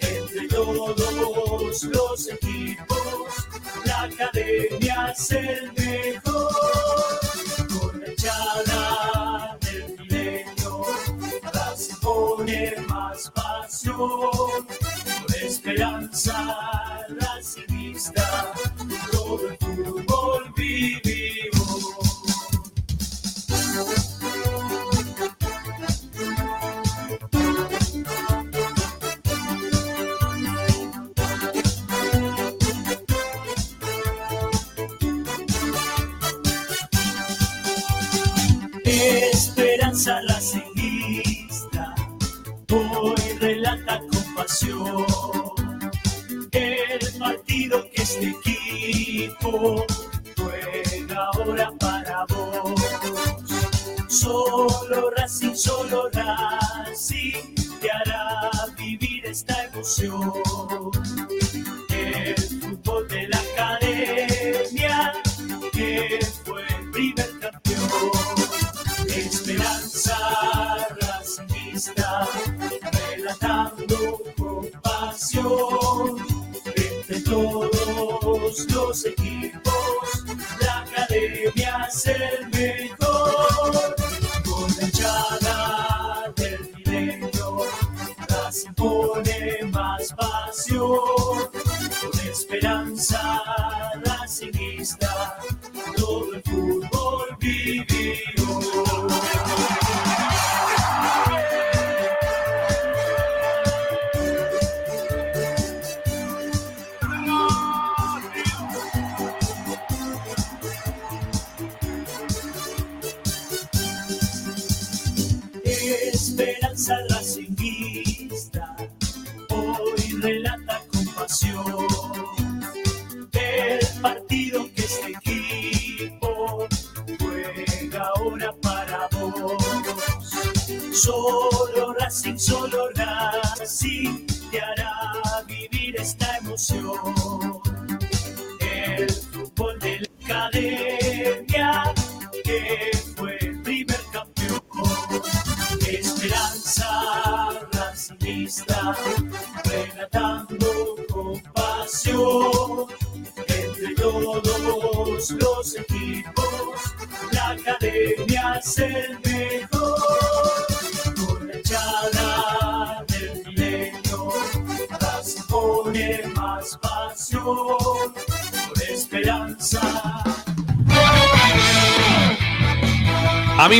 [0.00, 2.98] Entre todos los equipos.
[3.84, 7.20] La academia es el mejor.
[7.68, 10.82] Con la hinchada del milenio,
[11.52, 14.66] Racing pone más pasión.
[15.42, 16.87] Esperanza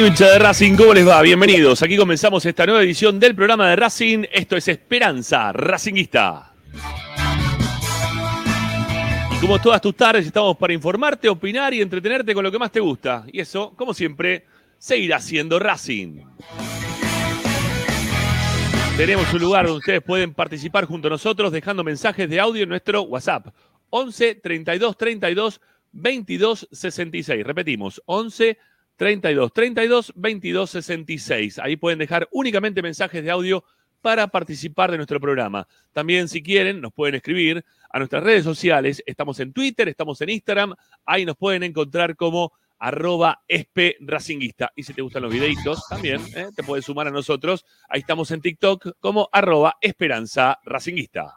[0.07, 1.21] hincha de Racing, ¿cómo les va?
[1.23, 1.83] Bienvenidos.
[1.83, 4.25] Aquí comenzamos esta nueva edición del programa de Racing.
[4.31, 6.53] Esto es Esperanza Racinguista.
[9.33, 12.71] Y como todas tus tardes, estamos para informarte, opinar y entretenerte con lo que más
[12.71, 13.25] te gusta.
[13.33, 14.47] Y eso, como siempre,
[14.79, 16.21] seguirá siendo Racing.
[18.97, 22.69] Tenemos un lugar donde ustedes pueden participar junto a nosotros dejando mensajes de audio en
[22.69, 23.49] nuestro WhatsApp.
[23.91, 25.61] 11 32 32
[25.91, 27.45] 22 66.
[27.45, 28.59] Repetimos, 11
[28.99, 31.59] 32 32 22 66.
[31.61, 33.65] Ahí pueden dejar únicamente mensajes de audio
[34.03, 35.67] para participar de nuestro programa.
[35.93, 39.03] También, si quieren, nos pueden escribir a nuestras redes sociales.
[39.07, 40.75] Estamos en Twitter, estamos en Instagram.
[41.07, 44.73] Ahí nos pueden encontrar como arroba espracinguista.
[44.75, 46.49] Y si te gustan los videitos, también ¿eh?
[46.55, 47.65] te puedes sumar a nosotros.
[47.89, 51.37] Ahí estamos en TikTok como arroba esperanza racinguista.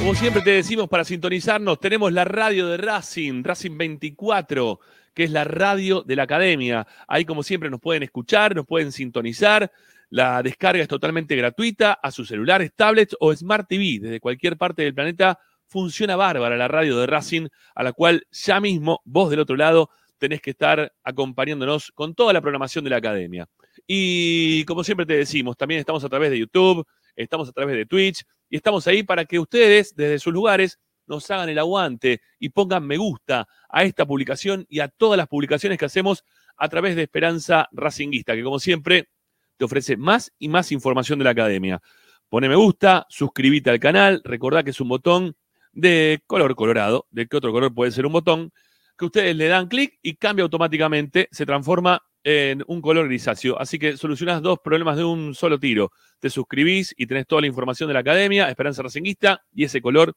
[0.00, 4.80] Como siempre te decimos para sintonizarnos, tenemos la radio de Racing, Racing 24,
[5.12, 6.86] que es la radio de la academia.
[7.06, 9.70] Ahí como siempre nos pueden escuchar, nos pueden sintonizar.
[10.08, 13.98] La descarga es totalmente gratuita a sus celulares, tablets o Smart TV.
[14.00, 18.58] Desde cualquier parte del planeta funciona bárbara la radio de Racing, a la cual ya
[18.58, 22.96] mismo vos del otro lado tenés que estar acompañándonos con toda la programación de la
[22.96, 23.46] academia.
[23.86, 26.86] Y como siempre te decimos, también estamos a través de YouTube,
[27.16, 31.28] estamos a través de Twitch y estamos ahí para que ustedes desde sus lugares nos
[31.30, 35.78] hagan el aguante y pongan me gusta a esta publicación y a todas las publicaciones
[35.78, 36.24] que hacemos
[36.56, 39.08] a través de Esperanza Racinguista, que como siempre
[39.56, 41.82] te ofrece más y más información de la academia.
[42.28, 45.36] Pone me gusta, suscríbete al canal, recordá que es un botón
[45.72, 48.52] de color colorado, de qué otro color puede ser un botón,
[48.96, 53.58] que ustedes le dan clic y cambia automáticamente, se transforma en un color grisáceo.
[53.58, 55.92] Así que solucionás dos problemas de un solo tiro.
[56.18, 60.14] Te suscribís y tenés toda la información de la academia, Esperanza Racinguista, y ese color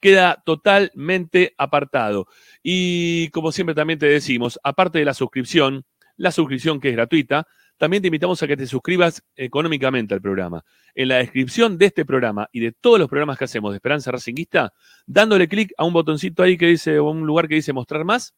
[0.00, 2.26] queda totalmente apartado.
[2.62, 5.84] Y como siempre también te decimos, aparte de la suscripción,
[6.16, 7.46] la suscripción que es gratuita,
[7.76, 10.64] también te invitamos a que te suscribas económicamente al programa.
[10.94, 14.12] En la descripción de este programa y de todos los programas que hacemos de Esperanza
[14.12, 14.72] Racinguista,
[15.06, 18.34] dándole clic a un botoncito ahí que dice, o un lugar que dice mostrar más,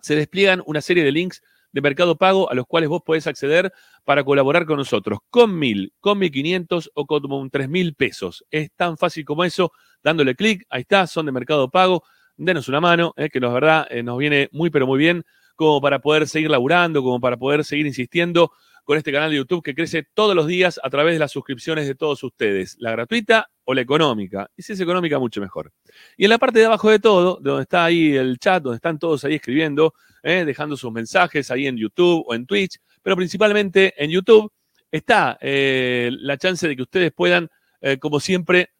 [0.00, 3.72] se despliegan una serie de links de Mercado Pago a los cuales vos podés acceder
[4.04, 8.44] para colaborar con nosotros, con mil, con mil quinientos o con tres mil pesos.
[8.50, 12.04] Es tan fácil como eso, dándole clic, ahí está, son de Mercado Pago,
[12.36, 15.24] denos una mano, eh, que la verdad eh, nos viene muy pero muy bien
[15.56, 18.52] como para poder seguir laburando, como para poder seguir insistiendo
[18.84, 21.86] con este canal de YouTube que crece todos los días a través de las suscripciones
[21.86, 24.50] de todos ustedes, la gratuita o la económica.
[24.56, 25.72] Y si es económica, mucho mejor.
[26.16, 28.76] Y en la parte de abajo de todo, de donde está ahí el chat, donde
[28.76, 33.16] están todos ahí escribiendo, eh, dejando sus mensajes ahí en YouTube o en Twitch, pero
[33.16, 34.52] principalmente en YouTube,
[34.90, 37.48] está eh, la chance de que ustedes puedan,
[37.80, 38.70] eh, como siempre,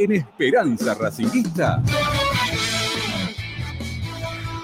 [0.00, 1.82] en Esperanza Racinguista.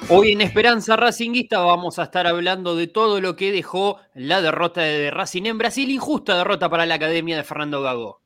[0.08, 4.80] Hoy en Esperanza Racinguista vamos a estar hablando de todo lo que dejó la derrota
[4.80, 8.22] de Racing en Brasil, injusta derrota para la Academia de Fernando Gago.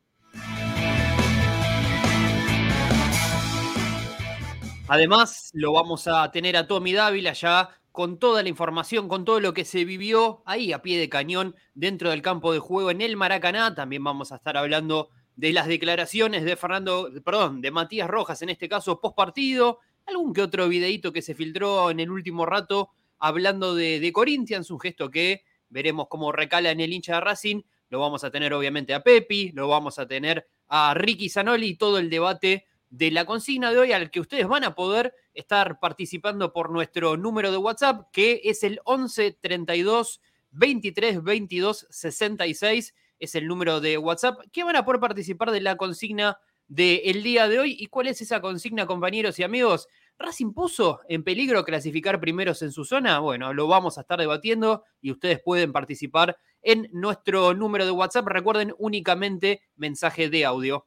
[4.87, 9.41] Además, lo vamos a tener a Tommy Dávila ya con toda la información, con todo
[9.41, 13.01] lo que se vivió ahí a pie de cañón dentro del campo de juego en
[13.01, 13.75] el Maracaná.
[13.75, 15.11] También vamos a estar hablando
[15.41, 20.35] de las declaraciones de Fernando, perdón, de Matías Rojas, en este caso post partido, algún
[20.35, 24.79] que otro videíto que se filtró en el último rato hablando de, de Corinthians, un
[24.79, 27.63] gesto que veremos cómo recala en el hincha de Racing.
[27.89, 31.77] Lo vamos a tener obviamente a Pepi, lo vamos a tener a Ricky Zanoli y
[31.77, 35.81] todo el debate de la consigna de hoy al que ustedes van a poder estar
[35.81, 40.21] participando por nuestro número de WhatsApp, que es el 11 32
[40.51, 45.77] 23 22 66 es el número de WhatsApp, que van a poder participar de la
[45.77, 47.77] consigna del día de hoy.
[47.79, 49.87] ¿Y cuál es esa consigna, compañeros y amigos?
[50.19, 53.19] ¿Racing puso en peligro clasificar primeros en su zona?
[53.21, 58.27] Bueno, lo vamos a estar debatiendo y ustedes pueden participar en nuestro número de WhatsApp.
[58.27, 60.87] Recuerden únicamente mensaje de audio.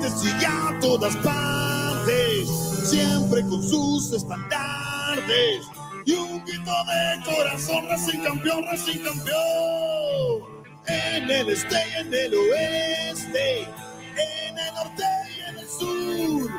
[0.00, 2.48] te sigue a todas partes,
[2.84, 5.66] siempre con sus estandartes
[6.04, 10.60] y un grito de corazón, Racing campeón, Racing campeón.
[10.86, 15.04] En el este y en el oeste, en el norte
[15.36, 16.50] y en el sur,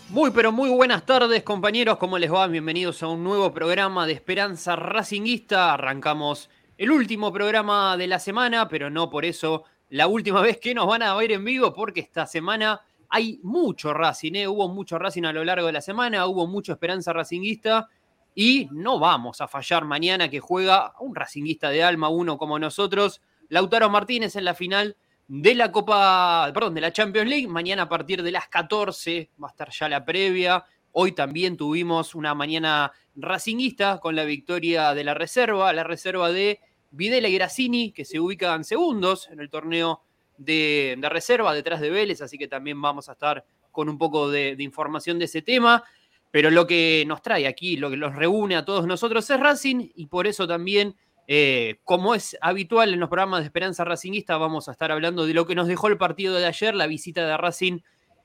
[0.09, 2.47] Muy pero muy buenas tardes compañeros, ¿cómo les va?
[2.47, 5.73] Bienvenidos a un nuevo programa de Esperanza Racinguista.
[5.73, 10.73] Arrancamos el último programa de la semana, pero no por eso la última vez que
[10.73, 14.47] nos van a ver en vivo porque esta semana hay mucho Racing, ¿eh?
[14.47, 17.89] hubo mucho Racing a lo largo de la semana, hubo mucha esperanza racinguista
[18.35, 23.21] y no vamos a fallar mañana que juega un racinguista de alma, uno como nosotros,
[23.49, 24.95] Lautaro Martínez en la final
[25.27, 27.47] de la Copa, perdón, de la Champions League.
[27.47, 30.63] Mañana a partir de las 14 va a estar ya la previa.
[30.91, 36.59] Hoy también tuvimos una mañana racinguista con la victoria de la reserva, la reserva de
[36.91, 40.01] Videla y Grassini, que se ubican segundos en el torneo
[40.37, 44.29] de, de reserva detrás de Vélez, así que también vamos a estar con un poco
[44.29, 45.83] de, información de ese tema.
[46.31, 49.89] Pero lo que nos trae aquí, lo que nos reúne a todos nosotros es Racing
[49.95, 50.95] y por eso también
[51.27, 55.33] eh, como es habitual en los programas de Esperanza Racingista, vamos a estar hablando de
[55.33, 57.79] lo que nos dejó el partido de ayer, la visita de Racing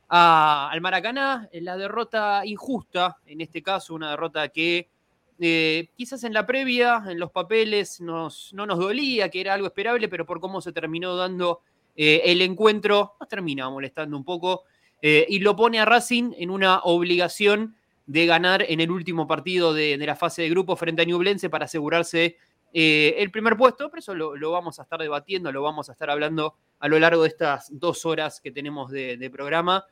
[0.09, 4.89] a, al Maracaná, la derrota injusta, en este caso, una derrota que
[5.41, 10.09] eh, quizás en la previa, en los papeles, no nos dolía, que era algo esperable,
[10.09, 11.61] pero por cómo se terminó dando
[11.97, 14.63] eh, el encuentro, nos termina molestando un poco
[15.03, 17.75] eh, y lo pone a Racing en una obligación
[18.07, 21.65] de ganar en el último partido de, la fase de grupo frente a Ñublense para
[21.65, 22.37] asegurarse
[22.77, 26.57] el primer puesto, pero eso lo, vamos a estar debatiendo, lo vamos a estar hablando
[26.81, 29.87] a lo largo de estas dos horas que tenemos de, programa,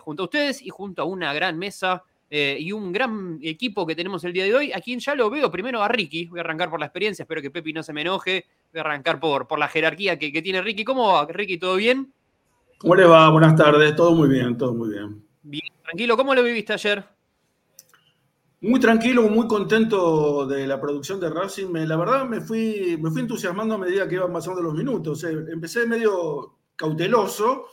[0.00, 3.94] junto a ustedes y junto a una gran mesa eh, y un gran equipo que
[3.94, 6.40] tenemos el día de hoy, a quien ya lo veo primero a Ricky, voy a
[6.40, 9.46] arrancar por la experiencia, espero que Pepi no se me enoje, voy a arrancar por,
[9.46, 10.82] por la jerarquía que, que tiene Ricky.
[10.82, 11.58] ¿Cómo va, Ricky?
[11.58, 12.10] ¿Todo bien?
[12.78, 13.28] ¿Cómo le va?
[13.28, 15.22] Buenas tardes, todo muy bien, todo muy bien.
[15.42, 17.04] Bien, tranquilo, ¿cómo lo viviste ayer?
[18.62, 21.66] Muy tranquilo, muy contento de la producción de Racing.
[21.66, 25.22] Me, la verdad me fui, me fui entusiasmando a medida que iban pasando los minutos.
[25.24, 27.66] Eh, empecé medio cauteloso,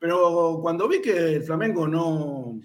[0.00, 2.58] pero cuando vi que el Flamengo no,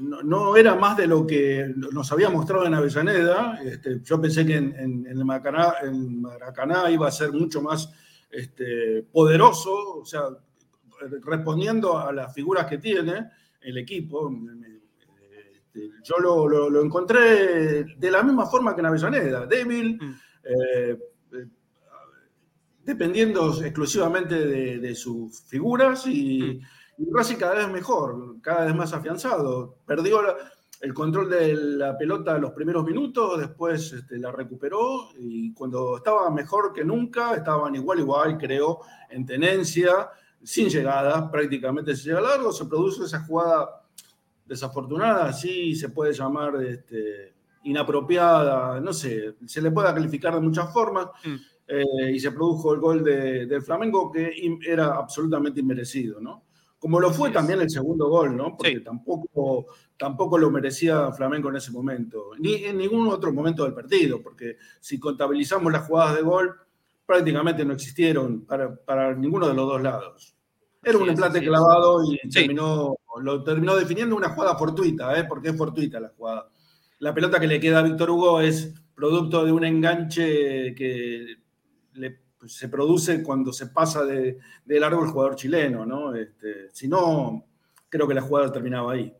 [0.00, 4.44] no, no, era más de lo que nos había mostrado en Avellaneda, este, yo pensé
[4.44, 7.90] que en, en, en, el Maracaná, en, Maracaná, iba a ser mucho más
[8.30, 10.22] este, poderoso, o sea,
[11.22, 14.32] respondiendo a las figuras que tiene el equipo.
[15.52, 20.14] Este, yo lo, lo, lo, encontré de la misma forma que en Avellaneda, débil, mm.
[20.44, 20.98] eh,
[22.84, 26.60] dependiendo exclusivamente de, de, sus figuras y, mm.
[26.98, 29.78] Y Racing cada vez mejor, cada vez más afianzado.
[29.86, 30.34] Perdió la,
[30.84, 36.30] el control de la pelota los primeros minutos, después este, la recuperó y cuando estaba
[36.30, 40.10] mejor que nunca, estaban igual, igual, creo, en tenencia,
[40.42, 43.82] sin llegada, prácticamente se llega largo, se produce esa jugada
[44.44, 50.70] desafortunada, sí se puede llamar este, inapropiada, no sé, se le puede calificar de muchas
[50.70, 51.34] formas, mm.
[51.66, 54.34] eh, y se produjo el gol del de Flamengo que
[54.66, 56.42] era absolutamente inmerecido, ¿no?
[56.84, 58.58] Como lo fue sí, también el segundo gol, ¿no?
[58.58, 58.84] Porque sí.
[58.84, 64.20] tampoco, tampoco lo merecía Flamengo en ese momento, ni en ningún otro momento del partido,
[64.22, 66.54] porque si contabilizamos las jugadas de gol,
[67.06, 70.36] prácticamente no existieron para, para ninguno de los dos lados.
[70.82, 75.24] Era un empate clavado y terminó lo terminó definiendo una jugada fortuita, ¿eh?
[75.24, 76.50] porque es fortuita la jugada.
[76.98, 81.36] La pelota que le queda a Víctor Hugo es producto de un enganche que
[81.94, 86.14] le, pues, se produce cuando se pasa de, de largo el jugador chileno, ¿no?
[86.14, 87.42] Este, si no,
[87.88, 89.10] creo que la jugada terminaba ahí.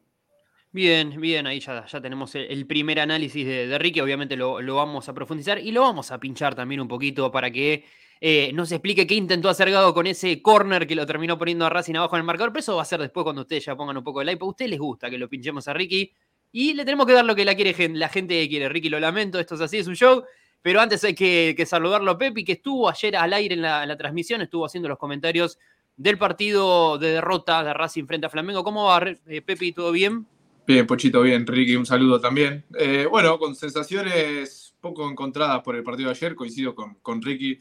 [0.71, 5.09] Bien, bien, ahí ya, ya tenemos el, primer análisis de, Ricky, obviamente lo, lo, vamos
[5.09, 7.87] a profundizar y lo vamos a pinchar también un poquito para que
[8.21, 11.71] eh, nos explique qué intentó hacer Gago con ese corner que lo terminó poniendo a
[11.71, 13.97] Racing abajo en el marcador, pero eso va a ser después cuando ustedes ya pongan
[13.97, 16.13] un poco de like, a ustedes les gusta que lo pinchemos a Ricky
[16.53, 18.69] y le tenemos que dar lo que la, quiere, la gente quiere.
[18.69, 20.25] Ricky, lo lamento, esto es así, es un show,
[20.65, 23.97] pero antes hay que, que saludarlo a Pepi, que estuvo ayer al aire en la,
[23.99, 25.59] transmisión, estuvo haciendo los comentarios
[25.95, 28.65] del partido de derrota de Racing frente a Flamengo.
[28.65, 29.73] ¿Cómo va, eh, Pepi?
[29.73, 30.27] ¿Todo bien?
[30.67, 31.47] Bien, Pochito, bien.
[31.47, 32.65] Ricky, un saludo también.
[32.79, 37.59] Eh, bueno, con sensaciones poco encontradas por el partido de ayer, coincido con, con Ricky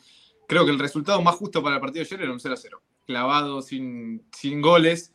[0.47, 2.57] creo que el resultado más justo para el partido de ayer era un 0 a
[2.57, 2.81] 0.
[3.05, 5.11] Clavado, sin, sin goles.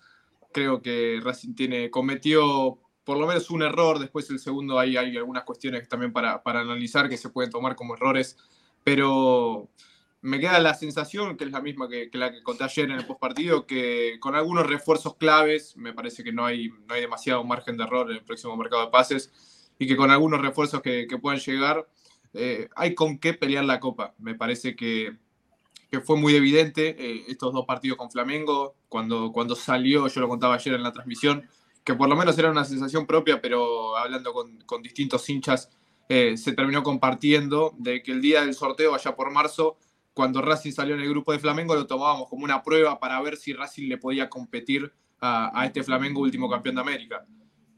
[0.52, 3.98] Creo que Racing tiene, cometió por lo menos un error.
[3.98, 7.74] Después el segundo hay, hay algunas cuestiones también para, para analizar que se pueden tomar
[7.74, 8.36] como errores.
[8.84, 9.70] Pero
[10.20, 12.98] me queda la sensación, que es la misma que, que la que conté ayer en
[12.98, 17.42] el postpartido, que con algunos refuerzos claves, me parece que no hay, no hay demasiado
[17.44, 21.06] margen de error en el próximo mercado de pases, y que con algunos refuerzos que,
[21.06, 21.88] que puedan llegar,
[22.34, 24.12] eh, hay con qué pelear la Copa.
[24.18, 25.16] Me parece que,
[25.90, 30.28] que fue muy evidente eh, estos dos partidos con Flamengo, cuando, cuando salió, yo lo
[30.28, 31.48] contaba ayer en la transmisión,
[31.88, 35.70] que por lo menos era una sensación propia, pero hablando con, distintos hinchas,
[36.10, 39.78] eh, se terminó compartiendo de que el día del sorteo, allá por marzo,
[40.12, 43.38] cuando Racing salió en el grupo de Flamengo, lo tomábamos como una prueba para ver
[43.38, 47.24] si Racing le podía competir a, este Flamengo último campeón de América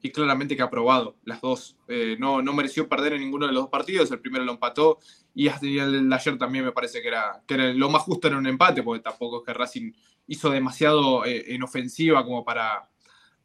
[0.02, 1.76] y claramente que ha probado las dos.
[1.86, 4.98] Eh, no, no mereció perder en ninguno de los dos partidos, el primero lo empató
[5.36, 8.48] y el de ayer también me parece que era, que lo más justo era un
[8.48, 9.92] empate, porque tampoco es que Racing
[10.26, 12.90] hizo demasiado eh, en ofensiva como para,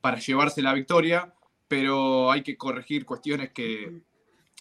[0.06, 1.34] para llevarse la victoria,
[1.68, 4.04] pero hay que corregir cuestiones que,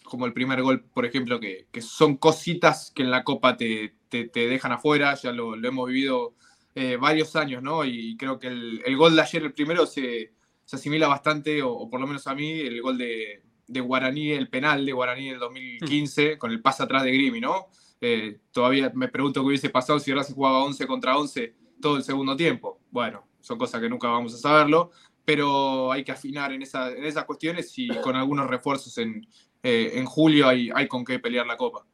[0.03, 3.93] como el primer gol, por ejemplo, que, que son cositas que en la Copa te,
[4.09, 6.33] te, te dejan afuera, ya lo, lo hemos vivido
[6.73, 7.85] eh, varios años, ¿no?
[7.85, 10.33] Y creo que el, el gol de ayer, el primero, se,
[10.65, 14.31] se asimila bastante, o, o por lo menos a mí, el gol de, de Guaraní,
[14.31, 17.67] el penal de Guaraní del 2015, con el pase atrás de Grimi, ¿no?
[18.01, 22.03] Eh, todavía me pregunto qué hubiese pasado si Racing jugaba 11 contra 11 todo el
[22.03, 22.79] segundo tiempo.
[22.89, 24.89] Bueno, son cosas que nunca vamos a saberlo,
[25.25, 29.25] pero hay que afinar en, esa- en esas cuestiones y con algunos refuerzos en,
[29.63, 31.85] eh, en julio hay, hay con qué pelear la Copa.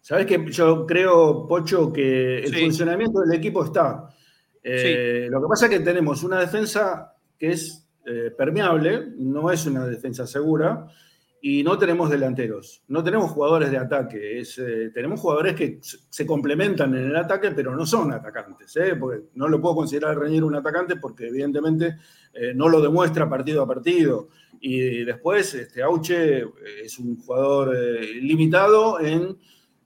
[0.00, 2.60] Sabes que yo creo, Pocho, que el Sí.
[2.62, 4.08] funcionamiento del equipo está.
[4.62, 9.66] Eh, Lo que pasa es que tenemos una defensa que es eh, permeable, no es
[9.66, 10.86] una defensa segura,
[11.40, 14.40] y no tenemos delanteros, no tenemos jugadores de ataque.
[14.40, 18.76] Es, eh, tenemos jugadores que se complementan en el ataque, pero no son atacantes.
[18.76, 18.96] ¿eh?
[18.98, 21.96] Porque no lo puedo considerar a Reñero un atacante porque evidentemente
[22.32, 24.28] eh, no lo demuestra partido a partido.
[24.60, 26.44] Y después, este, Auche
[26.82, 27.74] es un jugador
[28.20, 29.36] limitado en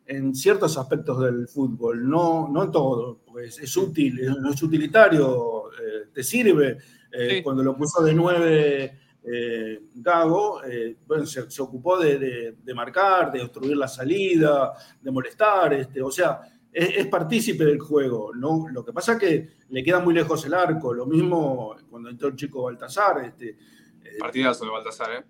[0.04, 5.70] en ciertos aspectos del fútbol, no, no en todo, pues es útil, es, es utilitario,
[6.12, 6.76] te sirve.
[7.10, 7.42] Sí.
[7.42, 12.74] Cuando lo puso de nueve eh, Gago, eh, bueno, se, se ocupó de, de- de
[12.74, 16.40] marcar, de obstruir la salida, de molestar, este, o sea,
[16.72, 18.32] es, es partícipe del juego.
[18.35, 18.66] ¿no?
[18.70, 22.28] Lo que pasa es que le queda muy lejos el arco, lo mismo cuando entró
[22.28, 23.24] el chico Baltasar.
[23.24, 25.24] Este, eh, Partidazo de Baltasar, ¿eh?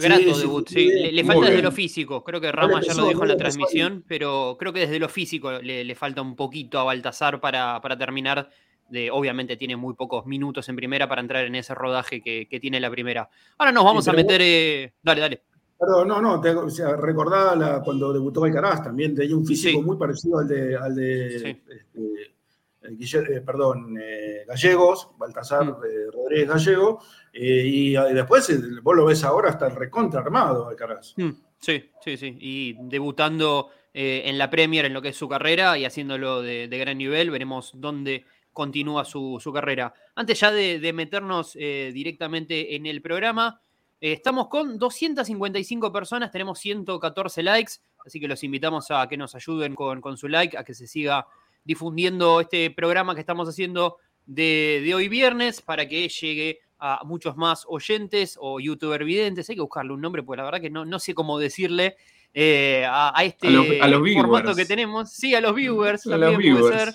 [0.00, 1.10] Grato Sí, debut, sí, sí.
[1.10, 1.64] Le, falta desde bien.
[1.64, 2.22] lo físico.
[2.22, 5.50] Creo que Rama ya lo dijo en la transmisión, pero creo que desde lo físico
[5.60, 8.48] le, le falta un poquito a Baltasar para, para terminar.
[8.88, 12.58] De, obviamente tiene muy pocos minutos en primera para entrar en ese rodaje que, que
[12.60, 13.28] tiene la primera.
[13.58, 14.40] Ahora nos vamos Sí, a meter.
[14.42, 15.42] eh, Dale, dale.
[15.78, 19.78] Perdón, no, no, te, o sea, recordá la- cuando debutó Alcaraz también, tenía un físico
[19.78, 19.84] Sí.
[19.84, 21.46] muy parecido al de, al de Sí.
[21.46, 25.68] este, eh, Guille- eh, perdón, eh, Gallegos, Baltasar Mm.
[25.84, 27.00] eh, Rodríguez Gallego,
[27.32, 28.50] eh, y, después
[28.82, 31.14] vos lo ves ahora hasta el recontra armado Alcaraz.
[31.16, 32.36] Mm, Sí, sí, sí.
[32.40, 36.78] Y debutando en la Premier en lo que es su carrera y haciéndolo de, de
[36.78, 38.24] gran nivel, veremos dónde
[38.58, 39.94] continúa su, su carrera.
[40.16, 43.60] Antes ya de, de meternos eh, directamente en el programa,
[44.00, 49.34] eh, estamos con 255 personas, tenemos 114 likes, así que los invitamos a que nos
[49.34, 51.26] ayuden con, con su like, a que se siga
[51.64, 57.36] difundiendo este programa que estamos haciendo de, de hoy viernes para que llegue a muchos
[57.36, 59.48] más oyentes o youtuber videntes.
[59.50, 61.96] Hay que buscarle un nombre, porque la verdad que no, no sé cómo decirle
[62.34, 64.56] eh, a, a este A los- a los formato viewers.
[64.56, 65.12] que tenemos.
[65.12, 66.94] Sí, a los viewers A los también puede viewers.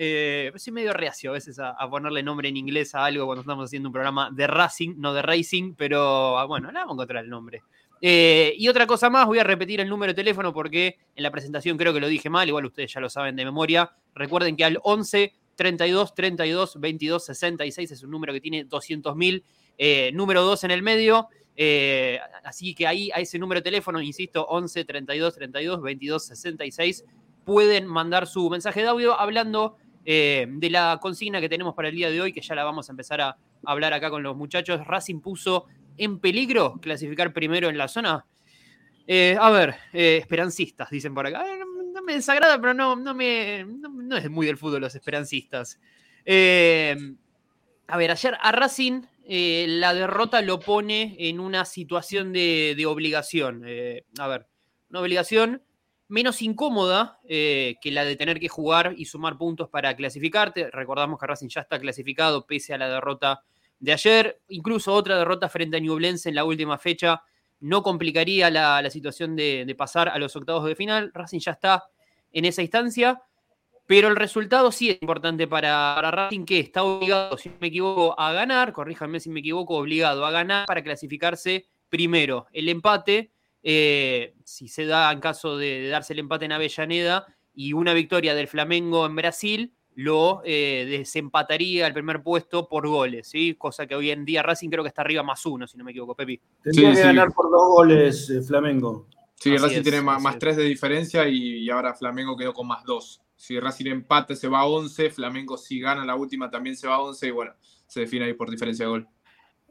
[0.00, 3.40] Eh, soy medio reacio a veces a, a ponerle nombre en inglés a algo cuando
[3.40, 6.94] estamos haciendo un programa de Racing, no de Racing, pero ah, bueno, le vamos a
[6.94, 7.62] encontrar el nombre.
[8.00, 11.32] Eh, y otra cosa más, voy a repetir el número de teléfono porque en la
[11.32, 13.90] presentación creo que lo dije mal, igual ustedes ya lo saben de memoria.
[14.14, 19.42] Recuerden que al 11 32 32 22 66 es un número que tiene 200.000,
[19.78, 21.26] eh, número 2 en el medio.
[21.56, 27.04] eh, así que ahí a ese número de teléfono, insisto, 11 32 32 22 66,
[27.44, 29.76] pueden mandar su mensaje de audio hablando
[30.10, 32.88] eh, de la consigna que tenemos para el día de hoy, que ya la vamos
[32.88, 34.86] a empezar a hablar acá con los muchachos.
[34.86, 35.66] Racing puso
[35.98, 38.24] en peligro clasificar primero en la zona.
[39.06, 41.44] Eh, a ver, eh, esperancistas, dicen por acá.
[41.46, 41.58] Eh,
[41.92, 45.78] no, me desagrada, pero no, no, me, no, es muy del fútbol los esperancistas.
[46.26, 53.62] A ver, ayer a Racing la derrota lo pone en una situación de, de obligación.
[54.18, 54.46] A ver,
[54.88, 55.60] una obligación
[56.08, 60.70] menos incómoda eh, que la de tener que jugar y sumar puntos para clasificarte.
[60.70, 63.42] Recordamos que Racing ya está clasificado pese a la derrota
[63.78, 64.40] de ayer.
[64.48, 67.22] Incluso otra derrota frente a Ñublense en la última fecha
[67.60, 71.10] no complicaría la, situación de, de pasar a los octavos de final.
[71.12, 71.84] Racing ya está
[72.32, 73.22] en esa instancia.
[73.86, 77.68] Pero el resultado sí es importante para, para Racing, que está obligado, si no me
[77.68, 82.46] equivoco, a ganar, corríjanme si me equivoco, obligado a ganar para clasificarse primero.
[82.52, 87.26] El empate, eh, si se da en caso de, de darse el empate en Avellaneda
[87.54, 93.28] y una victoria del Flamengo en Brasil, lo eh, desempataría el primer puesto por goles,
[93.28, 93.56] ¿sí?
[93.58, 95.90] Cosa que hoy en día Racing creo que está arriba más uno, si no me
[95.90, 96.40] equivoco, Pepi.
[96.62, 97.02] Tendría Sí, que sí.
[97.02, 99.08] ganar por dos goles eh, Flamengo.
[99.34, 100.38] Sí, Así Racing es, tiene más, así más es.
[100.40, 103.22] 3 de diferencia y, y ahora Flamengo quedó con más 2.
[103.34, 106.94] Si Racing empate se va a 11, Flamengo si gana la última también se va
[106.96, 107.52] a 11 y bueno,
[107.88, 109.08] se define ahí por diferencia de gol.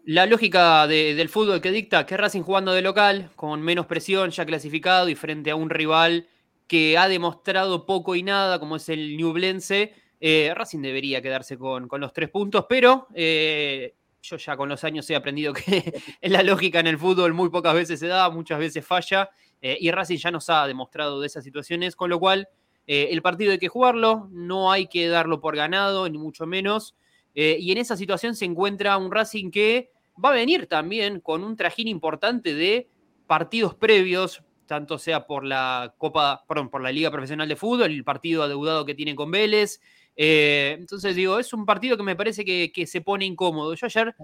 [0.10, 4.30] La lógica de- del fútbol que dicta que Racing jugando de local, con menos presión,
[4.32, 6.30] ya clasificado y frente a un rival
[6.66, 11.90] que ha demostrado poco y nada, como es el Ñublense, eh, Racing debería quedarse con,
[11.90, 16.42] con los tres puntos, pero eh, yo ya con los años he aprendido que la
[16.42, 19.30] lógica en el fútbol muy pocas veces se da, muchas veces falla,
[19.62, 22.48] eh, y Racing ya nos ha demostrado de esas situaciones, con lo cual
[22.90, 26.96] el partido hay que jugarlo, no hay que darlo por ganado, ni mucho menos.
[27.34, 29.92] Y en esa situación se encuentra un Racing que
[30.24, 32.90] va a venir también con un trajín importante de
[33.28, 38.04] partidos previos, tanto sea por la Copa, perdón, por la Liga Profesional de Fútbol, el
[38.04, 39.80] partido adeudado que tienen con Vélez.
[40.16, 43.74] Eh, entonces digo, es un partido que me parece que, que se pone incómodo.
[43.76, 44.16] Yo ayer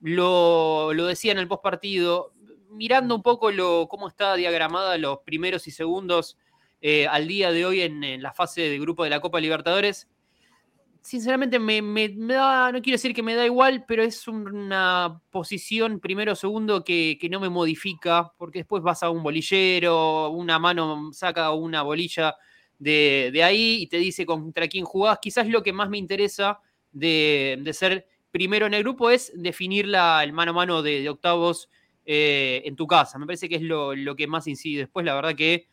[0.00, 2.32] lo, lo decía en el post partido,
[2.70, 6.36] mirando un poco lo, cómo está diagramada los primeros y segundos
[6.80, 10.08] eh, al día de hoy en, en la fase de grupo de la Copa Libertadores
[11.06, 16.00] sinceramente me, me, da, no quiero decir que me da igual, pero es una posición
[16.00, 20.58] primero o segundo que, que, no me modifica, porque después vas a un bolillero, una
[20.58, 22.34] mano saca una bolilla
[22.80, 25.20] de, de, ahí y te dice contra quién jugás.
[25.22, 26.58] Quizás lo que más me interesa
[26.90, 31.02] de, de ser primero en el grupo es definir la, el mano a mano de,
[31.02, 31.70] de octavos
[32.04, 33.16] eh, en tu casa.
[33.18, 34.80] Me parece que es lo, lo, que más incide.
[34.80, 35.68] Después, la verdad que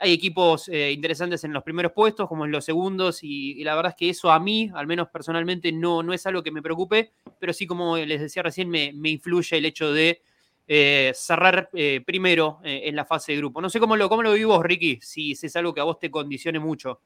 [0.00, 3.74] hay equipos eh, interesantes en los primeros puestos, como en los segundos, y, y, la
[3.74, 6.62] verdad es que eso a mí, al menos personalmente, no, no es algo que me
[6.62, 10.22] preocupe, pero sí, como les decía recién, me, me influye el hecho de
[10.66, 13.60] eh, cerrar eh, primero en la fase de grupo.
[13.60, 15.98] No sé cómo lo, cómo lo vivís vos, Ricky, si, es algo que a vos
[15.98, 17.00] te condicione mucho.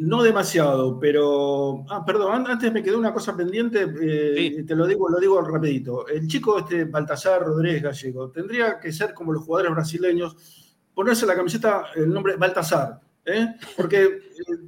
[0.00, 1.84] No demasiado, pero.
[1.88, 3.86] Ah, perdón, antes me quedó una cosa pendiente,
[4.34, 4.64] sí.
[4.64, 6.08] te lo digo, lo digo rapidito.
[6.08, 10.58] El chico este Baltasar Rodríguez Gallego tendría que ser como los jugadores brasileños
[10.98, 13.54] ponerse la camiseta el nombre Baltasar, ¿eh?
[13.76, 14.20] porque eh,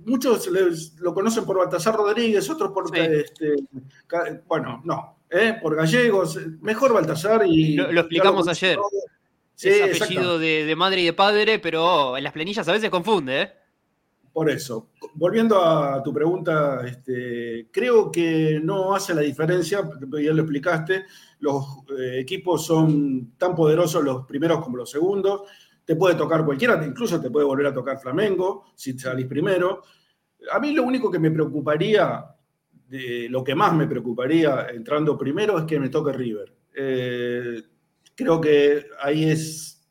[0.07, 3.01] muchos les, lo conocen por Baltasar Rodríguez, otros por, sí.
[3.01, 3.57] este,
[4.47, 5.59] bueno, no, ¿eh?
[5.61, 7.75] por gallegos, mejor Baltasar y...
[7.75, 8.79] Lo, lo explicamos ayer.
[9.57, 12.91] Sí, es apellido de, de, madre y de padre, pero en las planillas a veces
[12.91, 13.53] confunde, ¿eh?
[14.33, 20.43] Por eso, volviendo a tu pregunta, este, creo que no hace la diferencia, ya lo
[20.43, 21.07] explicaste,
[21.41, 21.65] los
[21.99, 25.43] eh, equipos son tan poderosos los primeros como los segundos,
[25.91, 29.83] te puede tocar cualquiera, incluso te puede volver a tocar Flamengo si salís primero.
[30.53, 32.27] A mí lo único que me preocuparía,
[32.87, 36.55] de, lo que más me preocuparía entrando primero es que me toque River.
[36.77, 37.61] Eh,
[38.15, 39.85] creo que ahí es,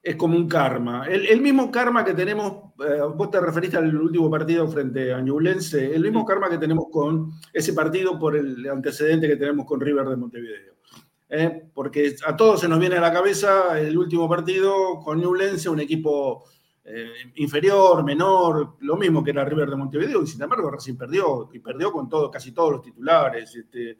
[0.00, 1.04] es como un karma.
[1.08, 5.20] El, el mismo karma que tenemos, eh, vos te referiste al último partido frente a
[5.20, 9.80] Ñublense, el mismo karma que tenemos con ese partido por el antecedente que tenemos con
[9.80, 10.79] River de Montevideo.
[11.30, 11.70] ¿Eh?
[11.72, 15.80] porque a todos se nos viene a la cabeza el último partido con Newlense, un
[15.80, 16.44] equipo
[16.84, 21.48] eh, inferior, menor, lo mismo que era River de Montevideo, y sin embargo recién perdió,
[21.52, 23.54] y perdió con todo, casi todos los titulares.
[23.54, 23.98] Este,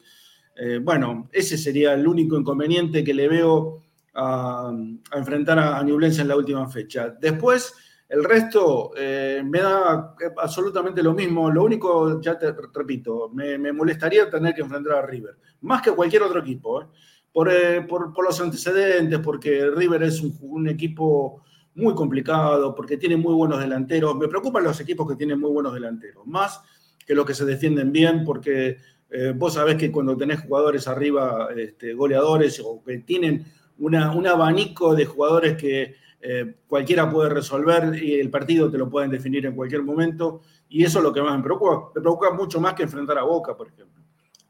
[0.57, 3.81] eh, bueno, ese sería el único inconveniente que le veo
[4.15, 4.73] a,
[5.15, 7.11] enfrentar a, a Newlense en la última fecha.
[7.11, 7.73] Después,
[8.09, 11.49] el resto me da absolutamente lo mismo.
[11.49, 15.93] Lo único, ya te repito, me, me, molestaría tener que enfrentar a River, más que
[15.93, 16.83] cualquier otro equipo.
[16.83, 16.87] ¿eh?
[17.33, 21.43] Por, eh, por, por, los antecedentes, porque River es un, equipo
[21.75, 24.17] muy complicado, porque tiene muy buenos delanteros.
[24.17, 26.61] Me preocupan los equipos que tienen muy buenos delanteros, más
[27.07, 28.79] que los que se defienden bien, porque
[29.11, 33.45] eh, vos sabés que cuando tenés jugadores arriba, este, goleadores, o que tienen
[33.79, 39.11] un abanico de jugadores que eh, cualquiera puede resolver y el partido te lo pueden
[39.11, 41.91] definir en cualquier momento, y eso es lo que más me preocupa.
[41.95, 44.00] Me preocupa mucho más que enfrentar a Boca, por ejemplo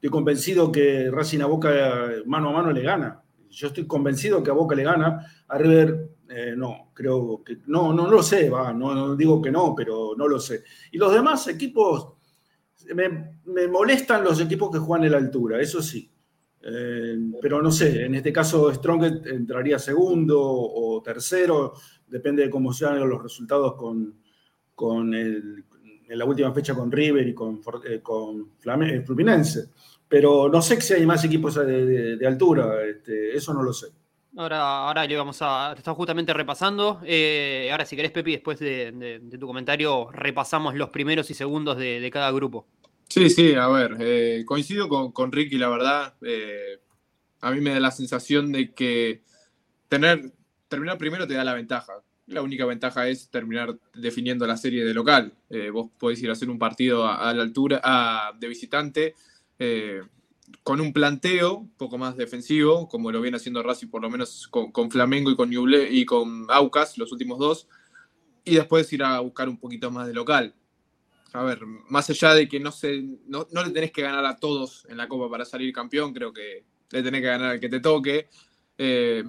[0.00, 1.70] estoy convencido que Racing a Boca
[2.24, 3.22] mano a mano le gana.
[3.50, 5.26] Yo estoy convencido que a Boca le gana.
[5.46, 9.74] A River, eh, no, creo que no, no, lo sé, va, no, digo que no,
[9.76, 10.64] pero no lo sé.
[10.92, 12.14] Y los demás equipos,
[12.94, 16.10] me, molestan los equipos que juegan en la altura, eso sí.
[16.62, 21.74] Eh, pero no sé, en este caso Strong entraría segundo o tercero,
[22.06, 24.18] depende de cómo sean los resultados con,
[25.02, 29.68] en la última fecha con River y con, eh, con Flamengo, Fluminense
[30.10, 33.72] pero no sé si hay más equipos de, de, de altura, este, eso no lo
[33.72, 33.86] sé.
[34.36, 35.70] Ahora, ahora le vamos a.
[35.74, 37.00] Te estás justamente repasando.
[37.04, 41.34] Eh, ahora, si querés, Pepi, después de, de, de, tu comentario, repasamos los primeros y
[41.34, 42.66] segundos de, cada grupo.
[43.08, 46.14] Sí, sí, a ver, eh, coincido con, con, Ricky, la verdad.
[46.22, 46.80] Eh,
[47.40, 49.22] a mí me da la sensación de que
[49.88, 50.32] tener,
[50.68, 51.94] terminar primero te da la ventaja.
[52.26, 55.34] La única ventaja es terminar definiendo la serie de local.
[55.50, 59.14] Eh, vos podés ir a hacer un partido a, a la altura a, de visitante
[59.60, 60.00] eh,
[60.62, 64.48] con un planteo un poco más defensivo, como lo viene haciendo Racing por lo menos
[64.48, 67.68] con, Flamengo y con, Ñuble, y con Aucas, los últimos dos,
[68.44, 70.54] y después ir a buscar un poquito más de local.
[71.34, 74.36] A ver, más allá de que no, se, no, no le tenés que ganar a
[74.36, 77.68] todos en la Copa para salir campeón, creo que le tenés que ganar al que
[77.68, 78.28] te toque.
[78.78, 79.22] Eh,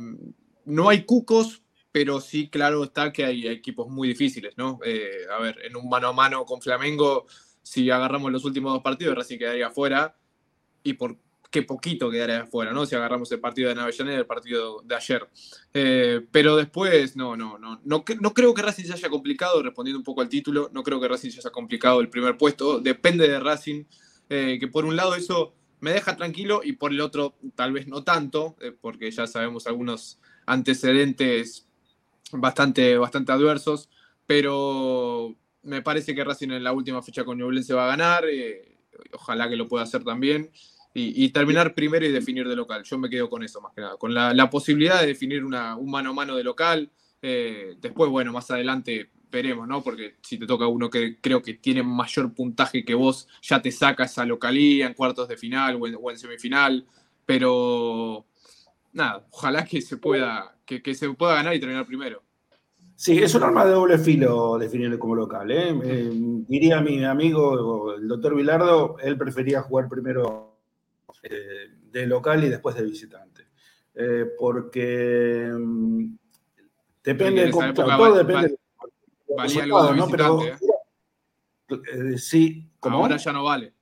[0.66, 4.80] no hay cucos, pero sí, claro está que hay equipos muy difíciles, ¿no?
[4.86, 7.28] Eh, a ver, en un mano a mano con Flamengo,
[7.62, 10.16] si agarramos los últimos dos partidos, Racing quedaría fuera
[10.84, 11.18] y por
[11.52, 12.86] qué poquito quedaría afuera, ¿no?
[12.86, 15.28] Si agarramos el partido de Navellaneda, el partido de ayer.
[15.74, 20.00] Eh, pero después, no, no, no, no, no creo que Racing se haya complicado, respondiendo
[20.00, 23.28] un poco al título, no creo que Racing se haya complicado el primer puesto, depende
[23.28, 23.84] de Racing,
[24.30, 27.86] eh, que por un lado eso me deja tranquilo y por el otro tal vez
[27.86, 31.68] no tanto, eh, porque ya sabemos algunos antecedentes
[32.32, 33.90] bastante, bastante adversos,
[34.26, 38.24] pero me parece que Racing en la última fecha con Ñublense va a ganar,
[39.14, 40.52] ojalá que lo pueda hacer también,
[40.94, 42.84] y, y terminar primero y definir de local.
[42.84, 45.76] Yo me quedo con eso más que nada, con la, la posibilidad de definir una,
[45.76, 46.90] un mano a mano de local.
[47.22, 49.82] eh, después, bueno, más adelante veremos, ¿no?
[49.84, 53.72] Porque si te toca uno que creo que tiene mayor puntaje que vos, ya te
[53.72, 56.86] saca esa localía en cuartos de final o en, o en semifinal,
[57.26, 58.26] pero
[58.94, 62.24] nada, ojalá que se pueda, que, que se pueda ganar y terminar primero.
[63.02, 65.50] Sí, es un arma de doble filo definirlo como local.
[65.50, 65.70] ¿eh?
[65.84, 66.12] Eh,
[66.48, 70.60] diría mi amigo, el doctor Vilardo, él prefería jugar primero
[71.24, 73.48] eh, de local y después de visitante.
[74.38, 76.06] Porque mm,
[77.04, 78.92] depende, cómo- claro, todo depende val-
[79.28, 80.08] de valía algo de ¿no?
[80.08, 80.40] Pero,
[81.72, 82.98] visitante, sí, ¿cómo?
[82.98, 83.74] Ahora ya no vale.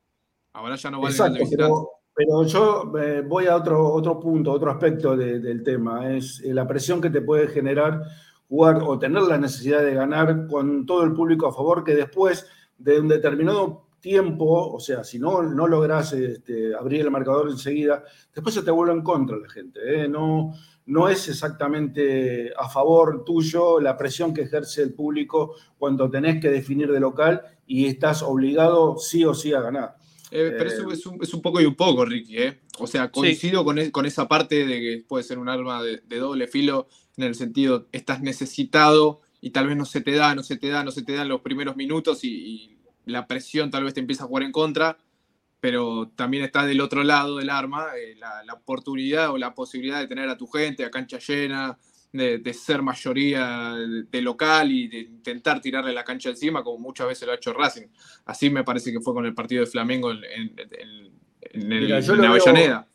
[0.54, 1.74] Ahora ya no vale el Exacto, de visitante.
[1.74, 2.92] pero, pero yo
[3.28, 7.20] voy a otro, otro punto, otro aspecto de- del tema, es la presión que te
[7.22, 8.02] puede generar
[8.50, 12.48] jugar o tener la necesidad de ganar con todo el público a favor, que después
[12.78, 18.04] de un determinado tiempo, o sea, si no, no logras este, abrir el marcador enseguida,
[18.34, 19.80] después se te vuelve en contra la gente.
[19.84, 20.08] ¿eh?
[20.08, 20.54] No,
[20.88, 26.50] no es exactamente a favor tuyo la presión que ejerce el público cuando tenés que
[26.50, 29.96] definir de local y estás obligado sí o sí a ganar.
[30.32, 32.62] Eh, pero Eh, eso es un, es un poco y un poco, Ricky, ¿eh?
[32.84, 35.98] O sea, coincido con, e- con esa parte de que puede ser un arma de,
[36.08, 36.88] de doble filo,
[37.18, 40.70] en el sentido, estás necesitado y tal vez no se te da, no se te
[40.70, 43.94] da, no se te da en los primeros minutos y, y la presión tal vez
[43.94, 44.98] te empieza a jugar en contra,
[45.60, 50.00] pero también está del otro lado del arma eh, la, la oportunidad o la posibilidad
[50.00, 51.78] de tener a tu gente a cancha llena,
[52.14, 56.80] de, de ser mayoría de, de local y de intentar tirarle la cancha encima, como
[56.80, 57.88] muchas veces lo ha hecho Racing.
[58.26, 61.82] Así me parece que fue con el partido de Flamengo en, en- en- en el-
[61.84, 62.86] Mira, yo en lo veo- Avellaneda.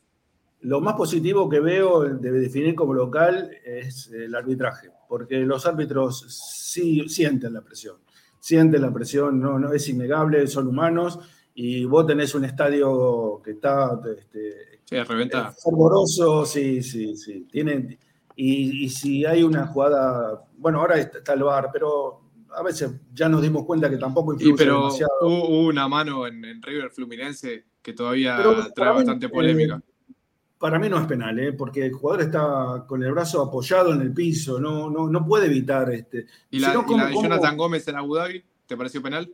[0.61, 6.25] Lo más positivo que veo de definir como local es el arbitraje, porque los árbitros
[6.29, 7.97] sí sienten la presión,
[8.41, 11.19] sienten la presión, no, no es innegable, son humanos
[11.55, 15.53] y vos tenés un estadio que está este, Sí, reventar.
[15.63, 17.99] fervoroso, sí, sí, sí, tienen
[18.37, 22.23] y, y si hay una jugada, bueno, ahora está, el VAR, pero
[22.57, 25.13] a veces ya nos dimos cuenta que tampoco Y influye pero demasiado.
[25.23, 29.77] hubo una mano en, en River Fluminense que todavía Pero trae mí, bastante polémica.
[29.77, 30.13] eh,
[30.59, 31.53] para mí no es penal, ¿eh?
[31.53, 35.47] porque el jugador está con el brazo apoyado en el piso, no, no, no puede
[35.47, 36.27] evitar este.
[36.51, 38.43] ¿Y la, si no, y ¿cómo- la de cómo- Jonathan Gómez en Abu Dhabi?
[38.67, 39.31] ¿Te pareció penal?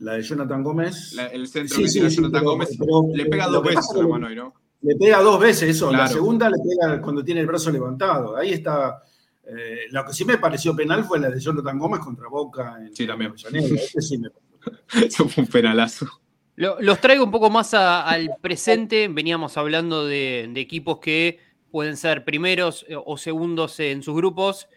[0.00, 1.12] la de Jonathan Gómez.
[1.14, 3.96] La- el centro Sí, que sí, Jonathan pero- Gómez pero- le pega dos veces a
[3.98, 4.54] la mano ¿no?
[4.82, 8.36] Le pega dos veces eso, la segunda le pega cuando tiene el brazo levantado.
[8.36, 9.02] Ahí está.
[9.46, 12.94] eh, lo que sí me pareció penal fue la de Jonathan Gómez contra Boca en,
[12.96, 13.34] Sí, también.
[13.52, 13.56] en.
[13.76, 14.30] Ese sí me-
[15.06, 16.06] Eso fue un penalazo.
[16.56, 19.08] Lo- los traigo un poco más al presente.
[19.08, 21.38] Veníamos hablando de, equipos que
[21.70, 24.68] pueden ser primeros eh, o segundos en sus grupos.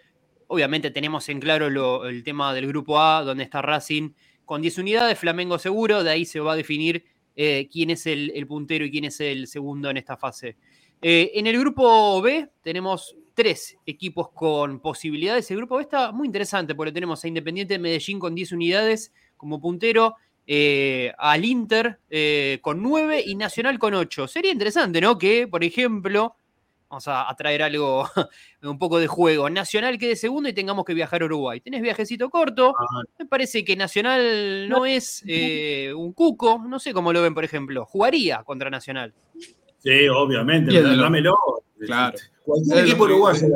[0.47, 4.11] Obviamente tenemos en claro el tema del grupo A, donde está Racing
[4.45, 6.03] con 10 unidades, Flamengo seguro.
[6.03, 7.03] De ahí se va a definir
[7.35, 10.55] eh, quién es el, el puntero y quién es el segundo en esta fase.
[11.01, 15.51] Eh, en el grupo B tenemos tres equipos con posibilidades.
[15.51, 19.13] El grupo B está muy interesante porque tenemos a Independiente de Medellín con 10 unidades
[19.35, 20.15] como puntero,
[20.47, 24.27] eh, al Inter eh, con 9 y Nacional con 8.
[24.27, 25.17] Sería interesante, ¿no?
[25.17, 26.36] Que, por ejemplo,
[26.89, 28.07] vamos a, a traer algo,
[28.63, 29.49] un poco de juego.
[29.49, 31.60] Nacional quede segundo y tengamos que viajar a Uruguay.
[31.60, 32.73] Tenés viajecito corto.
[33.19, 36.63] Me parece que Nacional no es eh, un cuco.
[36.65, 37.86] No sé cómo lo ven, por ejemplo.
[37.86, 39.13] Jugaría contra Nacional.
[39.79, 40.81] Sí, obviamente.
[40.81, 41.36] Dámelo.
[41.86, 42.17] Claro.
[42.45, 43.47] Cualquier equipo uruguayo.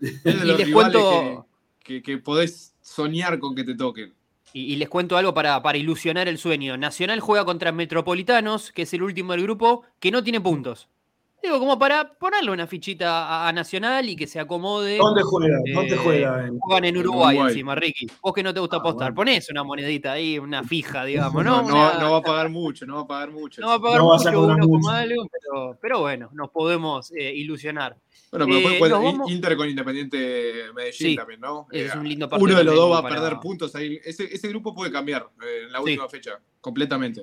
[0.00, 1.46] Y les cuento-
[1.80, 4.14] que, que- que podés soñar con que te toquen.
[4.52, 6.76] Y, les cuento algo para, para ilusionar el sueño.
[6.76, 10.88] Nacional juega contra Metropolitanos, que es el último del grupo, que no tiene puntos.
[11.42, 14.96] Digo, como para ponerle una fichita a, a Nacional y que se acomode.
[14.96, 15.58] ¿Dónde juega?
[15.66, 16.46] Eh, ¿Dónde juega?
[16.46, 17.50] En- Juegan en En Uruguay, Uruguay.
[17.52, 18.06] encima, Ricky.
[18.22, 19.32] Vos que no te gusta Ah, apostar, bueno.
[19.32, 21.68] ponés una monedita ahí, una fija, digamos, No, ¿no?
[21.68, 23.60] no, Una- no va a pagar mucho, no va a pagar mucho.
[23.60, 24.68] no va a pagar No vas a mucho, uno mucho.
[24.68, 27.96] como algo, pero, pero bueno, nos podemos eh, ilusionar.
[28.30, 31.66] Bueno, pero Eh, después puede- nos vamos- Inter con Independiente Medellín Sí, también, ¿no?
[31.72, 33.98] es Eh, un lindo partido Uno de los dos va a para- perder puntos ahí.
[34.04, 35.84] Ese, ese grupo puede cambiar eh, en la Sí.
[35.84, 37.22] última fecha, completamente.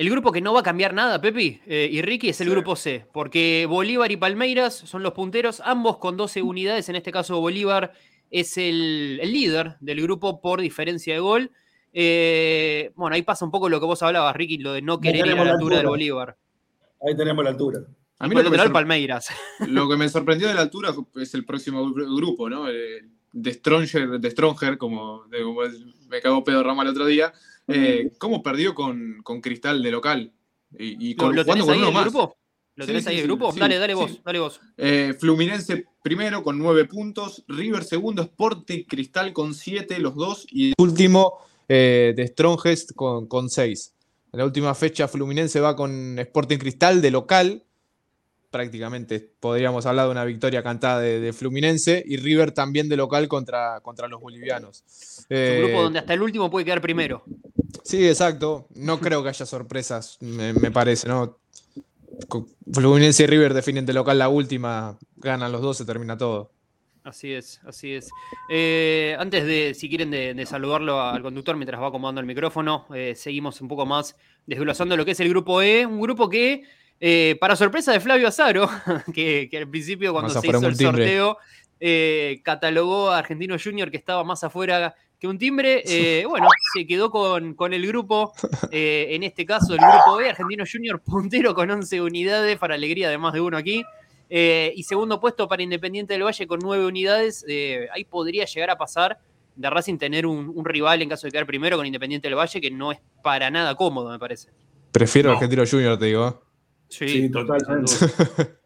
[0.00, 2.50] El grupo que no va a cambiar nada, Pepi eh, y Ricky, es el Sí.
[2.52, 6.88] grupo C, porque Bolívar y Palmeiras son los punteros, ambos con 12 unidades.
[6.88, 7.92] En este caso, Bolívar
[8.30, 11.50] es el, el líder del grupo por diferencia de gol.
[11.92, 15.16] Eh, bueno, ahí pasa un poco lo que vos hablabas, Ricky, lo de no querer
[15.16, 15.86] ir a tenemos la la altura del.
[15.88, 16.36] Bolívar.
[17.06, 17.80] Ahí tenemos la altura.
[18.20, 19.28] A mí lo el que, me Palmeiras.
[19.68, 22.70] lo que me sorprendió de la altura es el próximo gru- grupo, ¿no?
[22.70, 25.60] Eh, de Stronger, de Stronger como, de- como
[26.08, 27.34] me cagó Pedro Rama el otro día.
[27.72, 30.32] Eh, ¿Cómo perdió con, con Cristal de local?
[30.78, 32.04] Y, y ¿Lo, con, lo jugando tenés con ahí uno el más.
[32.04, 32.36] grupo?
[32.76, 33.52] ¿Lo ¿Lo Sí, tenés sí, ahí el sí, grupo?
[33.52, 34.60] sí, dale, dale vos, dale vos.
[34.78, 40.72] Eh, Fluminense primero con nueve puntos, River segundo, Sporting Cristal con siete, los dos, y
[40.78, 43.94] último eh, de Strongest con, con seis.
[44.32, 47.64] En la última fecha Fluminense va con Sporting Cristal de local,
[48.50, 53.28] prácticamente podríamos hablar de una victoria cantada de, de Fluminense, y River también de local
[53.28, 54.82] contra, contra los bolivianos.
[54.86, 57.22] Es Eh, un grupo donde hasta el último puede quedar primero.
[57.84, 58.66] Sí, exacto.
[58.74, 61.38] No creo que haya sorpresas, me, me parece, ¿no?
[62.72, 66.50] Fluminense y River definen de local la última, ganan los dos, se termina todo.
[67.02, 68.10] Así es, así es.
[68.50, 72.86] Eh, antes de, si quieren, de, de saludarlo al conductor mientras va acomodando el micrófono,
[72.94, 76.62] eh, seguimos un poco más desglosando lo que es el grupo E, un grupo que,
[77.00, 78.68] eh, para sorpresa de Flavio Azaro,
[79.14, 81.04] que, que al principio cuando se hizo el timbre.
[81.04, 81.38] sorteo,
[81.80, 85.82] eh, catalogó a Argentino Junior que estaba más afuera que un timbre.
[85.86, 88.32] eh, bueno, se quedó con, con el grupo,
[88.70, 93.08] eh, en este caso el grupo E, Argentino Junior puntero con 11 unidades, para alegría
[93.08, 93.82] de más de uno aquí.
[94.32, 97.44] Eh, y segundo puesto para Independiente del Valle con nueve unidades.
[97.48, 99.18] Eh, ahí podría llegar a pasar
[99.56, 102.60] de Racing tener un, un rival en caso de quedar primero con Independiente del Valle,
[102.60, 104.50] que no es para nada cómodo, me parece.
[104.92, 105.34] Prefiero No.
[105.34, 106.49] Argentino Junior, te digo.
[106.90, 107.92] Sí, totalmente.
[107.92, 108.60] sin duda.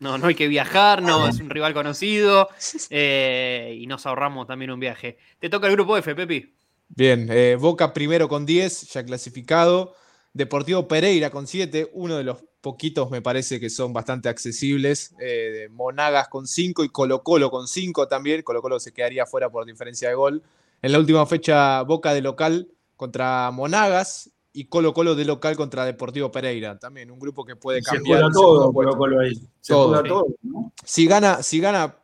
[0.00, 2.48] No, no hay que viajar, no, es un rival conocido
[2.90, 5.18] eh, y nos ahorramos también un viaje.
[5.40, 6.54] Te toca el grupo F, Pepi.
[6.88, 9.94] Bien, eh, Boca primero con 10, ya clasificado.
[10.32, 15.14] Deportivo Pereira con 7, uno de los poquitos me parece que son bastante accesibles.
[15.20, 18.42] Eh, Monagas con 5 y Colo Colo con 5 también.
[18.42, 20.42] Colo Colo se quedaría fuera por diferencia de gol.
[20.80, 24.30] En la última fecha, Boca de local contra Monagas
[24.60, 26.78] y Colo Colo de local contra Deportivo Pereira.
[26.78, 28.04] También un grupo que puede Se cambiar.
[28.22, 28.72] juega el segundo todo.
[28.72, 29.34] Colo Colo ahí.
[29.60, 29.88] Se Todo.
[29.88, 30.08] juega Sí.
[30.08, 30.72] todo, ¿no?
[30.84, 31.96] Si gana, si gana,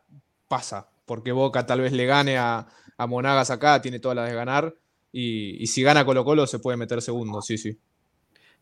[0.47, 4.35] pasa, porque Boca tal vez le gane a, a Monagas acá, tiene todas las de
[4.35, 4.75] ganar,
[5.11, 7.77] y, y si gana Colo Colo se puede meter segundo, sí, sí.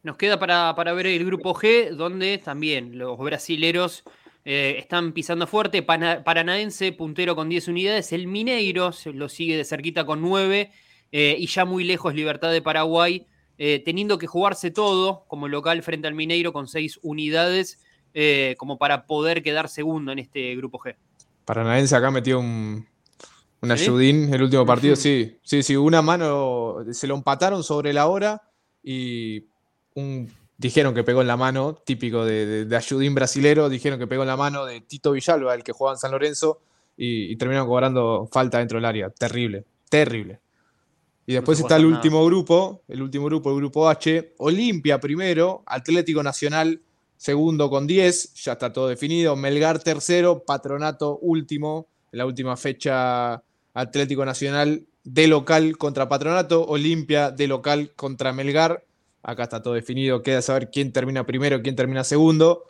[0.04, 4.04] Nos queda para, para ver el grupo G, donde también los brasileros
[4.44, 5.82] eh, están pisando fuerte.
[5.82, 8.12] Pana- Paranaense, puntero con 10 unidades.
[8.12, 10.72] El Mineiro se lo sigue de cerquita con 9.
[11.14, 13.26] eh, y ya muy lejos Libertad de Paraguay,
[13.66, 17.80] eh, teniendo que jugarse todo como local frente al Mineiro con 6 unidades,
[18.14, 20.97] eh, como para poder quedar segundo en este grupo G.
[21.45, 22.86] Paranaense acá metió un,
[23.61, 23.84] un ¿Sí?
[23.86, 28.41] ayudín el último partido, sí, sí, sí, una mano, se lo empataron sobre la hora
[28.84, 29.45] y
[29.93, 34.07] un, dijeron que pegó en la mano, típico de, de, de ayudín brasilero, dijeron que
[34.07, 36.59] pegó en la mano de Tito Villalba, el que jugaba en San Lorenzo,
[36.97, 40.41] y, y terminaron cobrando falta dentro del área, terrible, terrible.
[41.26, 41.95] Y después está el nada.
[41.95, 46.82] último grupo, el último grupo, el grupo H, Olimpia primero, Atlético Nacional
[47.24, 53.41] segundo con 10, ya está todo definido, Melgar tercero, Patronato último, en la última fecha
[53.74, 58.84] Atlético Nacional de local contra Patronato, Olimpia de local contra Melgar,
[59.21, 62.65] acá está todo definido, queda saber quién termina primero, quién termina segundo,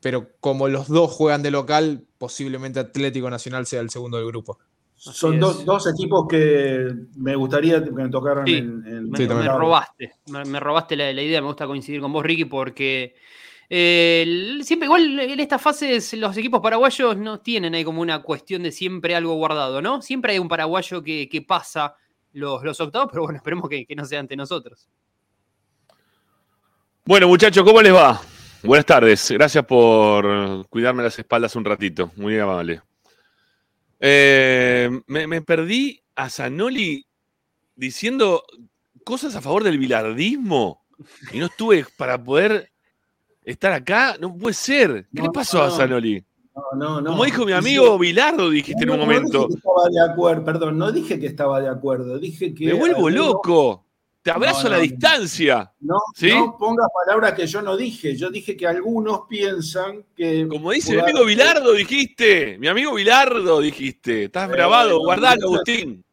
[0.00, 4.60] pero como los dos juegan de local, posiblemente Atlético Nacional sea el segundo del grupo.
[4.96, 9.28] Son dos, dos equipos que me gustaría que me tocaran Sí, en, en- Me, Sí,
[9.28, 13.14] me robaste, me, me robaste la, la idea, me gusta coincidir con vos, Ricky, porque
[13.68, 18.62] eh, siempre igual en estas fases los equipos paraguayos no tienen ahí como una cuestión
[18.62, 20.00] de siempre algo guardado, ¿no?
[20.02, 21.94] Siempre hay un paraguayo que, que pasa
[22.32, 24.88] los, los octavos, pero bueno, esperemos que, que no sea ante nosotros.
[27.04, 28.20] Bueno, muchachos, ¿cómo les va?
[28.62, 29.30] Buenas tardes.
[29.30, 32.10] Gracias por cuidarme las espaldas un ratito.
[32.16, 32.82] Muy amable.
[34.00, 37.06] Eh, me, me perdí a Zanoli
[37.74, 38.42] diciendo
[39.04, 40.84] cosas a favor del bilardismo
[41.32, 42.70] y no estuve para poder
[43.42, 44.16] estar acá.
[44.20, 45.06] No puede ser.
[45.14, 45.76] ¿Qué No, le pasó a no.
[45.76, 46.24] Zanoli?
[46.54, 47.10] No, no, no.
[47.10, 49.46] Como dijo mi amigo Bilardo, dijiste en un momento.
[49.46, 52.66] dije que estaba de acuerdo, perdón, no dije que estaba de acuerdo, dije que.
[52.66, 53.85] Me vuelvo loco.
[54.26, 55.72] Te abrazo No, a la distancia.
[55.78, 56.30] No, ¿Sí?
[56.34, 58.16] no pongas palabras que yo no dije.
[58.16, 60.48] Yo dije que algunos piensan que.
[60.48, 62.58] Como dice mi amigo Bilardo, dijiste.
[62.58, 64.24] Mi amigo Bilardo, dijiste.
[64.24, 66.04] Estás Eh, grabado, no, guardalo, no, Agustín.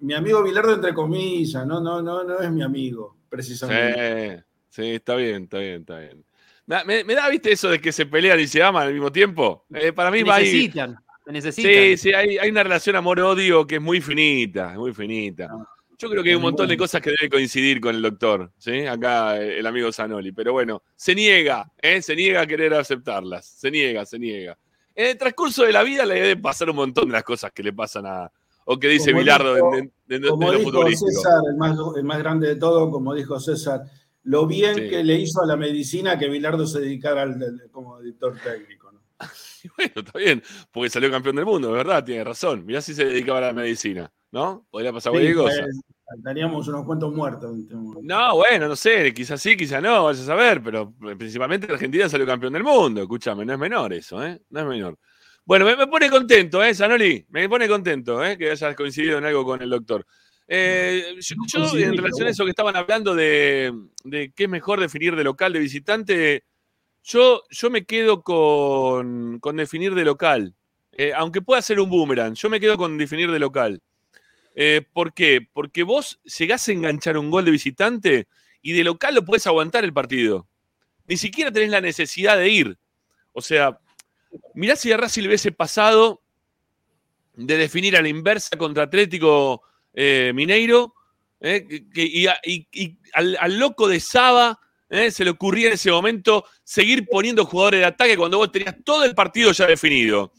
[0.00, 4.44] Mi amigo Bilardo, entre comillas, no, no, no, no es mi amigo, precisamente.
[4.68, 6.24] Sí, sí, está bien, está bien, está bien.
[6.66, 9.12] Me, me- me da, viste, eso de que se pelean y se aman al mismo
[9.12, 9.66] tiempo.
[9.72, 10.46] Eh, para mí Te va ahí.
[10.46, 11.72] necesitan, te necesitan.
[11.72, 15.46] Sí, sí, hay, hay una relación amor-odio que es muy finita, muy finita.
[15.46, 15.64] No.
[15.98, 18.86] Yo creo que hay un montón de cosas que debe coincidir con el doctor, ¿sí?
[18.86, 20.30] Acá eh, el amigo Zanoli.
[20.32, 22.00] Pero bueno, se niega, ¿eh?
[22.02, 23.46] Se niega a querer aceptarlas.
[23.46, 24.56] Se niega, se niega.
[24.94, 27.62] En el transcurso de la vida le debe pasar un montón de las cosas que
[27.62, 28.30] le pasan a.
[28.64, 31.06] O que dice dijo- en- en- en- Como lo dijo.
[31.06, 33.80] César, el más, el más grande de todo, como dijo César,
[34.24, 34.88] lo bien Sí.
[34.90, 38.92] que le hizo a la medicina que Bilardo se dedicara al, como editor técnico.
[38.92, 39.00] ¿no?
[39.76, 42.64] Bueno, está bien, porque salió campeón del mundo, de verdad, tiene razón.
[42.66, 44.66] Mirá si se dedicaba a la medicina, ¿no?
[44.70, 45.62] Podría pasar cualquier Sí, cosa.
[45.62, 45.76] pues,
[46.18, 47.54] Estaríamos unos cuantos muertos.
[48.02, 52.26] No, bueno, no sé, quizás sí, quizás no, vaya a saber, pero principalmente Argentina salió
[52.26, 54.40] campeón del mundo, escúchame, no es menor eso, ¿eh?
[54.48, 54.98] No es menor.
[55.44, 57.26] Bueno, me, me pone contento, ¿eh, Zanoli?
[57.28, 58.38] Me pone contento, ¿eh?
[58.38, 60.06] Que hayas coincidido en algo con el doctor.
[60.46, 63.70] Eh, yo, yo, en relación a eso que estaban hablando de,
[64.04, 66.44] de qué es mejor definir de local, de visitante,
[67.02, 70.54] yo, yo me quedo con, con definir de local.
[70.92, 73.80] Eh, aunque pueda ser un boomerang, yo me quedo con definir de local.
[74.60, 75.46] Eh, ¿Por qué?
[75.52, 78.26] Porque vos llegás a enganchar un gol de visitante
[78.60, 80.48] y de local lo podés aguantar el partido.
[81.06, 82.76] Ni siquiera tenés la necesidad de ir.
[83.32, 83.78] O sea,
[84.54, 86.24] mirá si a Racing le hubiese pasado
[87.36, 89.62] de definir a la inversa contra Atlético
[89.94, 90.92] eh, Mineiro
[91.38, 92.26] eh, y,
[93.12, 94.58] al, al loco de Saba
[94.90, 99.04] se le ocurría en ese momento seguir poniendo jugadores de ataque cuando vos tenías todo
[99.04, 100.32] el partido ya definido.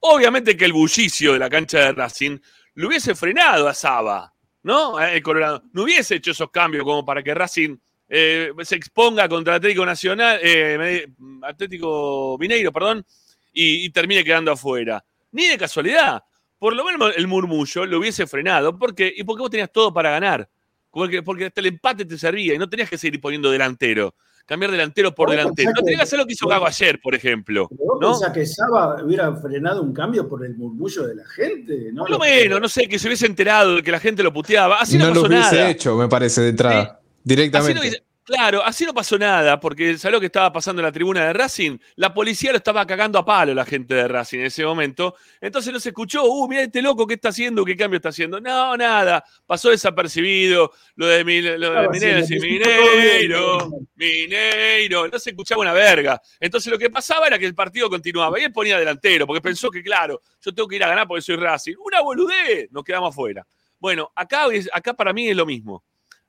[0.00, 2.38] Obviamente que el bullicio de la cancha de Racing
[2.74, 5.00] lo hubiese frenado a Saba, ¿no?
[5.00, 5.62] El Colorado.
[5.72, 7.76] No hubiese hecho esos cambios como para que Racing
[8.08, 11.06] eh, se exponga contra Atlético Nacional, eh,
[11.42, 13.04] Atlético Mineiro, perdón,
[13.52, 15.04] y, y termine quedando afuera.
[15.32, 16.22] Ni de casualidad.
[16.58, 18.78] Por lo menos el murmullo lo hubiese frenado.
[18.78, 19.12] ¿Por qué?
[19.16, 20.48] Y porque vos tenías todo para ganar.
[20.90, 24.14] Porque, porque hasta el empate te servía y no tenías que seguir poniendo delantero.
[24.50, 25.70] Cambiar delantero por delantero.
[25.76, 27.68] No tenías que hacer lo que hizo Gago ayer, por ejemplo.
[27.70, 28.08] Pero ¿Vos ¿no?
[28.18, 31.92] pensás que Saba hubiera frenado un cambio por el murmullo de la gente?
[31.92, 32.02] ¿no?
[32.02, 34.80] Por lo menos, no sé, que se hubiese enterado de que la gente lo puteaba.
[34.80, 35.70] Así no, no lo hubiese nada.
[35.70, 37.00] hecho, me parece, de entrada.
[37.22, 37.74] Directamente.
[37.74, 40.92] no hubiese- claro, así no pasó nada, porque ¿sabes lo que estaba pasando en la
[40.92, 41.78] tribuna de Racing?
[41.96, 45.16] La policía lo estaba cagando a palo la gente de Racing en ese momento.
[45.40, 47.64] Entonces no se escuchó, uh, mira este loco, ¿qué está haciendo?
[47.64, 48.40] ¿Qué cambio está haciendo?
[48.40, 50.72] No, nada, pasó desapercibido.
[50.96, 53.70] Lo de, mi- lo de Claro, Mineiro, sí, sí, hizo todo Mineiro.
[53.96, 56.20] Mineiro, no se escuchaba una verga.
[56.38, 59.70] Entonces lo que pasaba era que el partido continuaba y él ponía delantero, porque pensó
[59.70, 61.74] que, claro, yo tengo que ir a ganar porque soy Racing.
[61.84, 63.46] Una boludez, nos quedamos afuera.
[63.78, 65.84] Bueno, acá, acá para mí es lo mismo.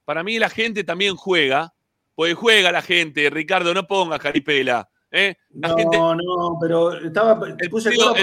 [0.05, 1.73] Para mí la gente también juega,
[2.21, 3.29] porque juega la gente.
[3.31, 4.87] Ricardo, no pongas caripela.
[5.09, 5.35] ¿eh?
[5.55, 7.39] La No, gente, no, pero estaba.
[7.59, 7.69] el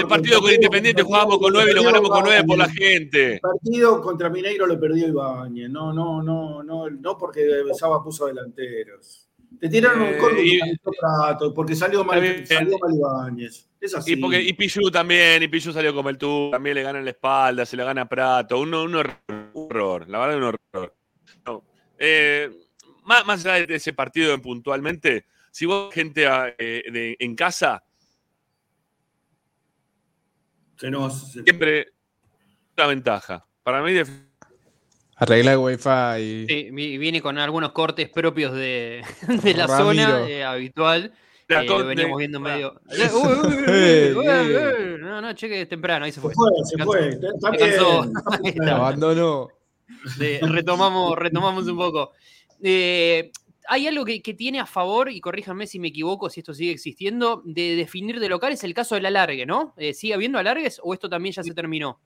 [0.07, 3.33] partido, el con Independiente jugábamos con nueve y lo ganamos con nueve por la gente.
[3.33, 5.69] El partido contra Mineiro lo perdió Ibáñez.
[5.69, 7.41] No, no, no, no, no porque
[7.77, 9.25] Saba puso delanteros.
[9.59, 10.59] Te tiraron Eh, un y,
[10.97, 12.47] trato, porque salió mal, bien.
[12.47, 13.67] salió mal Ibáñez.
[13.81, 14.13] Es así.
[14.13, 17.05] Y, porque, y Pichu también, y Pichu salió como el tú, también le gana en
[17.05, 20.95] la espalda, se le gana Prato, un, un horror, un horror, la verdad un horror.
[21.45, 21.63] No.
[21.97, 22.49] Eh,
[23.09, 27.35] más, más allá de ese partido en puntualmente, si vos gente ah, eh, de- en
[27.35, 27.83] casa,
[30.77, 31.87] Se nos- se- siempre
[32.77, 33.45] una ventaja.
[33.63, 34.09] Para mí, def-
[35.17, 36.45] Arregla el wifi.
[36.47, 39.03] Sí, vi- viene con algunos cortes propios de,
[39.43, 40.05] de la Ramiro.
[40.05, 41.11] zona eh, habitual.
[41.49, 42.79] La Eh, lo veníamos de- viendo medio.
[42.87, 46.33] Uy, uy, uy, No, no, cheque temprano, ahí se se fue.
[46.33, 47.11] fue, se fue.
[47.11, 48.75] Se está.
[48.75, 49.49] Abandonó.
[50.17, 52.13] Sí, retomamos, retomamos un poco.
[52.61, 53.31] Eh,
[53.67, 56.71] hay algo que, que tiene a favor, y corríjanme si me equivoco, si esto sigue
[56.71, 59.73] existiendo, de definir de local, es el caso del alargue, ¿no?
[59.77, 61.99] Eh, ¿Sigue habiendo alargues o esto también ya se terminó?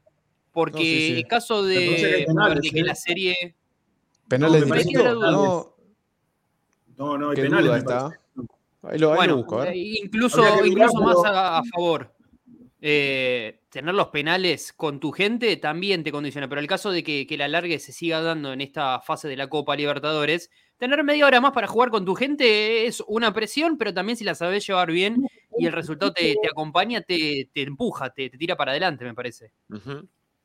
[0.51, 1.13] Porque No, sí, sí.
[1.19, 2.83] el caso de, penales, de que ¿eh?
[2.83, 3.55] la serie.
[4.27, 5.13] Penales No, me parece directos.
[5.13, 5.75] que era No,
[6.97, 7.65] No, no, hay penales.
[7.65, 8.05] duda está.
[8.05, 8.11] Ahí
[8.43, 9.73] lo, ahí lo Bueno, busco, a ver.
[9.73, 12.13] eh, incluso, incluso más a, a favor.
[12.81, 17.25] Eh, tener los penales con tu gente también te condiciona, pero el caso de que,
[17.25, 21.25] que el alargue se siga dando en esta fase de la Copa Libertadores, tener media
[21.25, 24.65] hora más para jugar con tu gente es una presión, pero también si la sabes
[24.67, 28.71] llevar bien y el resultado te, te acompaña, te, te empuja, te, te tira para
[28.71, 29.51] adelante, me parece.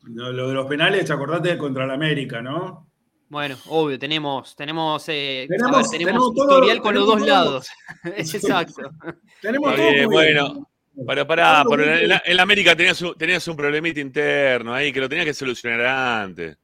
[0.04, 2.86] Lo de los penales, acordate de contra la América, ¿no?
[3.28, 7.26] Bueno, obvio, tenemos, tenemos, eh, Tenemos- ver, tenemos tenemos todo- con los dos todo.
[7.26, 7.68] lados.
[8.16, 8.90] Exacto.
[9.42, 10.66] Tenemos todo bueno.
[10.98, 11.06] Bien.
[11.06, 15.00] Pero pará, Algo pero muy en, América tenías un, tenías un problemita interno ahí que
[15.00, 16.56] lo tenías que solucionar antes.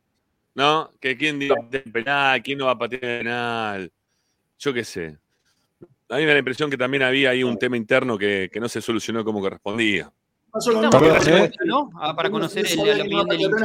[0.54, 0.92] ¿No?
[1.00, 3.92] Que quién patear el penal, quién no va a patear el penal.
[4.58, 5.18] Yo qué sé.
[6.08, 8.60] A mí me da la impresión que también había ahí un tema interno que, que
[8.60, 10.12] no se solucionó como correspondía.
[10.64, 11.50] Perdón, que ¿eh?
[11.64, 11.90] ¿no?
[12.00, 13.64] Ah, para conocer el- la no opinión del.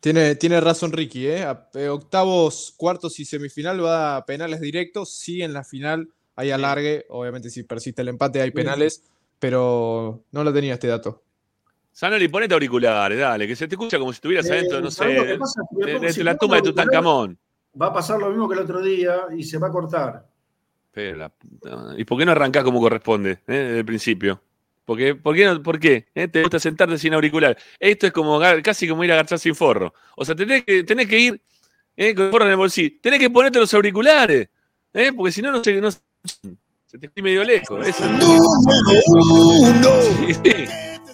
[0.00, 1.46] Tiene, tiene razón Ricky, ¿eh?
[1.74, 5.12] Eh, Octavos, cuartos y semifinal va a penales directos.
[5.12, 7.04] Sí, en la final hay alargue.
[7.08, 9.02] Obviamente, si persiste el empate, hay penales.
[9.38, 11.22] Pero no lo tenía este dato.
[11.92, 15.38] Sanoli, ponete auriculares, dale, que se te escucha como si estuvieras Eh, adentro, no ¿sabés
[15.38, 17.38] lo sé, de, Después, de si la tumba de Tutankamón.
[17.80, 20.26] Va a pasar lo mismo que el otro día y se va a cortar.
[20.92, 21.32] Pero la.
[21.96, 24.40] ¿Y por qué no arrancás como corresponde, eh, desde el principio?
[24.84, 25.14] ¿Por qué?
[25.14, 25.44] ¿Por qué?
[25.44, 26.28] no- por qué eh?
[26.28, 27.56] ¿Te gusta sentarte sin auricular?
[27.78, 29.92] Esto es como casi como ir a agachar sin forro.
[30.16, 31.42] O sea, tenés que, tenés que ir
[31.96, 32.96] eh, con el forro en el bolsillo.
[33.02, 34.48] Tenés que ponerte los auriculares,
[34.94, 35.88] eh, porque si no, no se, no
[36.88, 37.86] se te estoy medio lejos.
[37.86, 38.04] Eso.
[38.06, 38.42] Número
[39.22, 39.90] uno.
[40.26, 40.64] Sí, sí.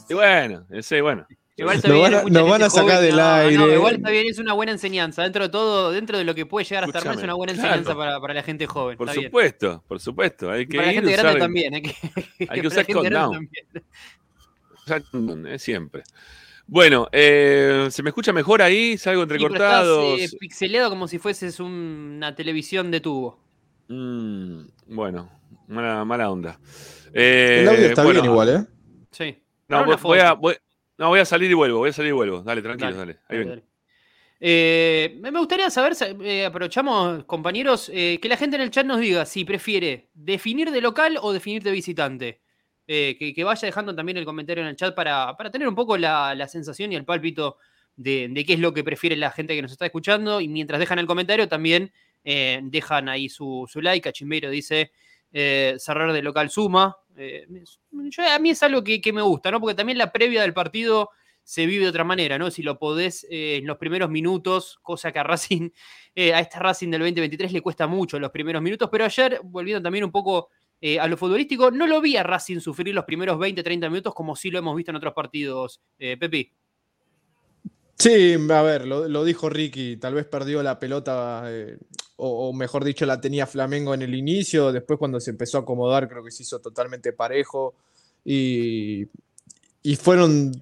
[0.08, 1.26] Y bueno, ese, bueno.
[1.56, 3.22] Igual está Nos bien, van a- mucha nos van gente a sacar joven, del no,
[3.22, 3.74] no, aire.
[3.76, 5.22] igual está bien, es una buena enseñanza.
[5.22, 7.52] Dentro de todo, dentro de lo que puede llegar a estar mal, es una buena
[7.52, 7.68] claro.
[7.68, 8.96] enseñanza para, para la gente joven.
[8.96, 9.30] Por está bien.
[9.30, 10.50] supuesto, por supuesto.
[10.50, 11.74] Hay que para la ir, gente grande también.
[11.74, 12.68] Hay que, hay que para la
[14.84, 16.02] usar condón, eh, siempre.
[16.66, 18.98] Bueno, eh, ¿se me escucha mejor ahí?
[18.98, 20.16] ¿Salgo Sí, entrecortado?
[20.16, 23.38] estás eh, pixeleado como si fueses un- una televisión de tubo.
[23.88, 25.30] Mm, bueno,
[25.68, 26.58] mala, mala onda.
[27.12, 28.64] Eh, El audio está bueno, bien igual, ¿eh?
[29.10, 29.36] Sí.
[29.68, 30.56] No, voy, a, voy-
[30.98, 32.42] no, voy a salir y vuelvo, voy a salir y vuelvo.
[32.42, 33.12] Dale, tranquilo, Dale, dale.
[33.28, 33.50] Ahí dale, vengo.
[33.50, 33.64] dale.
[34.40, 38.84] Eh, me gustaría saber, sa- eh, aprovechamos, compañeros, eh, que la gente en el chat
[38.84, 42.40] nos diga si prefiere definir de local o definir de visitante.
[42.86, 45.74] Eh, que, que vaya dejando también el comentario en el chat para, para tener un
[45.74, 47.56] poco la, la sensación y el pálpito
[47.96, 50.42] de, de qué es lo que prefiere la gente que nos está escuchando.
[50.42, 51.92] Y mientras dejan el comentario, también
[52.24, 54.02] eh, dejan ahí su, su like.
[54.10, 54.90] Cachimbeiro dice:
[55.34, 56.96] eh, cerrar de local suma.
[57.16, 57.46] Eh,
[57.90, 59.60] yo- a mí es algo que, me gusta, ¿no?
[59.60, 61.10] Porque también la previa del partido
[61.42, 62.50] se vive de otra manera, ¿no?
[62.50, 65.70] Si lo podés eh, en los primeros minutos, cosa que a Racing,
[66.14, 69.82] eh, a este Racing del 2023 le cuesta mucho los primeros minutos, pero ayer, volviendo
[69.82, 70.48] también un poco
[71.00, 74.36] a lo futbolístico, no lo vi a Racing sufrir los primeros 20, 30 minutos como
[74.36, 76.52] sí lo hemos visto en otros partidos, Pepi.
[77.98, 81.78] Sí, a ver, lo, dijo Ricky, tal vez perdió la pelota, eh,
[82.16, 86.08] o, mejor dicho, la tenía Flamengo en el inicio, después cuando se empezó a acomodar
[86.08, 87.74] creo que se hizo totalmente parejo
[88.24, 89.06] y,
[89.82, 90.52] y fueron,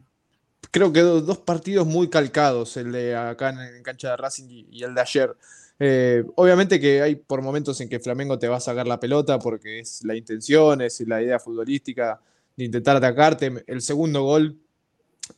[0.71, 4.69] creo que do- dos partidos muy calcados, el de acá en, cancha de Racing y,
[4.73, 5.37] y el de ayer.
[5.81, 9.39] Eh, obviamente que hay por momentos en que Flamengo te va a sacar la pelota
[9.41, 12.21] porque es la intención, es la idea futbolística
[12.57, 13.65] de intentar atacarte.
[13.67, 14.59] El segundo gol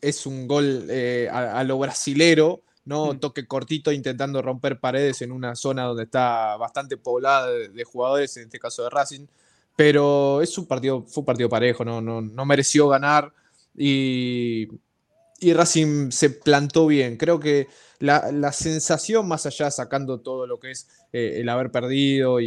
[0.01, 3.12] es un gol eh, a, a lo brasilero, ¿no?
[3.14, 3.20] Mm.
[3.20, 8.36] Toque cortito intentando romper paredes en una zona donde está bastante poblada de, de jugadores,
[8.36, 9.26] en este caso de Racing.
[9.76, 13.32] Pero es un partido, fue un partido parejo, no, no, no mereció ganar
[13.76, 14.68] y,
[15.40, 17.16] y Racing se plantó bien.
[17.16, 17.66] Creo que
[17.99, 22.47] la, la sensación, más allá sacando todo lo que es eh, el haber perdido y,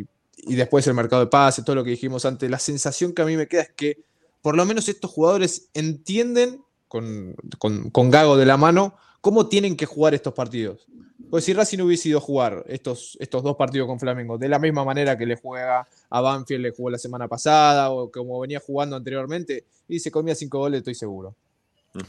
[0.00, 0.06] y-
[0.48, 3.24] y después el mercado de pases, todo lo que dijimos antes, la sensación que a
[3.24, 4.04] mí me queda es que
[4.42, 9.76] por lo menos estos jugadores entienden, con, con- con Gago de la mano, cómo tienen
[9.76, 10.86] que jugar estos partidos.
[11.30, 14.58] Pues si Racing hubiese ido a jugar estos, estos dos partidos con Flamengo de la
[14.60, 18.60] misma manera que le juega a Banfield, le jugó la semana pasada, o como venía
[18.64, 21.34] jugando anteriormente, y se comía cinco goles, estoy seguro.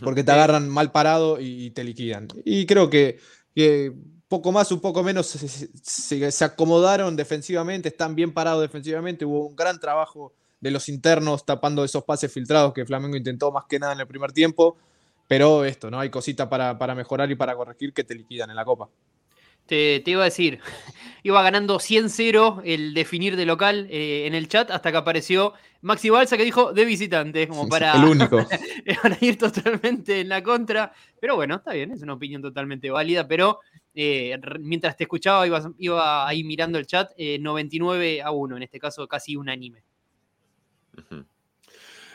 [0.03, 2.27] Porque te agarran mal parado y, te liquidan.
[2.45, 3.17] Y creo que,
[3.55, 3.93] que
[4.27, 9.23] poco más, un poco menos se- se- se acomodaron defensivamente, están bien parados defensivamente.
[9.25, 13.65] Hubo un gran trabajo de los internos tapando esos pases filtrados que Flamengo intentó más
[13.65, 14.77] que nada en el primer tiempo.
[15.27, 15.99] Pero esto, ¿no?
[15.99, 18.89] Hay cositas para, para mejorar y para corregir que te liquidan en la Copa.
[19.65, 20.59] Te, te iba a decir,
[21.23, 26.09] iba ganando 100-0 el definir de local eh, en el chat hasta que apareció Maxi
[26.09, 28.37] Balsa que dijo de visitante, como para, El único.
[29.03, 30.93] para ir totalmente en la contra.
[31.19, 33.59] Pero bueno, está bien, es una opinión totalmente válida, pero
[33.93, 38.63] eh, mientras te escuchaba iba, iba ahí mirando el chat, eh, 99 a 1, en
[38.63, 39.83] este caso casi unánime.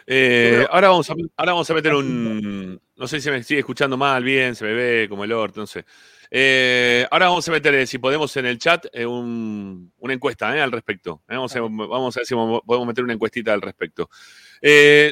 [0.06, 2.80] Eh, ahora, vamos a, ahora vamos a meter un.
[2.96, 5.66] No sé si me sigue escuchando mal, bien, se me ve como el orto, no
[5.66, 5.84] sé.
[6.30, 10.50] Eh, ahora vamos a meter, eh, si podemos, en el chat eh, un- una encuesta
[10.50, 11.22] al respecto.
[11.28, 14.08] Vamos, a, vamos a ver si podemos meter una encuestita al respecto.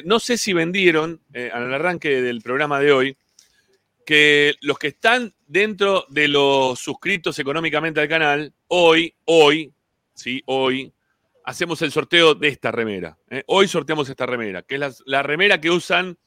[0.05, 1.21] No sé si vendieron
[1.53, 3.17] al arranque del programa de hoy
[4.05, 9.71] que los que están dentro de los suscritos económicamente al canal, hoy, hoy,
[10.13, 10.91] sí, hoy,
[11.45, 13.17] hacemos el sorteo de esta remera.
[13.29, 13.43] ¿eh?
[13.47, 16.17] Hoy sorteamos esta remera, que es la, remera que usan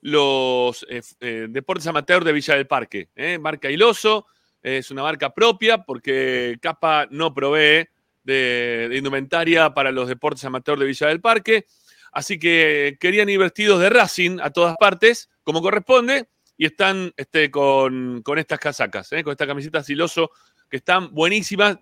[0.00, 3.08] los eh, eh, deportes amateur de Villa del Parque.
[3.40, 4.26] Marca Iloso,
[4.62, 7.88] eh, es una marca propia porque Capa no provee
[8.22, 11.66] de, indumentaria para los deportes amateur de Villa del Parque.
[12.12, 17.50] Así que querían ir vestidos de Racing a todas partes, como corresponde, y están este,
[17.50, 20.30] con, estas casacas, con estas camisetas Iloso,
[20.68, 21.78] que están buenísimas,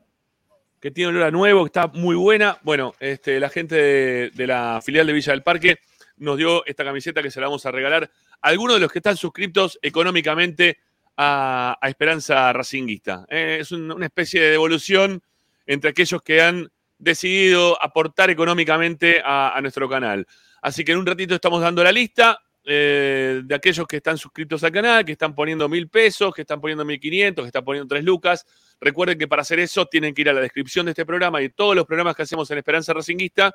[0.81, 2.59] que tiene olor a nuevo, que está muy buena.
[2.63, 5.79] Bueno, este, la gente de, la filial de Villa del Parque
[6.17, 8.99] nos dio esta camiseta que se la vamos a regalar a algunos de los que
[8.99, 10.79] están suscriptos económicamente
[11.17, 13.27] a, Esperanza Racinguista.
[13.29, 15.23] Eh, es un- una especie de devolución
[15.67, 20.27] entre aquellos que han decidido aportar económicamente a nuestro canal.
[20.63, 24.63] Así que en un ratito estamos dando la lista eh, de aquellos que están suscritos
[24.65, 27.89] al canal, que están poniendo mil pesos, que están poniendo mil quinientos, que están poniendo
[27.89, 28.47] tres lucas.
[28.81, 31.49] Recuerden que para hacer eso tienen que ir a la descripción de este programa y
[31.49, 33.55] todos los programas que hacemos en Esperanza Racinguista.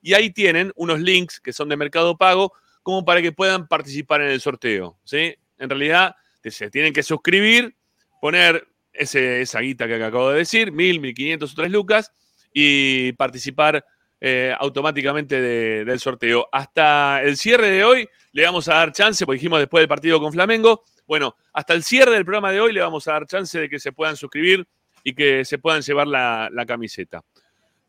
[0.00, 2.52] Y ahí tienen unos links que son de Mercado Pago,
[2.82, 4.98] como para que puedan participar en el sorteo.
[5.04, 5.34] ¿sí?
[5.58, 7.74] En realidad, se tienen que suscribir,
[8.20, 12.12] poner ese, esa guita que acabo de decir, mil, mil quinientos o tres lucas,
[12.52, 13.84] y participar
[14.26, 16.48] eh, automáticamente de- del sorteo.
[16.50, 20.18] Hasta el cierre de hoy le vamos a dar chance, porque dijimos después del partido
[20.18, 20.82] con Flamengo.
[21.06, 23.78] Bueno, hasta el cierre del programa de hoy le vamos a dar chance de que
[23.78, 24.66] se puedan suscribir
[25.02, 27.22] y que se puedan llevar la, la camiseta.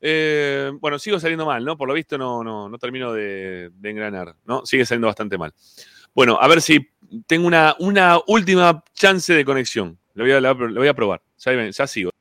[0.01, 1.77] Eh, bueno, sigo saliendo mal, ¿no?
[1.77, 4.65] Por lo visto no, no, no termino de, de engranar, ¿no?
[4.65, 5.53] Sigue saliendo bastante mal.
[6.13, 6.85] Bueno, a ver si
[7.27, 9.97] tengo una, una última chance de conexión.
[10.13, 11.21] Lo voy a, lo voy a probar.
[11.37, 12.11] Ya, ya sigo.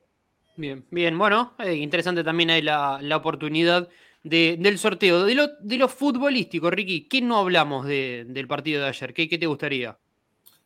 [0.57, 3.89] Bien, bien, bueno, eh, interesante también hay la, la oportunidad
[4.25, 5.25] de- del sorteo.
[5.25, 9.15] De lo, de futbolístico, Ricky, ¿qué no hablamos de- del partido de ayer?
[9.15, 9.97] ¿Qué, te gustaría?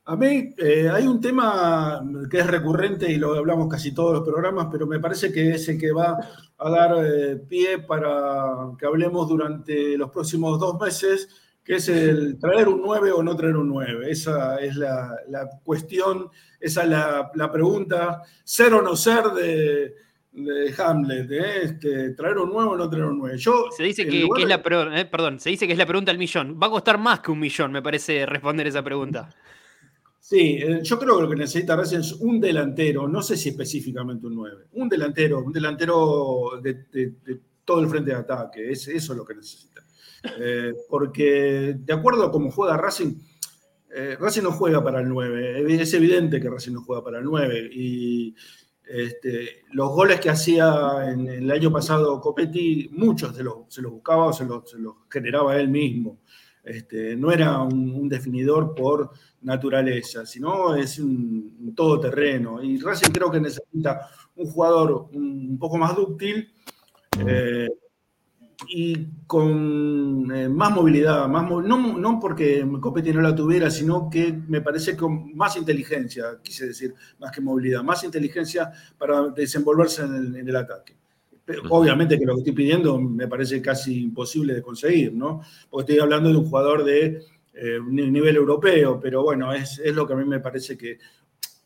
[0.06, 4.26] A mí eh, hay un tema que es recurrente y lo hablamos casi todos los
[4.26, 6.18] programas, pero me parece que es el que va
[6.56, 11.28] a dar eh, pie para que hablemos durante los próximos dos meses,
[11.62, 14.10] que es el traer un 9 o no traer un 9.
[14.10, 15.14] Esa es la,
[15.62, 19.94] cuestión, esa es la pregunta, ser o no ser de,
[20.44, 21.62] de Hamlet, ¿eh?
[21.62, 23.36] Este, traer un 9 o no traer un 9.
[23.38, 24.62] Yo, Se dice que, es la
[24.98, 26.58] eh, perdón, se dice que es la pregunta al millón.
[26.60, 29.28] Va a costar más que un millón, me parece, responder esa pregunta.
[30.20, 33.48] Sí, eh, yo creo que lo que necesita Racing es un delantero, no sé si
[33.48, 38.70] específicamente un 9, un delantero, un delantero de, de- de todo el frente de ataque,
[38.70, 39.82] es, eso es lo que necesita.
[40.38, 43.14] Eh, porque de acuerdo a cómo juega Racing,
[43.94, 47.24] eh, Racing no juega para el 9, es evidente que Racing no juega para el
[47.24, 48.34] 9 y
[48.88, 53.92] este, los goles que hacía en, el año pasado Copetti, muchos se los, se los
[53.92, 54.64] buscaba o se los,
[55.10, 56.20] generaba él mismo.
[56.64, 59.10] Este, no era un, definidor por
[59.42, 62.62] naturaleza, sino es un, todoterreno.
[62.62, 66.52] Y Racing creo que necesita un jugador un, un poco más dúctil
[67.26, 67.68] eh,
[68.66, 74.10] y con eh, más movilidad, más mo- no, no porque Copetti no la tuviera, sino
[74.10, 80.02] que me parece con más inteligencia, quise decir, más que movilidad, más inteligencia para desenvolverse
[80.02, 80.96] en el, en el ataque.
[81.44, 85.40] Pero Obviamente que lo que estoy pidiendo me parece casi imposible de conseguir, ¿no?
[85.70, 87.22] Porque estoy hablando de un jugador de
[87.54, 90.98] eh, nivel europeo, pero bueno, es, es lo que a mí me parece que...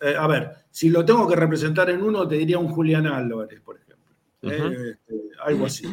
[0.01, 3.61] eh, a ver, si lo tengo que representar en uno, te diría un Julián Álvarez,
[3.61, 4.15] por ejemplo.
[4.43, 4.61] ¿eh?
[4.61, 4.73] Ujú.
[4.73, 5.15] Este,
[5.45, 5.87] algo así.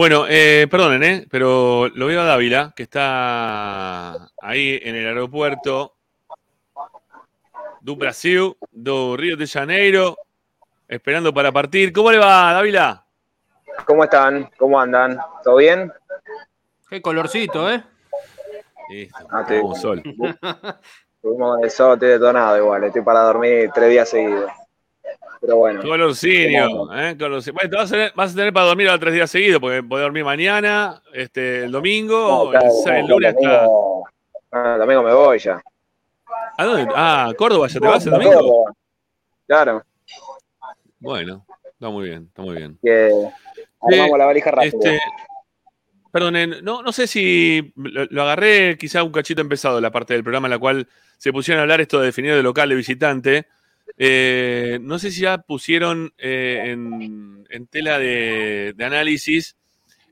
[0.00, 1.26] Bueno, eh, perdonen, ¿eh?
[1.30, 5.94] pero lo veo a Dávila, que está ahí en el aeropuerto
[7.82, 10.16] do Brasil, do Río de Janeiro,
[10.88, 11.92] esperando para partir.
[11.92, 13.04] ¿Cómo le va, Dávila?
[13.84, 14.48] ¿Cómo están?
[14.56, 15.20] ¿Cómo andan?
[15.44, 15.92] ¿Todo bien?
[16.88, 17.84] Qué colorcito, ¿eh?
[18.88, 20.02] Listo, Ah, te- como sol.
[21.20, 24.50] Tuvimos el sol, estoy detonado igual, estoy para dormir tres días seguidos.
[25.40, 27.16] Pero bueno, Colorcinio, ¿eh?
[27.18, 27.58] Colorcinio.
[27.58, 29.82] Bueno, te vas a, tener, vas a tener para dormir a tres días seguidos, porque
[29.82, 34.04] podés dormir mañana, este, el domingo, No, claro, el, lunes domingo,
[34.52, 35.62] ah, el domingo me voy ya.
[36.58, 36.92] ¿A dónde?
[36.94, 38.34] Ah, Córdoba, ¿ya te vas el A domingo?
[38.34, 38.72] Córdoba.
[39.46, 39.84] Claro,
[40.98, 42.78] Bueno, está muy bien, está muy bien.
[42.82, 43.10] que
[43.80, 44.78] armamos la valija rápido.
[44.78, 45.00] Este,
[46.12, 50.22] perdonen, no, no sé si lo, lo agarré quizá un cachito empezado la parte del
[50.22, 50.86] programa en la cual
[51.16, 53.46] se pusieron a hablar esto de definir de local de visitante.
[54.02, 59.56] Eh, no sé si ya pusieron eh, en, en tela de, de análisis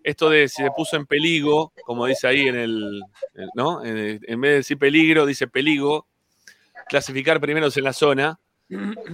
[0.05, 3.03] esto de si se puso en peligro, como dice ahí en el,
[3.55, 3.82] ¿no?
[3.84, 6.07] En, en vez de decir peligro, dice peligo,
[6.89, 8.39] clasificar primeros en la zona.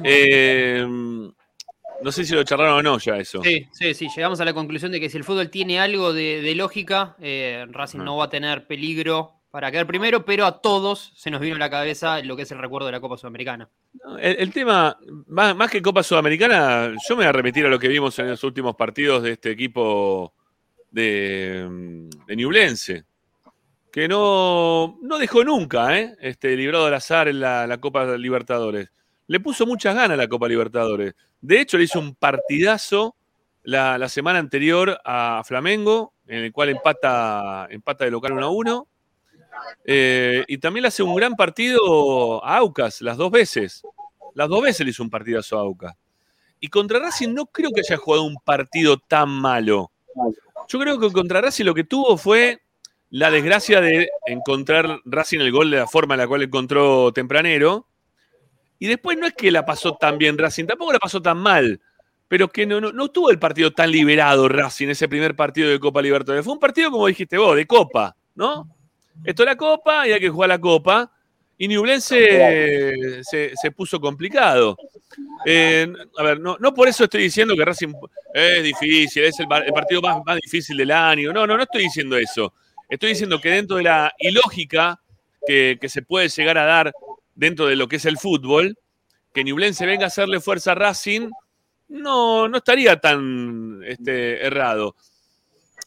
[0.04, 3.42] Eh, no sé si lo charlaron o no ya eso.
[3.42, 4.08] Sí, sí, sí.
[4.14, 7.64] Llegamos a la conclusión de que si el fútbol tiene algo de, de lógica, eh,
[7.70, 8.04] Racing Ah.
[8.04, 11.60] no va a tener peligro para quedar primero, pero a todos se nos vino a
[11.60, 13.68] la cabeza lo que es el recuerdo de la Copa Sudamericana.
[14.18, 14.98] El, tema,
[15.28, 18.42] más, que Copa Sudamericana, yo me voy a repetir a lo que vimos en los
[18.42, 20.34] últimos partidos de este equipo
[20.90, 23.04] de, mm, de
[23.92, 26.16] que no, no dejó nunca, ¿eh?
[26.20, 28.90] este, librado al azar en la, Copa Libertadores.
[29.28, 31.14] Le puso muchas ganas a la Copa Libertadores.
[31.40, 33.14] De hecho, le hizo un partidazo
[33.62, 38.50] la, la semana anterior a Flamengo, en el cual empata, empata de local 1 a
[38.50, 38.88] 1.
[39.84, 43.82] Eh, y también le hace un gran partido a Aucas, las dos veces.
[44.34, 45.94] Las dos veces le hizo un partidazo a Aucas.
[46.60, 49.90] Y contra Racing no creo que haya jugado un partido tan malo.
[50.68, 52.62] Yo creo que contra Racing lo que tuvo fue
[53.10, 57.86] la desgracia de encontrar Racing el gol de la forma en la cual encontró tempranero.
[58.78, 61.80] Y después no es que la pasó tan bien Racing, tampoco la pasó tan mal.
[62.28, 65.78] Pero que no, no, no tuvo el partido tan liberado Racing, ese primer partido de
[65.78, 66.44] Copa Libertadores.
[66.44, 68.66] Fue un partido, como dijiste vos, de Copa, ¿no?
[69.22, 71.10] Esto es la Copa y hay que jugar la Copa.
[71.56, 74.76] Y Ñublense se, puso complicado.
[75.46, 75.86] Eh,
[76.18, 77.92] a ver, no, no por eso estoy diciendo que Racing
[78.32, 81.32] es difícil, es el, partido más, difícil del año.
[81.32, 82.54] No, no, no estoy diciendo eso.
[82.88, 85.00] Estoy diciendo que dentro de la ilógica
[85.46, 86.92] que, se puede llegar a dar
[87.34, 88.76] dentro de lo que es el fútbol,
[89.32, 91.30] que Ñublense venga a hacerle fuerza a Racing
[91.88, 94.96] no, no estaría tan este, errado.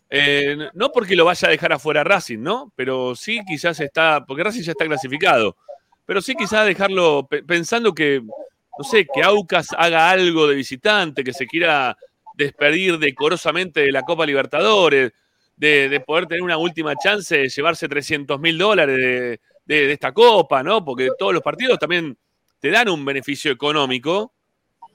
[0.09, 2.71] Eh, no porque lo vaya a dejar afuera Racing, ¿no?
[2.75, 5.57] Pero sí quizás está, porque Racing ya está clasificado,
[6.05, 11.23] pero sí quizás dejarlo pe- pensando que, no sé, que Aucas haga algo de visitante,
[11.23, 11.97] que se quiera
[12.35, 15.11] despedir decorosamente de la Copa Libertadores,
[15.57, 20.63] de, de poder tener una última chance de llevarse 300 mil dólares de, esta Copa,
[20.63, 20.85] ¿no?
[20.85, 22.17] Porque todos los partidos también
[22.59, 24.31] te dan un beneficio económico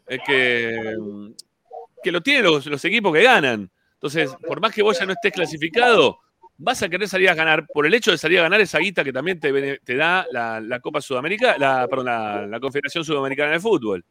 [0.06, 3.70] eh, que, lo tienen los equipos que ganan.
[4.02, 6.18] Entonces, por más que vos ya no estés clasificado,
[6.58, 9.04] vas a querer salir a ganar por el hecho de salir a ganar esa guita
[9.04, 14.04] que también te, da la, Copa Sudamericana, la, perdón, la, Confederación Sudamericana de Fútbol.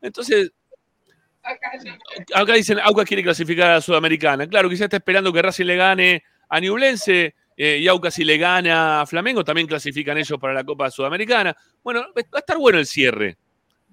[0.00, 0.50] Entonces,
[2.32, 4.46] acá dicen, Aucas quiere clasificar a la Sudamericana.
[4.46, 8.38] Claro, quizás está esperando que Racing le gane a Ñublense eh, y Aucas si le
[8.38, 11.54] gana a Flamengo, también clasifican ellos para la Copa Sudamericana.
[11.84, 13.36] Bueno, va a estar bueno el cierre.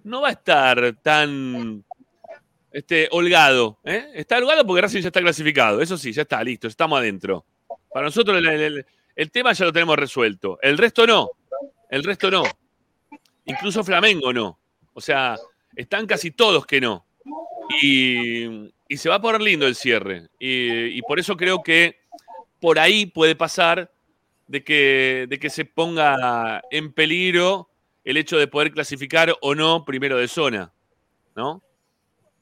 [0.05, 1.83] No va a estar tan
[2.77, 3.79] este, holgado.
[3.83, 4.11] ¿eh?
[4.13, 5.81] Está holgado porque Racing ya está clasificado.
[5.81, 7.43] Eso sí, ya está, listo, estamos adentro.
[7.91, 10.59] Para nosotros el, tema ya lo tenemos resuelto.
[10.61, 11.31] El resto no.
[11.89, 12.43] El resto no.
[13.45, 14.59] Incluso Flamengo no.
[14.93, 15.37] O sea,
[15.75, 17.03] están casi todos que no.
[17.81, 20.27] Y, y se va a poner lindo el cierre.
[20.37, 22.01] Y, y por eso creo que
[22.59, 23.91] por ahí puede pasar
[24.45, 27.71] de que, de que se ponga en peligro
[28.03, 30.71] el hecho de poder clasificar o no primero de zona.
[31.35, 31.63] ¿No?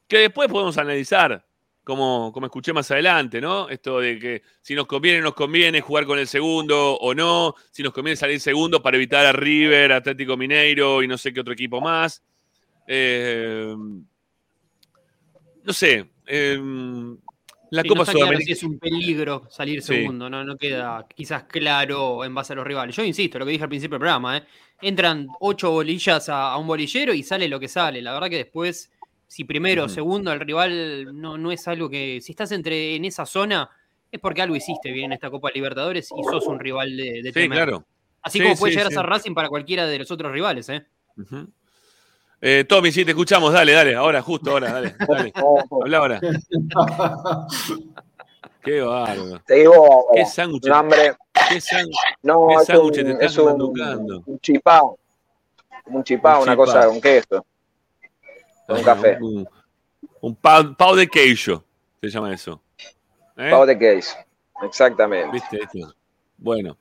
[0.08, 1.46] Que después podemos analizar,
[1.84, 3.70] como, como escuché más adelante, ¿no?
[3.70, 7.82] Esto de que si nos conviene, nos conviene jugar con el segundo o no, si
[7.84, 11.54] nos conviene salir segundo para evitar a River, Atlético Mineiro y no sé qué otro
[11.54, 12.24] equipo más.
[12.88, 13.74] Eh,
[15.64, 16.06] no sé.
[16.28, 16.60] eh,
[17.72, 18.54] la Sí, no Copa claro Sudamericana.
[18.54, 19.96] es un peligro salir Sí.
[19.96, 20.44] segundo, ¿no?
[20.44, 22.96] no queda quizás claro en base a los rivales.
[22.96, 24.44] Yo insisto, lo que dije al principio del programa, ¿eh?
[24.82, 28.02] entran ocho bolillas a, a un bolillero y sale lo que sale.
[28.02, 28.92] La verdad que después,
[29.36, 32.22] si primero o segundo, el rival no, no es algo que.
[32.22, 33.70] Si estás entre en esa zona,
[34.10, 37.24] es porque algo hiciste bien en esta Copa Libertadores y sos un rival de, de
[37.24, 37.58] Sí, temer.
[37.58, 37.84] claro.
[38.22, 38.98] Así Sí, como puede sí, llegar sí.
[38.98, 40.86] a ser Racing para cualquiera de los otros rivales, ¿eh?
[42.40, 43.52] Eh, Tommy, sí, te escuchamos.
[43.52, 43.96] Dale, dale.
[43.96, 44.96] Ahora, justo ahora, dale.
[45.08, 45.34] dale.
[45.82, 46.22] Habla ahora.
[48.64, 49.42] Qué bárbaro.
[49.46, 50.68] Te digo, Qué sándwich.
[50.70, 51.14] hambre.
[51.50, 51.96] Qué sándwich.
[52.24, 54.24] No, ¿Qué es sándwich te un, estás es un, manducando?
[54.26, 54.98] un chipao.
[55.88, 56.66] Un chipao, Un una chipao.
[56.66, 57.46] cosa con queso.
[58.68, 59.18] Con un café.
[59.22, 59.48] Un,
[60.22, 61.64] un pau, pau de queijo,
[62.02, 62.62] se llama eso.
[63.38, 63.50] ¿Eh?
[63.52, 64.16] Pao de queso.
[64.64, 65.32] Exactamente.
[65.32, 65.96] ¿Viste esto?
[66.38, 66.78] Bueno.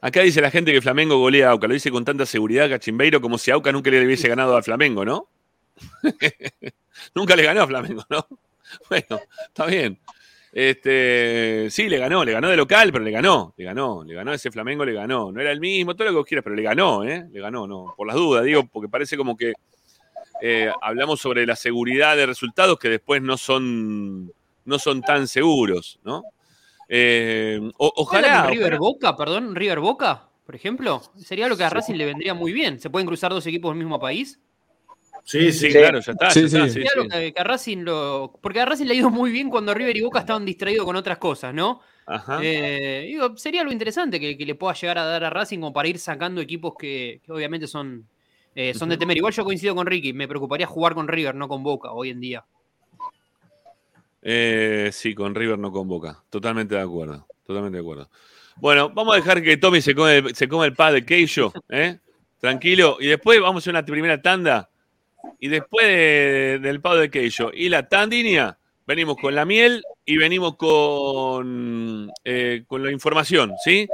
[0.00, 1.66] Acá dice la gente que Flamengo golea a Auca.
[1.66, 5.04] Lo dice con tanta seguridad Cachimbeiro como si Auca nunca le hubiese ganado a Flamengo,
[5.04, 5.28] ¿no?
[7.14, 8.26] nunca le ganó a Flamengo, ¿no?
[8.88, 9.98] Bueno, está bien.
[10.52, 14.32] Este, sí, le ganó, le ganó de local, pero le ganó, le ganó, le ganó
[14.32, 15.32] ese Flamengo, le ganó.
[15.32, 17.26] No era el mismo, todo lo que vos quieras, pero le ganó, ¿eh?
[17.30, 19.54] Le ganó, no, por las dudas, digo, porque parece como que
[20.40, 24.32] eh, hablamos sobre la seguridad de resultados que después no son,
[24.64, 26.22] no son tan seguros, ¿no?
[26.88, 28.46] Eh, o- ojalá.
[28.46, 31.02] River ojalá- Boca, perdón, River Boca, por ejemplo.
[31.16, 32.80] Sería lo que a Racing le vendría muy bien.
[32.80, 34.40] ¿Se pueden cruzar dos equipos del mismo país?
[35.24, 35.78] Sí, Sí, sí.
[35.78, 36.30] claro, ya está.
[36.30, 36.66] Sí, ya está, sí.
[36.68, 36.98] sí, Sería sí.
[36.98, 38.38] lo que, que a Racing lo.
[38.40, 40.96] Porque a Racing le ha ido muy bien cuando River y Boca estaban distraídos con
[40.96, 41.80] otras cosas, ¿no?
[42.06, 42.38] Ajá.
[42.42, 45.74] Eh, digo, sería lo interesante que, que le pueda llegar a dar a Racing como
[45.74, 48.08] para ir sacando equipos que, que obviamente son,
[48.60, 49.16] eh, son de temer.
[49.16, 52.18] Igual yo coincido con Ricky, me preocuparía jugar con River, no con Boca, hoy en
[52.18, 52.44] día.
[54.20, 56.22] Eh, sí, con River no convoca.
[56.28, 57.24] Totalmente de acuerdo.
[57.46, 58.10] Totalmente de acuerdo.
[58.56, 61.98] Bueno, vamos a dejar que Tommy se come, se come el pad de queijo, ¿eh?
[62.40, 62.96] Tranquilo.
[62.98, 64.68] Y después vamos a una primera tanda.
[65.38, 70.16] Y después de- del pad de queijo y la tandinia, venimos con la miel y
[70.16, 73.86] venimos con, eh, con la información, ¿sí?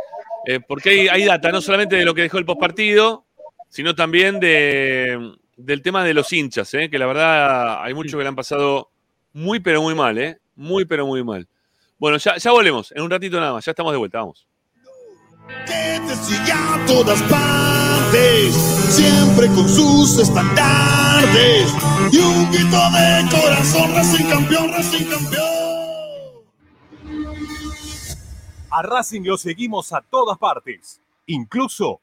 [0.46, 3.26] Eh, porque hay, hay data, no solamente de lo que dejó el postpartido,
[3.74, 6.88] sino también de, del tema de los hinchas, ¿eh?
[6.88, 8.92] que la verdad hay muchos que le han pasado
[9.32, 10.38] muy, pero muy mal, ¿eh?
[10.54, 11.48] Muy, pero muy mal.
[11.98, 14.46] Bueno, ya, ya volvemos, en un ratito nada más, ya estamos de vuelta, vamos.
[15.66, 21.74] que te siga a todas partes, siempre con sus estandartes
[22.12, 26.44] y un grito de corazón, Racing campeón, Racing campeón.
[28.70, 32.02] A Racing lo seguimos a todas partes, incluso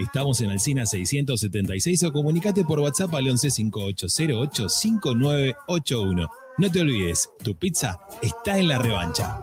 [0.00, 6.30] Estamos en Alcina 676 o comunicate por WhatsApp al 11 5808 5981.
[6.56, 9.40] No te olvides, tu pizza está en la revancha.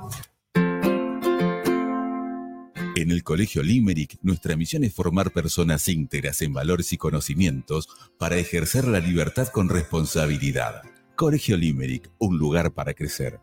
[2.96, 7.88] En el Colegio Limerick, nuestra misión es formar personas íntegras en valores y conocimientos
[8.18, 10.82] para ejercer la libertad con responsabilidad.
[11.16, 13.40] Colegio Limerick, un lugar para crecer.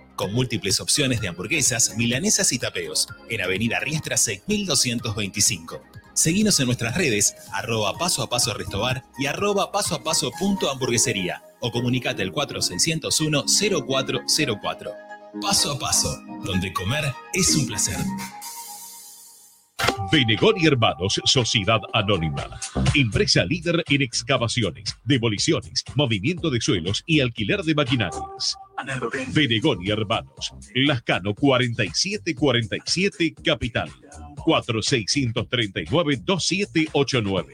[0.21, 5.81] con múltiples opciones de hamburguesas, milanesas y tapeos, en Avenida Riestra 6225.
[6.13, 10.69] Seguinos en nuestras redes, arroba paso a paso restobar y arroba paso a paso punto
[10.69, 13.45] hamburguesería o comunicate al 4601
[13.87, 14.91] 0404.
[15.41, 17.97] Paso a paso, donde comer es un placer.
[20.11, 22.59] Benegón y Hermanos, Sociedad Anónima.
[22.93, 28.55] Empresa líder en excavaciones, demoliciones, movimiento de suelos y alquiler de maquinarias.
[29.33, 33.89] Benegón y Hermanos, Lascano 4747 Capital.
[34.45, 37.45] 4639-2789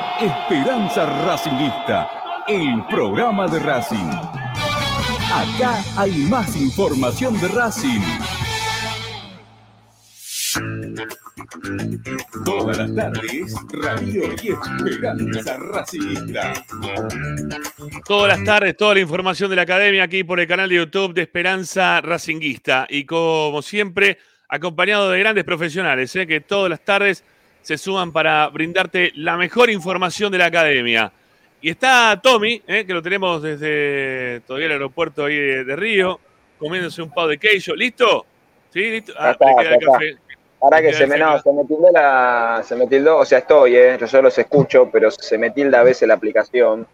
[0.21, 2.07] Esperanza Racingista,
[2.47, 4.11] el programa de Racing.
[5.33, 8.01] Acá hay más información de Racing.
[12.45, 16.53] Todas las tardes, Radio y Esperanza Racingista.
[18.05, 21.15] Todas las tardes, toda la información de la academia aquí por el canal de YouTube
[21.15, 22.85] de Esperanza Racinguista.
[22.87, 26.27] Y como siempre, acompañado de grandes profesionales, ¿eh?
[26.27, 27.23] que todas las tardes
[27.61, 31.11] se suman para brindarte la mejor información de la academia.
[31.61, 32.85] Y está Tommy, ¿eh?
[32.85, 36.19] que lo tenemos desde todavía el aeropuerto ahí de, de Río,
[36.57, 37.75] comiéndose un pavo de queijo.
[37.75, 38.25] ¿Listo?
[38.73, 38.79] ¿Sí?
[38.89, 39.13] ¿Listo?
[39.17, 39.91] Ah, está, le queda ya el está.
[39.91, 40.17] café.
[40.59, 43.75] Ahora que se me, no, se me tildó la, se me tildó, o sea, estoy,
[43.75, 46.85] eh, yo solo los escucho, pero se me tilda a veces la aplicación.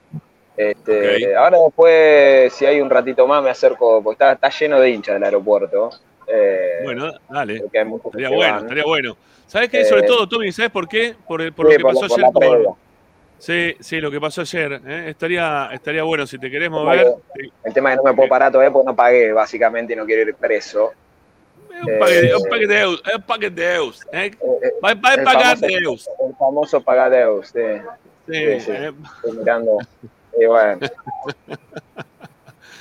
[0.56, 4.90] Este, Ahora después, si hay un ratito más, me acerco, porque está, está lleno de
[4.90, 5.90] hinchas del aeropuerto.
[6.28, 7.58] Eh, Bueno, dale.
[7.58, 9.18] Estaría bueno, estaría bueno.
[9.48, 9.82] ¿Sabes qué?
[9.82, 11.16] Eh, Sobre todo, Tommy, ¿sabes por qué?
[11.28, 12.32] Por, el- por Sí, lo que por pasó ayer
[12.66, 12.76] con.
[13.40, 14.82] Sí, sí, lo que pasó ayer.
[14.86, 15.06] ¿eh?
[15.10, 17.16] Estaría, estaría bueno si te querés mover.
[17.36, 19.96] que El tema es que no me puedo parar todavía porque no pagué, básicamente, y
[19.96, 20.92] no quiero ir preso.
[21.80, 23.02] Un paquete, un paquete de euros.
[23.16, 24.02] Un paquete de euros.
[24.12, 24.32] ¿eh?
[24.84, 26.10] Va, va a pagar famoso- de euros.
[26.28, 27.60] El famoso pagadeus, sí.
[28.28, 28.72] Sí, Sí, sí.
[28.72, 28.92] eh.
[29.24, 29.78] Estoy mirando.
[30.40, 30.80] Y bueno.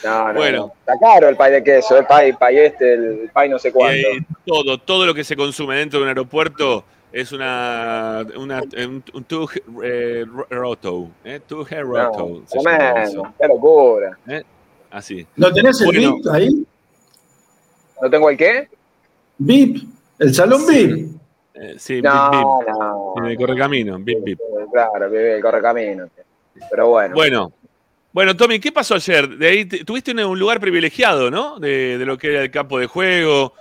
[0.06, 0.58] No, no, Bueno.
[0.58, 0.72] no.
[0.80, 4.08] Está caro el pay de queso, el pay, pay este, el pay no sé cuánto.
[4.08, 9.02] Eh, todo, todo lo que se consume dentro de un aeropuerto es una, una un,
[9.14, 9.26] un
[9.82, 11.40] eh, roto, ¿eh?
[11.48, 12.28] Roto.
[12.28, 14.18] No, tremendo, qué locura.
[14.28, 14.42] ¿eh?
[14.90, 15.26] Así.
[15.36, 16.16] ¿No tenés el Bueno.
[16.16, 16.66] VIP ahí?
[18.02, 18.68] ¿No tengo el qué?
[19.38, 19.84] VIP,
[20.18, 21.16] el salón VIP.
[21.54, 22.68] Eh, sí, No, bip, bip.
[22.78, 23.14] no.
[23.16, 24.38] En el correcamino, bip, bip.
[24.72, 26.06] Claro, el correcamino.
[26.70, 27.14] Pero bueno.
[27.14, 27.52] Bueno,
[28.16, 29.28] bueno, Tommy, ¿qué pasó ayer?
[29.28, 31.58] De ahí te- tuviste un, lugar privilegiado, ¿no?
[31.58, 33.52] De, de lo que era el campo de juego,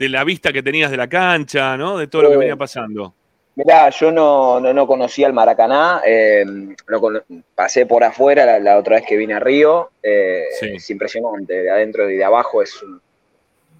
[0.00, 1.96] de la vista que tenías de la cancha, ¿no?
[1.96, 2.38] De todo lo que Sí.
[2.40, 3.14] venía pasando.
[3.54, 6.44] Mirá, yo no, no, no conocía el Maracaná, eh,
[6.88, 7.22] lo
[7.54, 11.70] pasé por afuera la, la otra vez que vine a Río, eh, es impresionante, de
[11.70, 13.00] adentro y de abajo es un-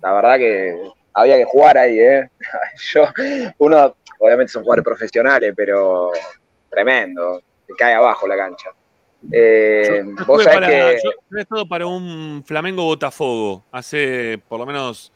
[0.00, 0.80] la verdad que
[1.12, 2.30] había que jugar ahí, ¿eh?
[2.94, 3.04] Yo,
[3.58, 6.12] uno, obviamente son jugadores profesionales, pero
[6.70, 8.70] tremendo, se cae abajo la cancha.
[9.30, 10.98] Eh, Yo vos estuve sabés para, que...
[11.04, 15.12] yo he estado para un Flamengo Botafogo hace por lo menos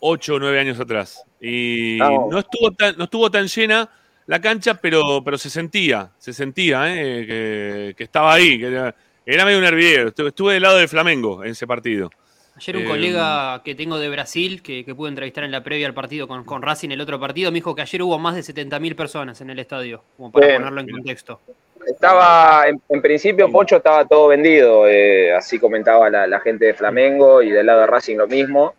[0.00, 1.24] 8 o 9 años atrás.
[1.40, 3.88] Y no, estuvo tan, no estuvo tan llena
[4.26, 7.26] la cancha, pero, pero se sentía, se sentía ¿eh?
[7.26, 10.08] que, que estaba ahí, que era, era medio un hervidero.
[10.08, 12.10] Estuve, estuve del lado del Flamengo en ese partido.
[12.58, 15.86] Ayer un Eh, colega que tengo de Brasil, que, que pude entrevistar en la previa
[15.86, 18.40] al partido con, con Racing, el otro partido, me dijo que ayer hubo más de
[18.40, 21.40] 70.000 personas en el estadio, como para ponerlo en contexto.
[21.86, 26.74] Estaba, en, en principio, Pocho estaba todo vendido, eh, así comentaba la, la gente de
[26.74, 28.74] Flamengo y del lado de Racing lo mismo.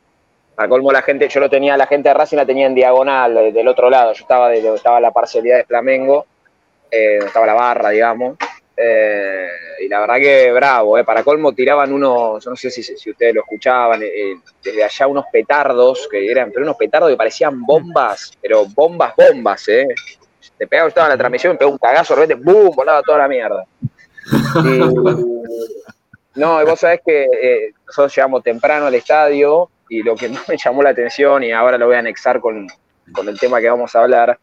[0.58, 3.54] Al colmo la gente, yo lo tenía, la gente de Racing la tenía en diagonal,
[3.54, 6.26] del otro lado, yo estaba de, estaba la parcialidad de Flamengo,
[6.92, 8.36] eh, estaba la barra, digamos.
[8.82, 9.48] Eh,
[9.82, 11.04] y la verdad que bravo, eh.
[11.04, 15.08] para colmo tiraban unos, yo no sé si, si ustedes lo escuchaban, eh, desde allá
[15.08, 19.88] unos petardos, que eran, pero unos petardos que parecían bombas, pero bombas, bombas, eh.
[20.58, 22.74] Te pegaba, estaba en la transmisión, me pegó un cagazo, de repente, ¡boom!
[22.74, 23.66] volaba toda la mierda.
[26.36, 30.58] No, vos sabés que eh, nosotros llegamos temprano al estadio y lo que más me
[30.58, 32.68] llamó la atención, y ahora lo voy a anexar con,
[33.12, 34.40] con el tema que vamos a hablar,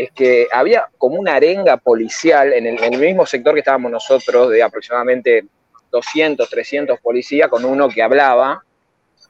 [0.00, 3.92] es que había como una arenga policial en el, en el mismo sector que estábamos
[3.92, 5.44] nosotros, de aproximadamente
[5.90, 8.64] 200, 300 policías, con uno que hablaba,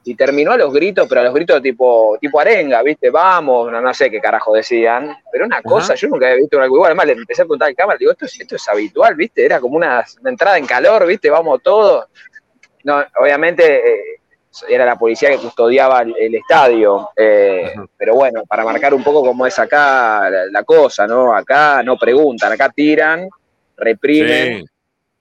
[0.05, 3.09] y terminó a los gritos, pero a los gritos tipo, tipo arenga, ¿viste?
[3.09, 6.77] Vamos, no, no sé qué carajo decían, pero una cosa, yo nunca había visto algo
[6.77, 9.43] igual, además le empecé a preguntar al cámara, digo, esto es, esto es habitual, ¿viste?
[9.43, 11.29] Era como una, una entrada en calor, ¿viste?
[11.29, 12.05] Vamos todos.
[12.85, 14.20] No, obviamente eh,
[14.67, 19.23] era la policía que custodiaba el, el estadio, eh, pero bueno, para marcar un poco
[19.23, 21.33] cómo es acá la, la cosa, ¿no?
[21.33, 23.29] Acá no preguntan, acá tiran,
[23.77, 24.65] reprimen.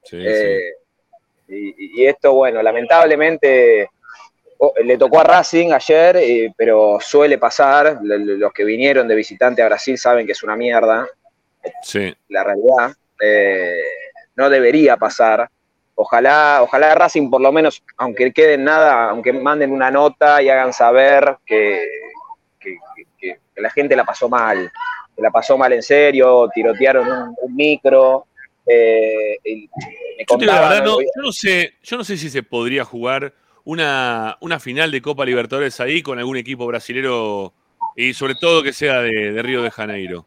[0.03, 0.72] Sí, sí, eh,
[1.49, 3.89] Y, y esto, bueno, lamentablemente
[4.59, 8.01] oh, le tocó a Racing ayer, eh, pero suele pasar.
[8.03, 11.07] Los que vinieron de visitante a Brasil saben que es una mierda,
[11.83, 12.12] sí.
[12.28, 12.93] la realidad.
[14.35, 15.49] No debería pasar.
[16.03, 20.72] Ojalá, ojalá Racing por lo menos, aunque queden nada, aunque manden una nota y hagan
[20.72, 21.78] saber que,
[22.59, 22.78] que-
[23.18, 24.72] que- que la gente la pasó mal,
[25.14, 28.24] que la pasó mal en serio, tirotearon un, un micro.
[28.66, 29.68] eh, y
[30.16, 31.01] me Yo verdad, no, ¿no?
[31.03, 33.34] yo, no sé, yo no sé si se podría jugar
[33.64, 37.53] una, una final de Copa Libertadores ahí con algún equipo brasilero
[37.94, 40.24] y sobre todo que sea de, de Río de Janeiro.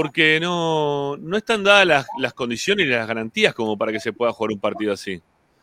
[0.00, 4.12] Porque no, no están dadas las, las condiciones y las garantías como para que se
[4.12, 5.20] pueda jugar un partido así.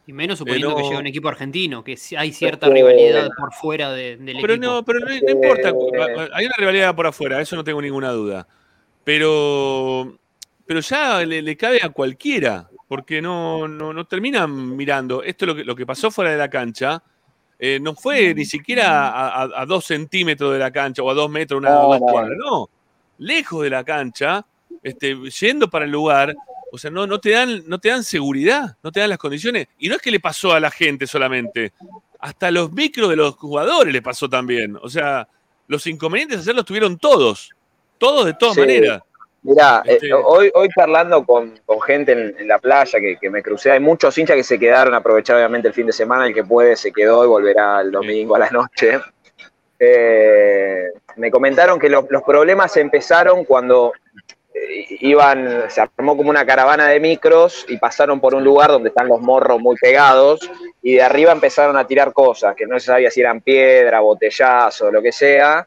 [0.07, 3.53] Y menos suponiendo no- que llega un equipo argentino, que hay cierta Eh, rivalidad por
[3.53, 4.71] fuera de- del Pero equipo.
[4.73, 5.73] no, pero no, no importa.
[6.33, 8.45] Hay una rivalidad por afuera, eso no tengo ninguna duda.
[9.05, 10.17] Pero,
[10.65, 15.24] pero ya le, le cabe a cualquiera, porque no, no, no terminan mirando.
[15.24, 17.01] Esto lo que, lo que pasó fuera de la cancha.
[17.57, 21.13] eh, no fue ni siquiera a, a- a dos centímetros de la cancha o a
[21.13, 22.05] dos metros, una No, dos no.
[22.05, 22.70] cuadras, no.
[23.17, 24.46] Lejos de la cancha,
[24.83, 26.36] este, yendo para el lugar,
[26.71, 29.67] o sea, no, no, te dan, no te dan seguridad, no te dan las condiciones.
[29.79, 31.71] Y no es que le pasó a la gente solamente,
[32.20, 34.78] hasta los micros de los jugadores le pasó también.
[34.82, 35.28] O sea,
[35.67, 37.51] los inconvenientes de hacerlos tuvieron todos,
[37.97, 38.62] todos de todas Sí.
[38.62, 39.01] maneras.
[39.43, 43.29] Mirá, eh, Este- hoy, hoy charlando con, con gente en, en la playa que, que
[43.29, 46.33] me crucé, hay muchos hinchas que se quedaron aprovechar obviamente el fin de semana, el
[46.33, 49.00] que puede se quedó y volverá el domingo a la noche.
[49.80, 50.86] Eh,
[51.18, 53.92] me comentaron que lo- los problemas empezaron cuando
[54.54, 58.89] eh, iban, se armó como una caravana de micros y pasaron por un lugar donde
[58.89, 60.39] están los morros muy pegados
[60.82, 64.92] y de arriba empezaron a tirar cosas, que no se sabía si eran piedra, botellazo,
[64.92, 65.66] lo que sea.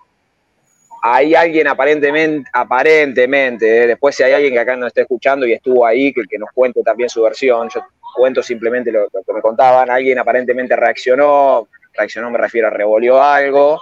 [1.03, 5.53] Hay alguien aparentemente, aparentemente, eh, después si hay alguien que acá no esté escuchando y
[5.53, 7.81] estuvo ahí, que, que nos cuente también su versión, yo
[8.17, 13.23] cuento simplemente lo, lo que me contaban, alguien aparentemente reaccionó, reaccionó me refiero a revolvió
[13.23, 13.81] algo,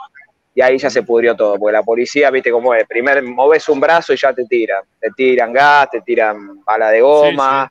[0.57, 3.79] y ahí ya se pudrió todo, porque la policía, viste cómo es, primero moves un
[3.79, 7.71] brazo y ya te tiran, te tiran gas, te tiran bala de goma.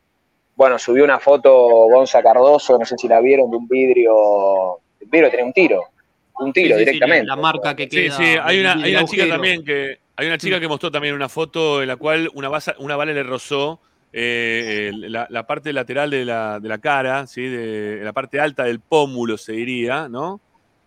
[0.56, 5.08] Bueno, subió una foto Gonza Cardoso, no sé si la vieron, de un vidrio, el
[5.10, 5.84] vidrio tenía un tiro,
[6.40, 7.26] un tiro Sí, sí, sí, directamente.
[7.26, 8.12] la, la marca que Sí, queda.
[8.18, 9.98] sí, hay una, hay una chica también que.
[10.18, 13.12] Hay una chica que mostró también una foto en la cual una, basa- una bala
[13.12, 13.82] le rozó
[14.14, 17.42] eh, la, la parte lateral de la, de la cara, ¿sí?
[17.50, 20.40] de la parte alta del pómulo, se diría, ¿no?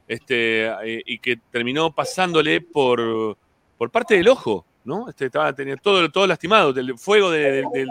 [0.08, 3.36] Este, eh, y que terminó pasándole por,
[3.76, 5.08] por parte del ojo, ¿no?
[5.08, 6.70] Este, estaba, tenía todo, todo lastimado.
[6.78, 7.88] El fuego de, de- del-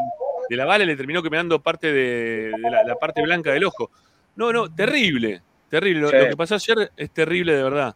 [0.50, 3.92] de la bala le terminó quemando parte de, de la, la parte blanca del ojo.
[4.36, 6.02] No, no, terrible, terrible.
[6.02, 6.16] Lo, Sí.
[6.18, 7.96] lo que pasó ayer es terrible de verdad.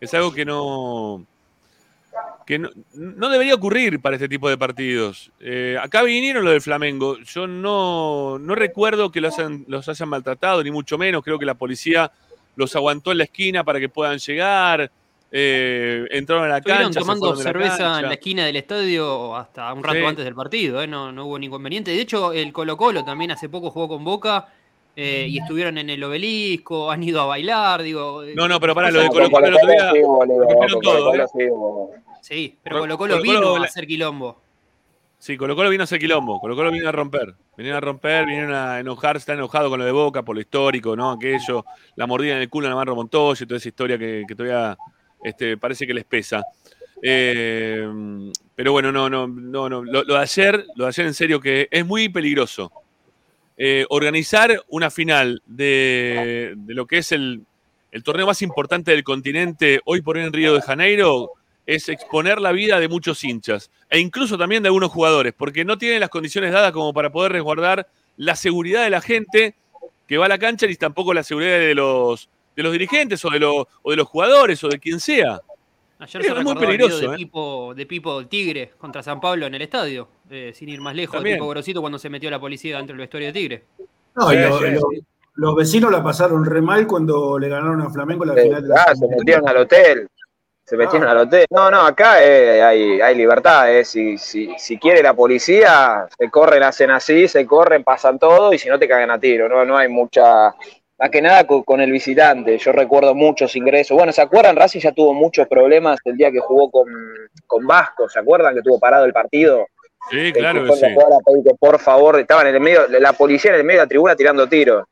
[0.00, 1.24] Es algo que no
[2.46, 5.30] que no, no debería ocurrir para este tipo de partidos.
[5.40, 7.18] Eh, acá vinieron lo del Flamengo.
[7.18, 11.22] Yo no, no recuerdo que los, hayan- los hayan maltratado, ni mucho menos.
[11.22, 12.10] Creo que la policía
[12.58, 14.90] los aguantó en la esquina para que puedan llegar.
[15.30, 17.00] Eh, entraron a la Estuvieron cancha.
[17.00, 18.00] se tomando fueron de la cerveza cancha.
[18.00, 20.04] en la esquina del estadio hasta un rato Sí.
[20.04, 20.86] antes del partido, ¿eh?
[20.86, 21.90] no, no hubo ningún inconveniente.
[21.90, 24.48] De hecho, el Colo Colo también hace poco jugó con Boca
[24.96, 28.22] eh, y estuvieron en el obelisco, han ido a bailar, digo.
[28.24, 29.92] eh, No, no, pero pará, lo de Colo Colo otro día.
[29.92, 31.26] sí, boludo, todo, ¿eh?
[31.30, 31.90] sí, boludo.
[32.22, 34.40] Sí, pero Colo- Colo Colo Colo-Colo vino a hacer quilombo.
[35.18, 38.24] Sí, Colo Colo vino a hacer quilombo, Colo Colo vino a romper, vinieron a romper,
[38.24, 41.10] vinieron a enojarse, está enojado con lo de Boca por lo histórico, ¿no?
[41.10, 41.64] Aquello,
[41.96, 44.78] la mordida en el culo a Navarro Montoya y toda esa historia que, todavía
[45.24, 46.44] este, parece que les pesa.
[47.02, 47.84] Eh,
[48.54, 49.84] pero bueno, no, no, no, no.
[49.84, 52.72] Lo, lo de ayer, lo de ayer en serio que es muy peligroso.
[53.56, 57.42] Eh, organizar una final de, de lo que es el,
[57.90, 61.32] el torneo más importante del continente hoy por hoy en Río de Janeiro
[61.68, 65.76] es exponer la vida de muchos hinchas e incluso también de algunos jugadores, porque no
[65.76, 67.86] tienen las condiciones dadas como para poder resguardar
[68.16, 69.54] la seguridad de la gente
[70.06, 73.28] que va a la cancha ni tampoco la seguridad de los, de los dirigentes o
[73.30, 75.42] de, los, o de los jugadores o de quien sea.
[75.98, 77.16] Ayer Es se muy el peligroso, de ¿eh?
[77.16, 80.94] Pipo, de Pipo el Tigre contra San Pablo en el estadio, eh, sin ir más
[80.94, 81.36] lejos, de También.
[81.36, 83.64] Pipo Grosito cuando se metió la policía dentro del vestuario de Tigre.
[84.14, 85.00] No, y Sí, lo- sí, lo- sí.
[85.34, 88.68] los vecinos la pasaron re mal cuando le ganaron a Flamengo la Eh, final de
[88.68, 90.08] la ah, se metieron al hotel.
[90.68, 91.46] Se metieron al hotel.
[91.48, 93.74] No, no, acá eh, hay, hay libertad.
[93.74, 93.84] eh.
[93.86, 98.58] Si, si, si quiere la policía, se corren, hacen así, se corren, pasan todo y
[98.58, 99.48] si no te cagan a tiro.
[99.48, 100.54] No, no hay mucha.
[100.98, 102.58] Más que nada con, con el visitante.
[102.58, 103.96] Yo recuerdo muchos ingresos.
[103.96, 104.56] Bueno, ¿se acuerdan?
[104.56, 106.86] Racing ya tuvo muchos problemas el día que jugó con,
[107.46, 108.06] con Vasco.
[108.08, 109.66] ¿Se acuerdan que tuvo parado el partido?
[110.10, 110.86] Sí, El claro que sí.
[111.58, 114.46] por favor, estaban en el medio, la policía en el medio de la tribuna tirando
[114.46, 114.84] tiros.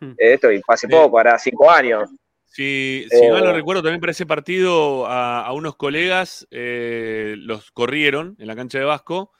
[0.00, 0.12] Hmm.
[0.18, 2.08] Eh, Esto y hace poco, hará cinco años.
[2.52, 7.36] Si, si Eh, mal no recuerdo, también para ese partido a, a unos colegas eh,
[7.38, 9.30] los corrieron en la cancha de Vasco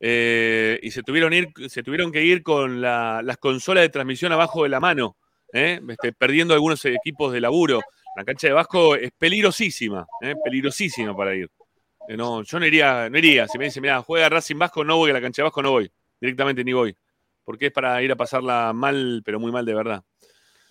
[0.00, 4.32] eh, y se tuvieron, ir, se tuvieron que ir con la- las consolas de transmisión
[4.32, 5.16] abajo de la mano,
[5.52, 5.80] ¿eh?
[5.88, 7.80] Este, perdiendo algunos equipos de laburo.
[8.16, 10.34] La cancha de Vasco es peligrosísima, ¿eh?
[10.42, 11.48] peligrosísima para ir.
[12.08, 13.46] Eh, no, yo no iría, no iría.
[13.46, 15.70] Si me dicen, mira, juega Racing Vasco, no voy a la cancha de Vasco, no
[15.70, 15.90] voy.
[16.20, 16.96] Directamente ni voy.
[17.44, 20.02] Porque es para ir a pasarla mal, pero muy mal de verdad.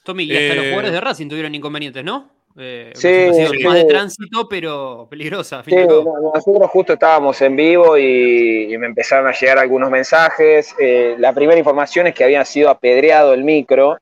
[0.06, 2.30] Tommy, y hasta los Eh, jugadores de Racing tuvieron inconvenientes, ¿no?
[2.58, 3.64] Eh, Sí, sí.
[3.66, 5.62] más de tránsito, pero peligrosa.
[5.66, 6.04] Sí, no,
[6.34, 10.74] nosotros justo estábamos en vivo y, y me empezaron a llegar algunos mensajes.
[10.80, 13.98] Eh, la primera información es que había sido apedreado el micro.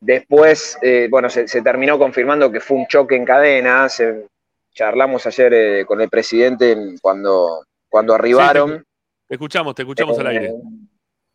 [0.00, 3.88] Después, eh, bueno, se, se terminó confirmando que fue un choque en cadena.
[3.88, 4.26] Se-
[4.74, 8.84] charlamos ayer eh, con el presidente en- cuando, cuando arribaron.
[9.28, 10.52] Te escuchamos, te escuchamos al aire.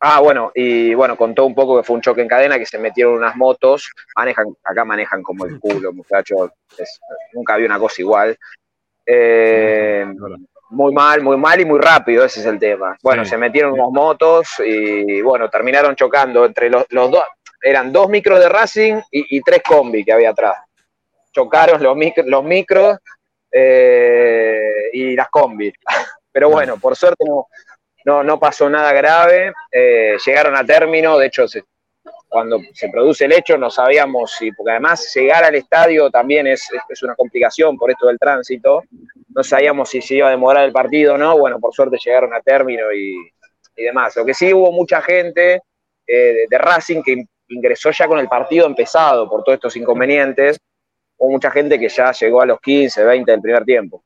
[0.00, 2.78] Ah, bueno, y bueno, contó un poco que fue un choque en cadena, que se
[2.78, 7.00] metieron unas motos, manejan, acá manejan como el culo, muchachos, es-
[7.32, 8.38] nunca había una cosa igual.
[9.04, 10.06] Eh,
[10.70, 12.96] muy mal, muy mal y muy rápido, ese es el tema.
[13.02, 13.30] Bueno, Sí.
[13.30, 17.24] se metieron unas motos y bueno, terminaron chocando entre los, los dos,
[17.60, 20.56] eran dos micros de Racing y, y tres combi que había atrás.
[21.32, 22.98] Chocaron los, micro- los micros
[23.50, 25.72] eh, y las combi.
[26.30, 27.46] Pero bueno, por suerte no,
[28.08, 31.44] no, no pasó nada grave, eh, llegaron a término, de hecho
[32.28, 36.68] cuando se produce el hecho no sabíamos si, porque además llegar al estadio también es,
[36.88, 38.82] es- una complicación por esto del tránsito,
[39.34, 42.32] no sabíamos si se iba a demorar el partido o no, bueno, por suerte llegaron
[42.34, 43.14] a término y,
[43.76, 44.16] y demás.
[44.16, 45.54] Lo que sí hubo mucha gente
[46.06, 50.58] eh, de, de Racing que ingresó ya con el partido empezado por todos estos inconvenientes,
[51.18, 54.04] hubo mucha gente que ya llegó a los 15, 20 del primer tiempo.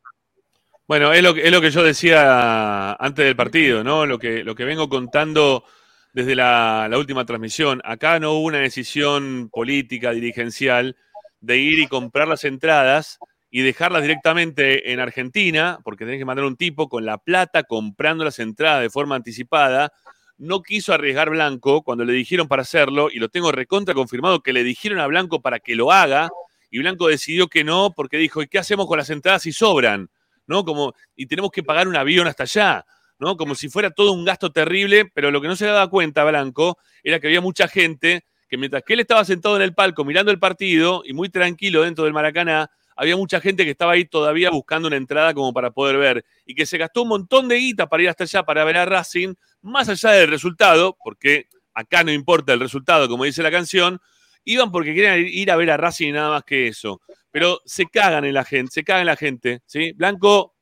[0.89, 4.05] Bueno, es lo, que- es lo que yo decía antes del partido, ¿no?
[4.07, 5.65] Lo que, lo que vengo contando
[6.13, 7.81] desde la, la última transmisión.
[7.85, 10.97] Acá no hubo una decisión política, dirigencial,
[11.41, 13.19] de ir y comprar las entradas
[13.51, 18.25] y dejarlas directamente en Argentina, porque tenés que mandar un tipo con la plata comprando
[18.25, 19.93] las entradas de forma anticipada.
[20.39, 24.53] No quiso arriesgar Blanco cuando le dijeron para hacerlo, y lo tengo recontra confirmado que
[24.53, 26.29] le dijeron a Blanco para que lo haga,
[26.71, 30.09] y Blanco decidió que no, porque dijo, ¿y qué hacemos con las entradas si sobran?
[30.47, 30.65] ¿No?
[30.65, 32.85] Como, y tenemos que pagar un avión hasta allá,
[33.19, 33.37] ¿no?
[33.37, 36.79] Como si fuera todo un gasto terrible, pero lo que no se daba cuenta Blanco
[37.03, 40.31] era que había mucha gente que mientras que él estaba sentado en el palco mirando
[40.31, 44.51] el partido y muy tranquilo dentro del Maracaná, había mucha gente que estaba ahí todavía
[44.51, 47.89] buscando una entrada como para poder ver y que se gastó un montón de guita
[47.89, 52.13] para ir hasta allá para ver a Racing, más allá del resultado, porque acá no
[52.13, 54.01] importa el resultado, como dice la canción,
[54.45, 57.01] iban porque querían ir a ver a Racing y nada más que eso.
[57.31, 59.93] Pero se cagan en la gente, se cagan en la gente, ¿sí?
[59.93, 60.55] Blanco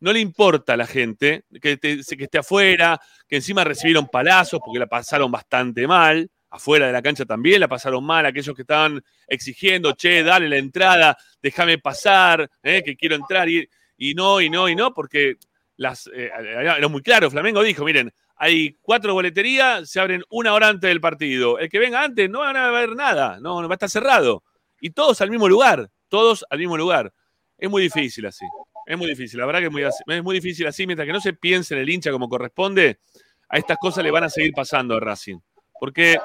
[0.00, 4.78] no le importa a la gente que, que esté afuera, que encima recibieron palazos porque
[4.78, 9.02] la pasaron bastante mal, afuera de la cancha también la pasaron mal, aquellos que estaban
[9.26, 12.82] exigiendo, che, dale la entrada, déjame pasar, ¿eh?
[12.84, 15.36] que quiero entrar, y, y no, y no, y no, porque
[15.76, 20.68] las, eh, era muy claro, Flamengo dijo, miren, hay cuatro boleterías, se abren una hora
[20.68, 23.74] antes del partido, el que venga antes no van a ver nada, no, va a
[23.74, 24.44] estar cerrado,
[24.80, 27.12] y todos al mismo lugar, todos al mismo lugar.
[27.58, 28.44] Es muy difícil así.
[28.86, 29.40] Es muy difícil.
[29.40, 30.86] La verdad que es muy, es muy difícil así.
[30.86, 33.00] Mientras que no se piense en el hincha como corresponde,
[33.48, 35.38] a estas cosas le van a seguir pasando a Racing.
[35.80, 36.18] Porque,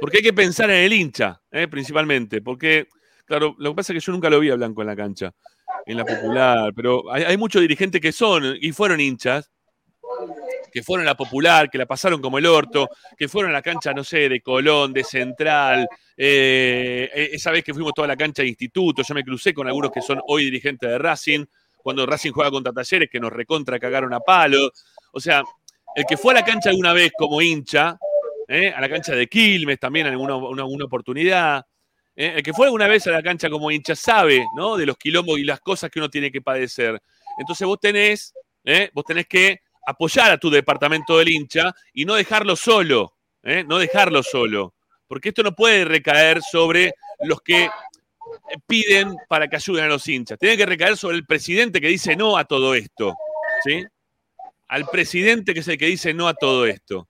[0.00, 1.68] porque hay que pensar en el hincha, ¿eh?
[1.68, 2.42] principalmente.
[2.42, 2.88] Porque,
[3.24, 5.32] claro, lo que pasa es que yo nunca lo vi a Blanco en la cancha,
[5.86, 6.72] en la popular.
[6.74, 9.50] Pero hay, hay muchos dirigentes que son y fueron hinchas,
[10.70, 13.62] que fueron a la popular, que la pasaron como el orto, que fueron a la
[13.62, 18.16] cancha, no sé, de Colón, de Central, eh, eh, esa vez que fuimos toda la
[18.16, 21.44] cancha de instituto, yo me crucé con algunos que son hoy dirigentes de Racing,
[21.76, 24.72] cuando Racing juega contra Talleres, que nos recontra cagaron a palo.
[25.12, 25.42] O sea,
[25.94, 27.98] el que fue a la cancha alguna vez como hincha,
[28.48, 28.72] ¿eh?
[28.74, 31.64] a la cancha de Quilmes también en alguna, una, una oportunidad,
[32.16, 32.34] ¿eh?
[32.36, 34.76] el que fue alguna vez a la cancha como hincha sabe, ¿no?
[34.76, 37.00] De los quilombos y las cosas que uno tiene que padecer.
[37.38, 38.34] Entonces vos tenés,
[38.92, 43.64] vos tenés que apoyar a tu departamento del hincha y no dejarlo solo, ¿eh?
[43.66, 44.74] no dejarlo solo,
[45.06, 47.68] porque esto no puede recaer sobre los que
[48.66, 50.38] piden para que ayuden a los hinchas.
[50.38, 53.14] Tiene que recaer sobre el presidente que dice no a todo esto,
[53.64, 53.84] ¿sí?
[54.68, 57.08] Al presidente que es el que dice no a todo esto.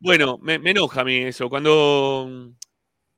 [0.00, 1.48] Bueno, me, enoja a mí eso.
[1.48, 2.50] Cuando,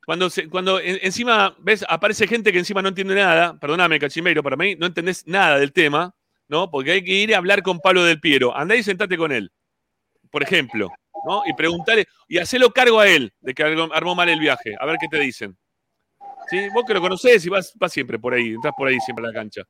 [0.05, 4.43] cuando, se- cuando en- encima, ves, aparece gente que encima no entiende nada, perdóname, Cachimeiro,
[4.43, 6.15] para mí no entendés nada del tema,
[6.49, 6.71] ¿no?
[6.71, 8.57] Porque hay que ir a hablar con Pablo del Piero.
[8.57, 9.53] Andá y sentate con él,
[10.31, 10.91] por ejemplo,
[11.27, 11.43] ¿no?
[11.47, 14.97] Y preguntarle, y hacelo cargo a él de que armó mal el viaje, a ver
[15.01, 15.57] qué te dicen.
[16.49, 16.69] ¿Sí?
[16.75, 19.29] Vos que lo conocés y vas, vas siempre por ahí, entras por ahí siempre a
[19.29, 19.63] la cancha.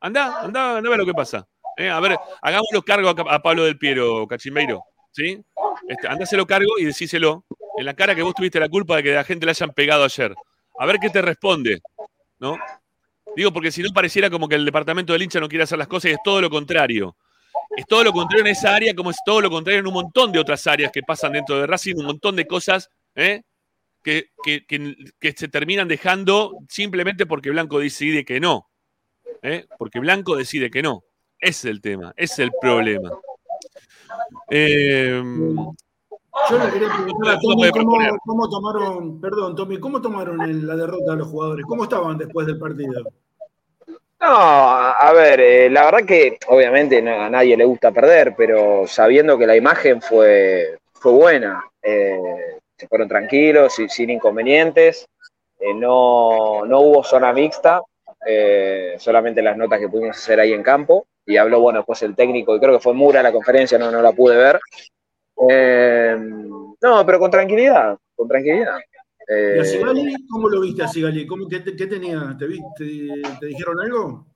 [0.00, 1.46] Andá, andá, andá a ver lo que pasa.
[1.76, 1.90] ¿eh?
[1.90, 4.82] A ver, hagámoslo cargo a, a Pablo del Piero, Cachimeiro.
[5.12, 5.38] ¿Sí?
[5.88, 7.44] Este, andáselo cargo y decíselo
[7.76, 10.04] en la cara que vos tuviste la culpa de que la gente le hayan pegado
[10.04, 10.34] ayer.
[10.78, 11.80] A ver qué te responde.
[12.38, 12.56] ¿No?
[13.36, 15.88] Digo, porque si no pareciera como que el departamento del hincha no quiere hacer las
[15.88, 17.16] cosas y es todo lo contrario.
[17.76, 20.30] Es todo lo contrario en esa área, como es todo lo contrario en un montón
[20.32, 23.42] de otras áreas que pasan dentro de Racing, un montón de cosas ¿eh?
[24.02, 28.68] que, que- que- se terminan dejando simplemente porque Blanco decide que no.
[29.42, 29.66] ¿eh?
[29.78, 31.04] Porque Blanco decide que no.
[31.38, 33.10] Es el tema, es el problema.
[34.50, 35.22] Eh,
[36.50, 37.70] Yo le quería preguntar a ¿Cómo Tommy
[38.24, 41.66] cómo, tomaron, perdón, Tommy, ¿cómo tomaron el- la derrota de los jugadores?
[41.66, 43.02] ¿Cómo estaban después del partido?
[44.20, 48.86] No, a ver, eh, la verdad que obviamente no- a nadie le gusta perder, pero
[48.86, 52.18] sabiendo que la imagen fue, fue buena, eh,
[52.76, 55.06] se fueron tranquilos y sin inconvenientes,
[55.60, 57.82] eh, no, no hubo zona mixta,
[58.26, 62.14] eh, solamente las notas que pudimos hacer ahí en campo, y habló, bueno, después el
[62.16, 64.60] técnico, y creo que fue Mura la conferencia, no, no la pude ver.
[65.50, 66.16] Eh,
[66.80, 68.78] no, pero con tranquilidad, con tranquilidad.
[68.78, 70.26] ¿Y Eh, a Sigali?
[70.28, 71.26] ¿Cómo lo viste a Sigali?
[71.26, 72.34] ¿Cómo, qué, te- qué tenía?
[72.38, 74.26] ¿Te, vi- te, te dijeron algo?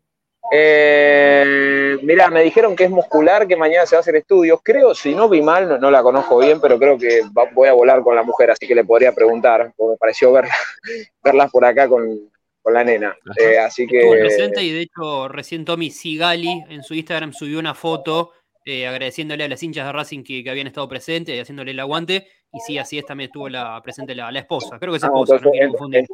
[0.53, 4.61] Eh, mirá, me dijeron que es muscular, que mañana se va a hacer estudios.
[4.63, 7.69] Creo, si no vi mal, no, no la conozco bien, pero creo que va- voy
[7.69, 10.45] a volar con la mujer, así que le podría preguntar, porque me pareció ver,
[11.25, 12.31] verlas por acá con,
[12.63, 13.17] con la nena.
[13.37, 14.21] Eh, así Estuvo que.
[14.21, 18.31] presente y de hecho recién Tommy Sigali en su Instagram subió una foto
[18.67, 21.81] eh, agradeciéndole a las hinchas de Racing que, que habían estado presentes y haciéndole el
[21.81, 22.27] aguante.
[22.53, 24.79] Y sí, así es, también estuvo la, presente la, la esposa.
[24.79, 26.01] Creo que es Ah, esposa, no entonces, en- confundir.
[26.01, 26.07] en-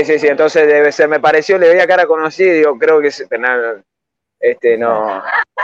[0.00, 3.00] sí, sí, sí, entonces debe ser, me pareció, le veía cara conocida y digo, creo
[3.00, 3.48] que es- no,
[4.40, 5.22] este, no,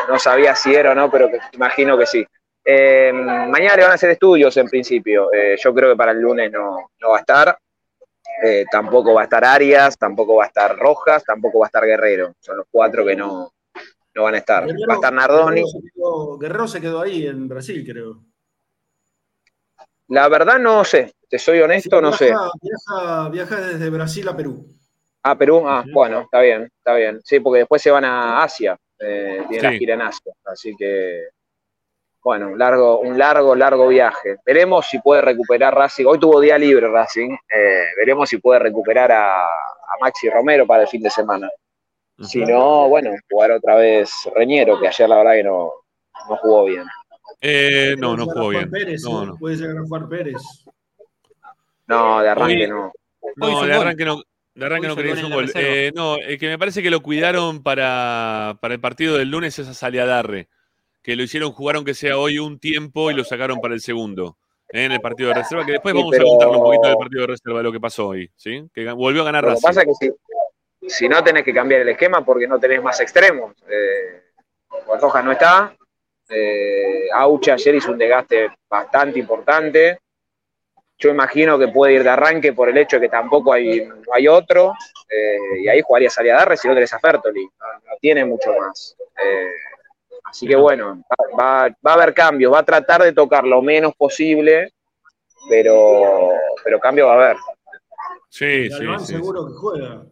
[0.08, 2.26] no sabía si era o no, pero que- imagino que sí.
[2.64, 5.32] Eh, mañana le van a hacer estudios en principio.
[5.32, 7.58] Eh, yo creo que para el lunes no, no va a estar.
[8.42, 11.84] Eh, tampoco va a estar Arias, tampoco va a estar Rojas, tampoco va a estar
[11.84, 12.32] Guerrero.
[12.40, 13.52] Son los cuatro que no,
[14.14, 14.64] no van a estar.
[14.66, 15.60] Guerrero- Va a estar Nardoni.
[15.62, 18.20] Guerrero se, quedó, Guerrero se quedó ahí en Brasil, creo.
[20.08, 22.32] La verdad no sé, te soy honesto, no sé.
[23.30, 24.66] Viaja, desde Brasil a Perú.
[25.22, 27.20] Ah, Perú, ah, bueno, está bien, está bien.
[27.24, 29.66] Sí, porque después se van a Asia, eh, tienen Sí.
[29.66, 31.28] la gira en Asia, así que,
[32.22, 34.36] bueno, un largo, un largo, largo viaje.
[34.44, 36.04] Veremos si puede recuperar Racing.
[36.04, 40.82] Hoy tuvo día libre Racing, eh, veremos si puede recuperar a, a Maxi Romero para
[40.82, 41.48] el fin de semana.
[42.22, 45.72] Si no, bueno, jugar otra vez Reñero, que ayer la verdad que no,
[46.28, 46.84] no jugó bien.
[47.40, 48.70] Eh, no, no jugó bien.
[48.70, 49.26] Pérez, No, ¿eh?
[49.26, 49.36] no.
[49.36, 50.36] Puede llegar a jugar Pérez.
[51.86, 52.92] No, de arranque Hoy- no.
[53.36, 54.22] No, de arranque no.
[54.54, 55.50] De arranque Hoy no quería un gol.
[55.56, 59.58] Eh, no, el que me parece que lo cuidaron para, para el partido del lunes
[59.58, 60.48] es a Saliadarre,
[61.02, 64.36] que lo hicieron jugar aunque sea hoy un tiempo y lo sacaron para el segundo.
[64.72, 66.88] eh, en el partido de reserva, que después Sí, vamos pero- a contarle un poquito
[66.88, 68.62] del partido de reserva de lo que pasó hoy, ¿sí?
[68.72, 69.66] Que volvió a ganar Lo que Racing.
[69.68, 70.12] pasa es que si,
[70.88, 73.54] si no tenés que cambiar el esquema porque no tenés más extremos.
[73.68, 74.22] Eh,
[75.22, 75.74] no está.
[76.28, 79.98] Eh, Auche ayer hizo un desgaste bastante importante.
[80.96, 84.12] Yo imagino que puede ir de arranque por el hecho de que tampoco hay, no
[84.12, 84.72] hay otro.
[85.08, 87.44] eh, y ahí jugaría Saliadarre si no tenés a Fertoli.
[87.44, 88.96] No, no tiene mucho más.
[89.22, 89.50] Eh,
[90.24, 92.52] así que bueno, va, va- va a haber cambios.
[92.52, 94.72] Va a tratar de tocar lo menos posible,
[95.48, 96.30] pero,
[96.62, 97.36] pero cambio va a haber.
[98.28, 99.14] Sí, sí, Galván sí.
[99.14, 100.02] seguro que juega.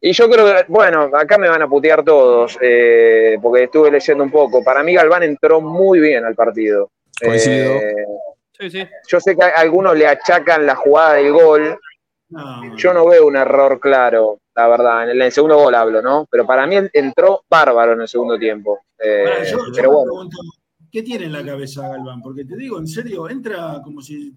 [0.00, 4.22] Y yo creo que, bueno, acá me van a putear todos, eh, porque estuve leyendo
[4.24, 4.62] un poco.
[4.62, 6.90] Para mí Galván entró muy bien al partido.
[7.22, 7.72] Coincido.
[7.76, 7.94] Eh,
[8.58, 8.86] Sí, sí.
[9.08, 11.78] yo sé que a- algunos le achacan la jugada del gol.
[12.30, 15.04] No, Yo no veo un error claro, la verdad.
[15.04, 16.26] En el, en el segundo gol hablo, ¿no?
[16.30, 18.80] Pero para mí entró bárbaro en el segundo tiempo.
[18.98, 20.36] Eh, yo, yo pero me bueno, pregunto,
[20.90, 22.22] ¿qué tiene en la cabeza Galván?
[22.22, 24.32] Porque te digo, en serio, entra como si,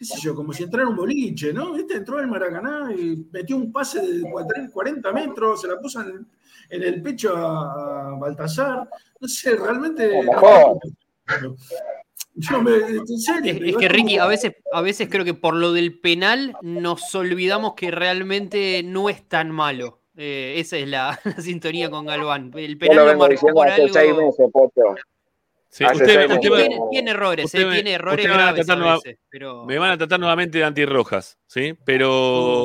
[0.00, 1.76] qué sé yo, como si entrara un boliche, ¿no?
[1.76, 4.24] Este entró al Maracaná y metió un pase de
[4.72, 6.26] 40 metros, se la puso en,
[6.70, 8.88] en el pecho a, Baltasar.
[9.20, 10.22] No sé, realmente.
[12.34, 13.62] Yo me, en serio.
[13.62, 17.74] Es, que Ricky, a veces, a veces creo que por lo del penal nos olvidamos
[17.74, 20.00] que realmente no es tan malo.
[20.16, 22.52] Eh, esa es la, la sintonía con Galván.
[22.54, 23.92] El penal lo lo vengo marcó diciendo por hace algo.
[23.92, 24.94] seis meses, Pocho.
[25.72, 28.66] Sí, usted- usted Tiene, tiene errores, usted eh, me- tiene errores me van a graves
[29.04, 31.74] veces, pero Me van a tratar nuevamente de antirrojas, ¿sí?
[31.84, 32.10] Pero.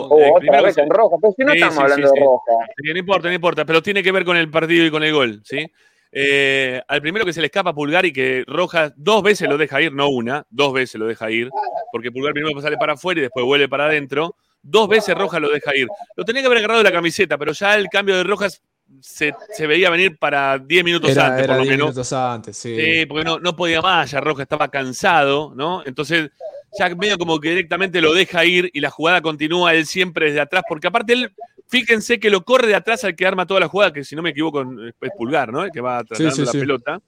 [0.08, 1.82] Oh, eh, otra primero que vez se- en roja, pero si no Sí, estamos sí,
[1.84, 2.26] hablando sí, de sí.
[2.26, 2.52] roja.
[2.84, 5.14] Sí, no importa, no importa, pero tiene que ver con el partido y con el
[5.14, 5.68] gol, ¿sí?
[6.12, 9.58] Eh, al primero que se le escapa a Pulgar y que Rojas dos veces lo
[9.58, 11.50] deja ir, no una, dos veces lo deja ir,
[11.92, 14.36] porque Pulgar primero sale para afuera y después vuelve para adentro.
[14.64, 15.88] Dos veces Rojas lo deja ir.
[16.16, 18.64] Lo tenía que haber agarrado de la camiseta, pero ya el cambio de Rojas
[19.02, 21.88] se, se veía venir para 10 minutos Era, antes, era por lo 10 menos.
[21.90, 22.76] minutos antes, sí.
[22.76, 25.84] Sí, porque no, no podía más, ya Rojas estaba cansado, ¿no?
[25.86, 26.32] Entonces,
[26.78, 30.42] ya medio como que directamente lo deja ir y la jugada continúa él siempre desde
[30.42, 31.34] atrás, porque aparte él,
[31.68, 34.22] fíjense que lo corre de atrás al que arma toda la jugada, que si no
[34.22, 35.64] me equivoco es Pulgar, ¿no?
[35.64, 36.60] El que va tratando sí, la sí.
[36.60, 37.00] pelota.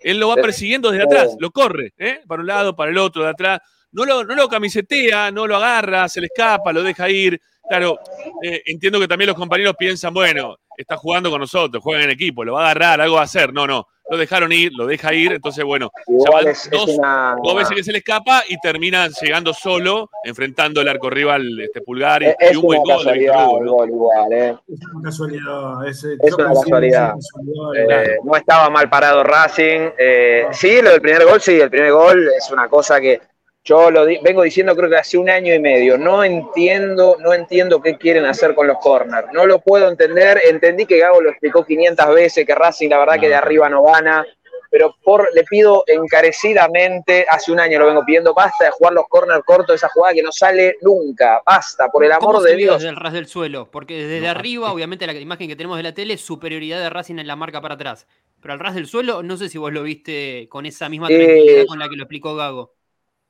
[0.00, 2.20] Él lo va persiguiendo desde atrás, lo corre, ¿eh?
[2.26, 3.60] Para un lado, para el otro, de atrás.
[3.92, 7.40] No lo, no lo camisetea, no lo agarra, se le escapa, lo deja ir.
[7.68, 8.00] Claro,
[8.42, 12.44] eh, entiendo que también los compañeros piensan, bueno, está jugando con nosotros, juega en equipo,
[12.44, 13.52] lo va a agarrar, algo va a hacer.
[13.52, 17.36] No, no, lo dejaron ir, lo deja ir, entonces bueno, Igual es, es dos, una.
[17.42, 21.80] dos veces que se le escapa y termina llegando solo, enfrentando el arco rival este
[21.80, 23.72] Pulgar y, Es, y es un buen una gol de Víctor Hugo, ¿no?
[23.72, 24.56] gol igual, ¿eh?
[24.68, 25.86] Es una casualidad.
[25.86, 27.14] Es, Es yo una casualidad.
[27.18, 28.04] es una casualidad.
[28.04, 29.90] Eh, no estaba mal parado Racing.
[29.96, 33.20] Eh, sí, lo del primer gol, sí, el primer gol es una cosa que
[33.64, 35.96] yo lo di- vengo diciendo creo que hace un año y medio.
[35.98, 39.28] No entiendo, no entiendo qué quieren hacer con los corners.
[39.32, 40.40] No lo puedo entender.
[40.44, 43.82] Entendí que Gago lo explicó 500 veces, que Racing la verdad que de arriba no
[43.84, 44.26] gana.
[44.70, 49.04] Pero por, le pido encarecidamente, hace un año lo vengo pidiendo, basta de jugar los
[49.06, 52.76] corners cortos, esa jugada que no sale nunca, basta, por el ¿Cómo amor de Dios.
[52.78, 53.70] desde el ras del suelo?
[53.70, 57.18] Porque desde arriba, obviamente, la imagen que tenemos de la tele es superioridad de Racing
[57.18, 58.06] en la marca para atrás.
[58.40, 61.16] Pero al ras del suelo, no sé si vos lo viste con esa misma Eh,
[61.18, 62.72] tranquilidad con la que lo explicó Gago.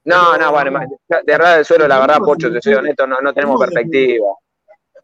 [0.04, 3.20] No, Pero- no, bueno, de verdad del suelo, la verdad, Pocho, te soy honesto, no,
[3.20, 4.26] no tenemos perspectiva.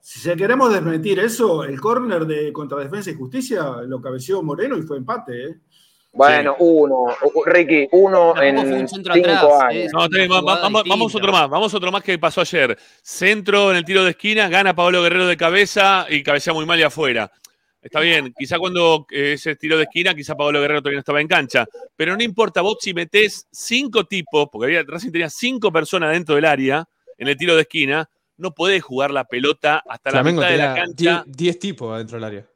[0.00, 4.82] Si queremos desmentir eso, el córner de contra Defensa y Justicia lo cabeció Moreno y
[4.82, 5.54] fue empate, ¿eh?
[6.10, 7.04] Bueno, uno,
[7.44, 9.84] Ricky, uno en un cinco atrás, años.
[9.84, 12.76] es No, va- va- vamos, vamos otro más, vamos otro más que pasó ayer.
[13.02, 16.80] Centro en el tiro de esquina, gana Pablo Guerrero de cabeza y cabecea muy mal
[16.80, 17.30] y afuera.
[17.80, 21.20] Está bien, quizá cuando eh, ese tiro de esquina, quizá Pablo Guerrero todavía no estaba
[21.20, 21.66] en cancha.
[21.96, 26.34] Pero no importa, vos si metés cinco tipos, porque había, Racing tenía cinco personas dentro
[26.34, 30.48] del área, en el tiro de esquina, no podés jugar la pelota hasta Flamengo la
[30.48, 32.46] mitad de la cancha, 10 tipos adentro del área.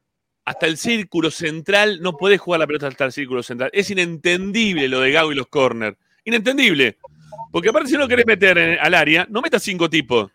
[0.45, 3.71] hasta el círculo central, no podés jugar la pelota hasta el círculo central.
[3.73, 5.97] Es inentendible lo de Gago y los corners.
[6.25, 6.99] Inentendible.
[7.53, 10.31] Porque aparte, si no querés meter en- al área, no metas cinco tipos.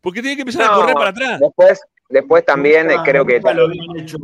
[0.00, 1.40] Porque tiene que empezar a correr para atrás.
[1.40, 4.18] Después, después también eh, Nunca- creo que nunca lo habían hecho.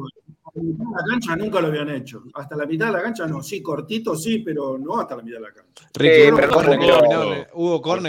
[0.44, 2.22] hasta la mitad de la cancha nunca lo habían hecho.
[2.34, 5.38] Hasta la mitad de la cancha no, sí, cortito sí, pero no hasta la mitad
[5.38, 5.88] de la cancha.
[5.94, 7.46] Ricky, Sí, hubo pero corner que no- terminaron en-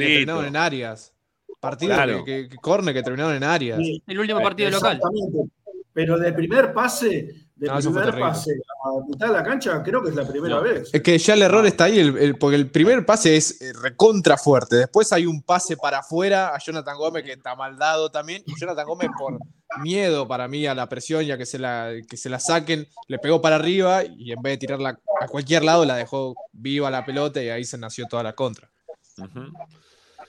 [0.02, 1.14] que terminaron áreas.
[1.60, 2.24] Partidos Claro.
[2.26, 2.58] que, que-
[2.94, 3.78] que terminaron en áreas.
[3.80, 4.98] Sí, El último partido local.
[4.98, 5.52] Exactamente.
[5.94, 10.04] Pero de primer pase, de No, fue primer pase a mitad de la cancha, creo
[10.04, 10.62] que es la primera No.
[10.62, 10.90] vez.
[10.94, 13.72] Es que ya el error está ahí, el- el- porque el primer pase es eh,
[13.82, 14.76] recontra fuerte.
[14.76, 18.44] Después hay un pase para afuera a Jonathan Gómez que está mal dado también.
[18.46, 19.40] Y Jonathan Gómez, por
[19.82, 22.88] miedo para mí a la presión y a que se la, que se la saquen,
[23.08, 26.92] le pegó para arriba y en vez de tirarla a cualquier lado, la dejó viva
[26.92, 28.70] la pelota y ahí se nació toda la contra.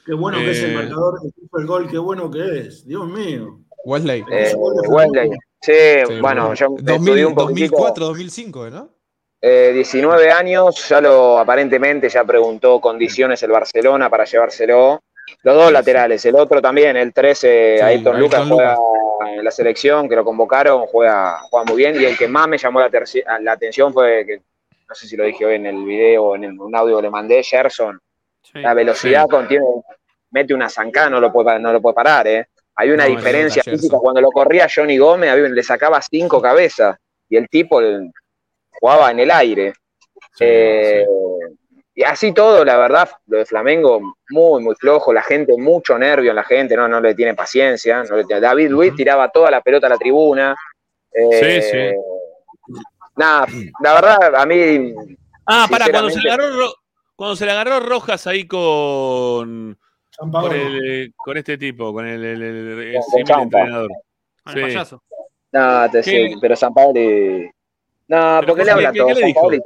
[0.05, 0.75] Qué bueno que es el Eh.
[0.75, 2.87] marcador que puso el gol, qué bueno que es.
[2.87, 3.61] Dios mío.
[3.85, 4.25] Wesley.
[4.31, 5.31] Eh, Wesley.
[5.61, 5.73] Sí,
[6.07, 7.77] Sí, bueno, yo 2000, estudié un poquitito.
[7.77, 8.89] 2004, 2005, ¿no?
[9.41, 15.03] Eh, 19 años, ya lo aparentemente ya preguntó condiciones el Barcelona para llevárselo.
[15.43, 18.77] Los dos laterales, el otro también, el 13, Sí, Ayrton Lucas juega
[19.29, 22.01] en la selección, que lo convocaron, juega, juega muy bien.
[22.01, 22.91] Y el que más me llamó la,
[23.53, 24.41] atención fue que,
[24.89, 27.03] no sé si lo dije hoy en el video o en el- un audio que
[27.03, 28.01] le mandé, Gerson.
[28.43, 28.61] Sí.
[28.61, 29.65] La velocidad contiene,
[30.31, 32.49] mete una zancada, no lo puede, no lo puede parar, ¿eh?
[32.77, 33.97] Hay una No, diferencia física.
[33.99, 36.97] Cuando lo corría Johnny Gómez, había- le sacaba cinco cabezas
[37.29, 38.11] y el tipo el-
[38.79, 39.73] jugaba en el aire.
[40.35, 41.05] Sí, Eh,
[41.99, 43.99] Y así todo, la verdad, lo de Flamengo,
[44.29, 45.15] muy, muy flojo.
[45.15, 48.03] La gente, mucho nervio en la gente, no, no le tiene paciencia.
[48.05, 50.55] no le tiene- David Luis tiraba toda la pelota a la tribuna.
[51.11, 52.75] Eh, Sí, sí.
[53.17, 53.47] Nada,
[53.83, 54.95] la verdad, a mí.
[55.47, 56.75] Ah, para, cuando se le agarró
[57.17, 59.79] cuando se le agarró Rojas ahí con,
[60.19, 63.91] con, el- con este tipo, con el, el- el- el Con entrenador.
[64.53, 64.61] Sí.
[64.61, 65.03] payaso.
[65.53, 67.51] No, te sé, pero San Paoli.
[68.09, 69.09] No, Pero porque le ¿qué- habla qué- todo.
[69.09, 69.33] qué le San?
[69.35, 69.61] Paoli.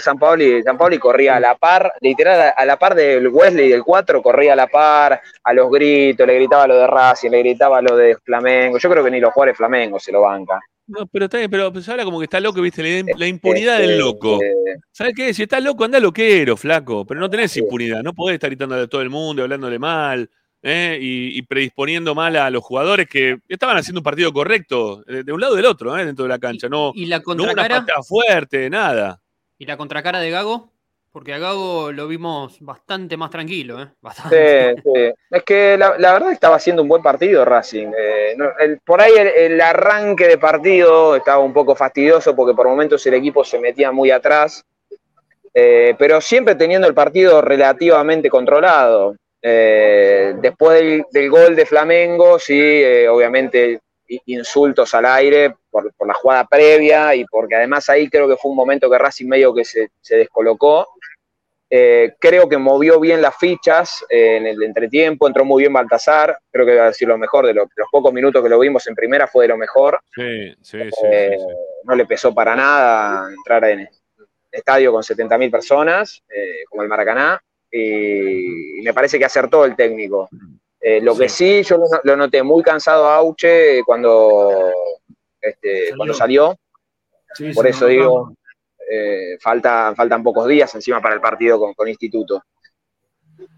[0.00, 3.68] San Paoli, San Paoli corría a la par, literal, a- a la par del Wesley
[3.68, 7.38] del 4, corría a la par, a los gritos, le gritaba lo de Racing, le
[7.38, 8.78] gritaba lo de Flamengo.
[8.78, 10.58] Yo creo que ni los jugadores Flamengo se lo bancan.
[10.88, 13.80] No, pero está bien, pero se habla como que está loco, viste, la, la impunidad
[13.80, 14.42] Este, del loco.
[14.42, 14.52] eh,
[14.90, 15.32] ¿Sabes qué?
[15.34, 17.06] Si estás loco, anda loquero, flaco.
[17.06, 18.02] Pero no tenés impunidad.
[18.02, 20.28] No podés estar gritándole a todo el mundo, hablándole mal,
[20.62, 20.98] ¿eh?
[21.00, 25.32] y, y predisponiendo mal a los jugadores que estaban haciendo un partido correcto, eh, de
[25.32, 26.06] un lado y del otro, ¿eh?
[26.06, 26.68] dentro de la cancha.
[26.68, 27.80] No, ¿Y la no una contracara?
[27.80, 29.20] patada fuerte, nada.
[29.58, 30.72] ¿Y la contracara de Gago?
[31.18, 33.88] Porque a Gago lo vimos bastante más tranquilo, ¿eh?
[34.30, 35.12] Sí, sí.
[35.32, 37.88] Es que la, verdad estaba haciendo un buen partido Racing.
[37.88, 38.36] Eh,
[38.84, 43.42] por ahí el, arranque de partido estaba un poco fastidioso porque por momentos el equipo
[43.42, 44.64] se metía muy atrás,
[45.52, 49.16] eh, pero siempre teniendo el partido relativamente controlado.
[49.42, 53.80] Eh, después del, gol de Flamengo, sí, obviamente
[54.26, 58.56] insultos al aire por, la jugada previa y porque además ahí creo que fue un
[58.56, 60.86] momento que Racing medio que se descolocó.
[61.70, 66.38] Eh, creo que movió bien las fichas eh, en el entretiempo, entró muy bien Baltasar,
[66.50, 68.58] creo que va a decir lo mejor, de, lo- de los pocos minutos que lo
[68.58, 70.78] vimos en primera fue de lo mejor, Sí, sí.
[70.78, 71.54] Eh, sí, sí.
[71.84, 73.88] no le pesó para nada entrar en el
[74.50, 77.38] estadio con 70.000 personas, eh, como el Maracaná,
[77.70, 80.28] y, y me parece que acertó el técnico.
[80.80, 84.72] Eh, lo que sí, yo lo, lo noté muy cansado a Auche cuando,
[85.40, 86.56] este, cuando salió,
[87.34, 88.32] Sí, por eso digo,
[88.90, 92.42] eh, falta, faltan pocos días encima para el partido con, con Instituto.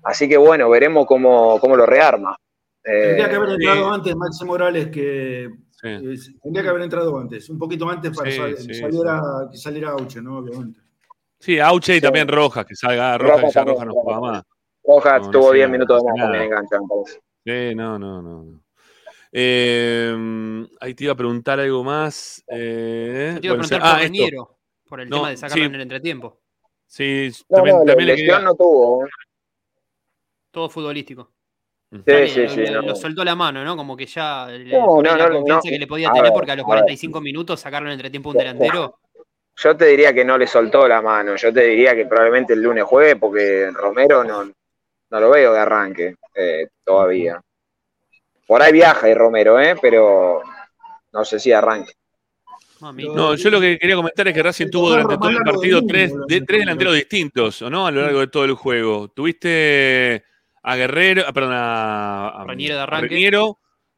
[0.05, 2.37] Así que bueno, veremos cómo, cómo lo rearma.
[2.85, 3.95] Eh, Tendría que haber entrado sí.
[3.95, 5.51] antes Maxi Morales que.
[5.71, 5.89] Sí.
[5.89, 9.57] eh, tendría que haber entrado antes, un poquito antes para Sí, sal- sí, saliera, que
[9.57, 10.39] saliera Auche, ¿no?
[10.39, 10.81] Obviamente.
[11.39, 12.03] Sí, Auche y Sí.
[12.03, 14.45] también Rojas, que salga Rojas, Rojas que ya también, Rojas no juega más.
[14.85, 17.21] Rojas No, tuvo hace 10 nada, minutos más también engancha, me parece.
[17.71, 18.61] Sí, no, no, no.
[19.33, 22.43] Eh, ahí te iba a preguntar algo más.
[22.49, 24.57] Eh, Te iba a bueno, preguntar ah, por esto.
[24.91, 25.69] Por el No, tema de sacarlo sí.
[25.69, 26.41] en el entretiempo.
[26.87, 29.07] Sí, No, también, no, también le lesión quería- no tuvo.
[30.51, 31.31] Todo futbolístico.
[31.93, 32.67] Sí, sí, lo, sí.
[32.67, 32.89] lo- no.
[32.89, 33.77] lo soltó la mano, ¿no?
[33.77, 35.73] Como que ya le- No, no, la no, confianza no.
[35.73, 36.79] que le podía A tener, ver, porque a los a ver.
[36.81, 38.99] 45 minutos sacarlo en el entretiempo un delantero.
[39.57, 41.37] Yo te diría que no le soltó la mano.
[41.37, 45.59] Yo te diría que probablemente el lunes juegue porque Romero no, no lo veo de
[45.61, 47.41] arranque eh, todavía.
[48.47, 49.77] Por ahí viaja y Romero, ¿eh?
[49.81, 50.43] pero
[51.13, 51.93] no sé si arranque.
[52.81, 53.13] Mamita.
[53.15, 56.13] No, yo lo que quería comentar es que Racing tuvo durante todo el partido tres,
[56.27, 57.87] de- tres delanteros distintos, ¿o no?
[57.87, 59.09] A lo largo de todo el juego.
[59.09, 60.25] Tuviste
[60.63, 62.87] a Guerrero, ah, perdón, a, a- Reñero de a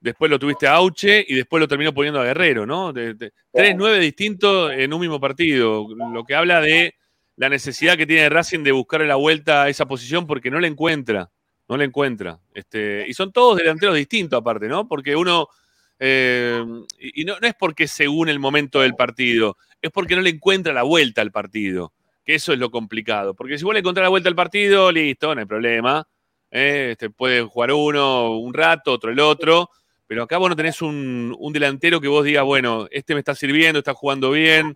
[0.01, 2.93] después lo tuviste a Auche y después lo terminó poniendo a Guerrero, ¿no?
[2.93, 6.95] De- de- tres nueve distintos en un mismo partido, lo que habla de
[7.37, 10.67] la necesidad que tiene Racing de buscarle la vuelta a esa posición porque no la
[10.67, 11.31] encuentra,
[11.69, 12.39] no la encuentra.
[12.53, 14.87] Este, y son todos delanteros distintos aparte, ¿no?
[14.87, 15.49] Porque uno,
[15.99, 16.65] eh,
[16.99, 20.83] y no, es porque según el momento del partido, es porque no le encuentra la
[20.83, 21.93] vuelta al partido,
[22.25, 23.35] que eso es lo complicado.
[23.35, 26.07] Porque si vos le encontrás la vuelta al partido, listo, no hay problema.
[26.51, 29.71] eh, este, puede jugar uno un rato, otro el otro,
[30.07, 33.35] Pero acá vos no tenés un, un delantero que vos digas, bueno, este me está
[33.35, 34.75] sirviendo, está jugando bien.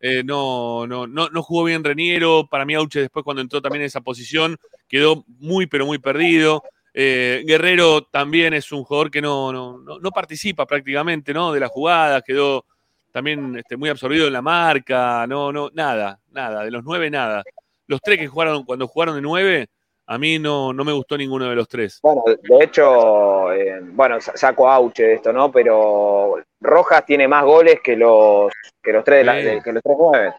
[0.00, 2.48] Eh, no, no, no, no jugó bien Reniero.
[2.50, 4.56] Para mí, Auche, después cuando entró también en esa posición,
[4.88, 6.62] quedó muy, pero muy perdido.
[6.92, 11.52] Eh, Guerrero también es un jugador que no, no, no, no participa prácticamente ¿no?
[11.52, 12.64] de las jugadas, quedó
[13.12, 17.42] también este, muy absorbido en la marca, no, no, nada, nada, de los nueve nada.
[17.86, 19.68] Los tres que jugaron, cuando jugaron de nueve,
[20.06, 21.98] a mí no, no me gustó ninguno de los tres.
[22.02, 25.50] Bueno, de hecho, eh, bueno, sa- saco a Auche de esto, ¿no?
[25.52, 28.52] Pero Rojas tiene más goles que los
[28.82, 30.34] que los tres de la- que los tres nueve,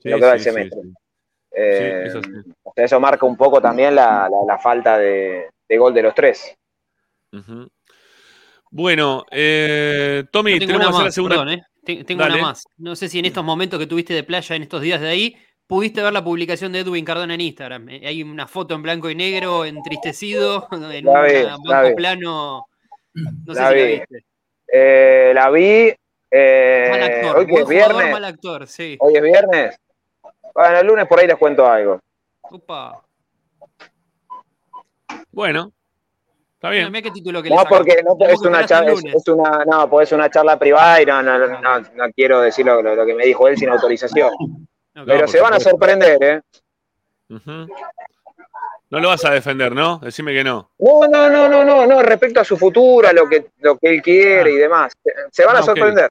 [0.00, 0.80] Sí, lo que va sí, semestre.
[0.82, 0.92] sí.
[1.56, 2.12] Eh,
[2.76, 6.56] eso marca un poco también la, la- la falta de, de gol de los tres.
[8.70, 11.36] Bueno, eh, Tommy, tengo tenemos una que hacer la más, segunda.
[11.36, 11.62] perdón, ¿eh?
[11.84, 12.34] Te- Tengo Dale.
[12.34, 12.64] una más.
[12.78, 15.36] No sé si en estos momentos que tuviste de playa, en estos días de ahí,
[15.66, 17.88] pudiste ver la publicación de Edwin Cardona en Instagram.
[17.90, 22.66] Eh, Hay una foto en blanco y negro, entristecido, en La un vi, la plano.
[23.14, 23.92] No sé La si la vi.
[23.92, 24.24] viste.
[24.72, 25.94] Eh, la vi.
[26.30, 28.12] eh, Mal actor, hoy que es jugador, viernes.
[28.12, 28.96] mal actor, sí.
[28.98, 29.76] Hoy es viernes.
[30.54, 32.00] Bueno, el lunes por ahí les cuento algo.
[32.50, 33.03] Upa.
[35.34, 35.72] Bueno,
[36.54, 36.90] está bien.
[36.92, 40.08] mira qué título que le No, porque no, es una charla, es, una, no, pues
[40.08, 43.04] es una charla privada y no, no, no, no, no quiero decir lo, lo- lo
[43.04, 44.30] que me dijo él sin autorización.
[45.04, 46.40] Pero se van a sorprender, ¿eh?
[48.90, 49.98] No lo vas a defender, ¿no?
[49.98, 50.70] Decime que no.
[50.78, 53.88] No, no, no, no, no, no, respecto a su futuro, a lo que, lo que
[53.88, 54.92] él quiere y demás.
[55.32, 55.66] Se- van Ah, a ok.
[55.66, 56.08] sorprender.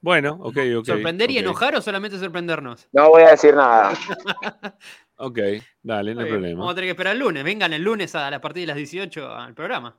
[0.00, 0.86] Bueno, ok, ok.
[0.86, 2.86] ¿Sorprender y enojar o solamente sorprendernos?
[2.92, 3.92] No voy a decir nada.
[5.16, 5.38] Ok,
[5.82, 6.58] dale, no hay problema.
[6.58, 7.44] Vamos a tener que esperar el lunes.
[7.44, 9.96] Vengan el lunes a la partir de las 18 al programa.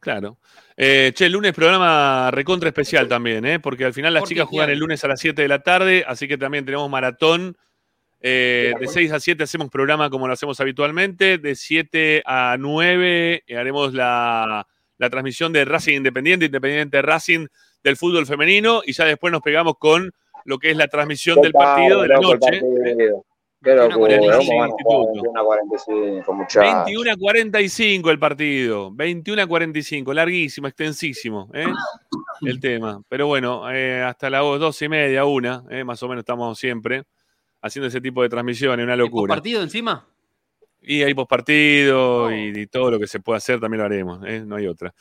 [0.00, 0.38] Claro.
[0.76, 3.60] Eh, che, el lunes programa recontra especial también, ¿eh?
[3.60, 6.04] Porque al final las Porque chicas juegan el lunes a las 7 de la tarde,
[6.06, 7.56] así que también tenemos maratón.
[8.20, 11.38] Eh, de 6 a 7 hacemos programa como lo hacemos habitualmente.
[11.38, 14.66] De 7 a 9 eh, haremos la,
[14.98, 17.46] la transmisión de Racing Independiente, Independiente Racing
[17.84, 18.82] del fútbol femenino.
[18.84, 20.12] Y ya después nos pegamos con
[20.44, 22.60] lo que es la transmisión del partido de la noche.
[23.66, 25.12] Qué 21 locura, ¿cómo van a jugar Instituto.
[25.12, 26.84] 21 a 45, muchachos?
[26.84, 28.90] 21 a 45 el partido.
[28.92, 30.14] 21 a 45.
[30.14, 31.50] Larguísimo, extensísimo.
[31.52, 31.66] ¿eh?
[32.42, 33.02] El tema.
[33.08, 35.82] Pero bueno, eh, hasta las 12 y media, una, ¿eh?
[35.82, 37.02] más o menos estamos siempre
[37.60, 38.84] haciendo ese tipo de transmisiones.
[38.84, 39.34] Una locura.
[39.34, 40.06] partido encima?
[40.80, 44.20] Y hay pospartido y, y todo lo que se pueda hacer también lo haremos.
[44.24, 44.44] ¿eh?
[44.46, 44.94] No hay otra.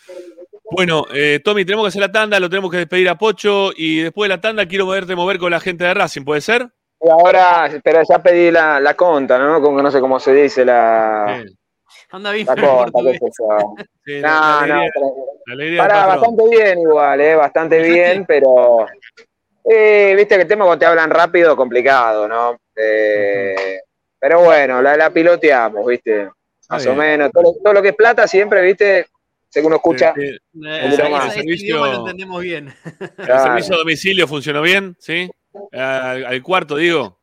[0.72, 4.00] Bueno, eh, Tommy, tenemos que hacer la tanda, lo tenemos que despedir a Pocho y
[4.00, 6.72] después de la tanda quiero poderte mover con la gente de Racing, ¿puede ser?
[7.01, 9.61] Y ahora, pero ya pedí la, la conta, ¿no?
[9.61, 11.55] Como que no sé cómo se dice la, Sí.
[12.11, 13.76] Anda bien, la conta, qué sé yo.
[14.05, 14.81] Sí, No, la, no,
[15.51, 16.07] alegría, patrón.
[16.07, 17.35] bastante bien igual, ¿eh?
[17.35, 18.85] Bastante bien, pero...
[19.63, 22.57] eh, Viste que el tema cuando te hablan rápido, complicado, ¿no?
[22.76, 23.80] Eh,
[24.19, 26.30] Pero bueno, la, la piloteamos, ¿viste?
[26.69, 27.31] Más o menos.
[27.31, 29.05] Todo, lo- todo lo que es plata siempre, ¿viste?
[29.49, 30.13] Sé que uno escucha...
[30.17, 32.73] Eh, Eh, ese El servicio- lo entendemos bien.
[33.17, 34.95] ¿El servicio a domicilio funcionó bien?
[34.99, 35.30] ¿Sí?
[35.72, 37.18] Al, al cuarto, digo.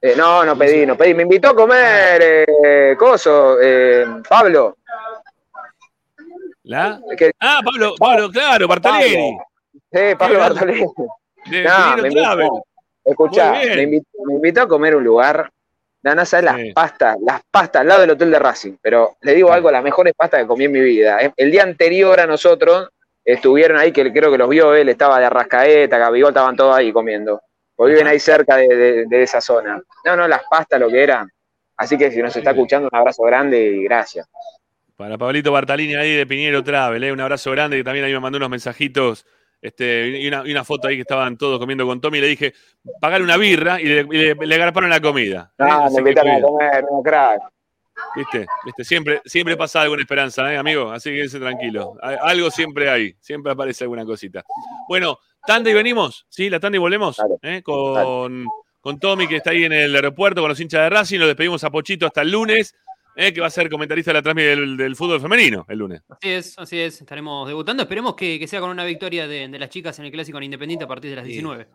[0.00, 1.12] Eh, no, no pedí, no pedí.
[1.14, 4.76] Me invitó a comer, eh, Coso, eh, Pablo.
[6.64, 7.00] ¿La?
[7.16, 9.36] Que- Ah, Pablo, Pablo, claro, Bartalieri.
[9.92, 10.82] Sí, Pablo Bartolini.
[10.84, 12.64] No, me invitó,
[13.04, 15.50] escuchá, me invitó, me invitó a comer un lugar.
[16.02, 16.44] Sabes Sí.
[16.44, 18.76] las pastas, las pastas al lado del hotel de Racing.
[18.80, 21.18] Pero le digo algo, las mejores pastas que comí en mi vida.
[21.36, 22.88] El día anterior a nosotros
[23.32, 26.92] estuvieron ahí, que creo que los vio él, estaba de Arrascaeta, Gabigol, estaban todos ahí
[26.92, 27.40] comiendo.
[27.76, 29.80] Porque viven ahí cerca de, de- de esa zona.
[30.04, 31.30] No, no, las pastas lo que eran.
[31.76, 34.26] Así que si nos está escuchando, un abrazo grande y gracias.
[34.96, 37.12] Para Pablito Bartalini ahí de Piñero Travel, ¿eh?
[37.12, 39.24] un abrazo grande que también ahí me mandó unos mensajitos
[39.62, 42.26] este, y, una, y una foto ahí que estaban todos comiendo con Tommy y le
[42.26, 42.52] dije,
[43.00, 45.52] pagar una birra y le, y le, le agarparon la comida.
[45.58, 45.64] ¿eh?
[45.68, 47.42] No, Así me invitaron a comer, no, crack.
[48.16, 48.46] ¿Viste?
[48.64, 48.84] ¿Viste?
[48.84, 50.90] Siempre, siempre pasa alguna esperanza, ¿eh, amigo?
[50.90, 51.94] Así que quédese tranquilo.
[52.02, 54.44] Algo siempre hay, siempre aparece alguna cosita.
[54.88, 56.50] Bueno, tanda y venimos, ¿sí?
[56.50, 57.62] La tanda y volvemos ¿eh?
[57.62, 58.46] con,
[58.80, 61.18] con Tommy, que está ahí en el aeropuerto con los hinchas de Racing.
[61.18, 62.74] Nos despedimos a Pochito hasta el lunes,
[63.14, 63.32] ¿eh?
[63.32, 66.02] que va a ser comentarista de la transmisión del, del fútbol femenino el lunes.
[66.08, 67.00] Así es, así es.
[67.00, 67.82] Estaremos debutando.
[67.82, 70.44] Esperemos que, que sea con una victoria de, de las chicas en el clásico en
[70.44, 71.32] Independiente a partir de las Sí.
[71.32, 71.64] 19.
[71.64, 71.70] Sí,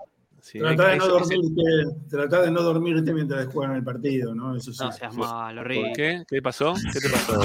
[0.52, 1.62] Trata de, no dormirte,
[2.10, 4.56] trata de no dormirte mientras juegan el partido, ¿no?
[4.58, 4.84] Eso sí.
[4.84, 5.96] No seas malo, ¿Por Rick.
[5.96, 6.24] qué?
[6.28, 6.74] ¿Qué pasó?
[6.92, 7.42] ¿Qué te pasó?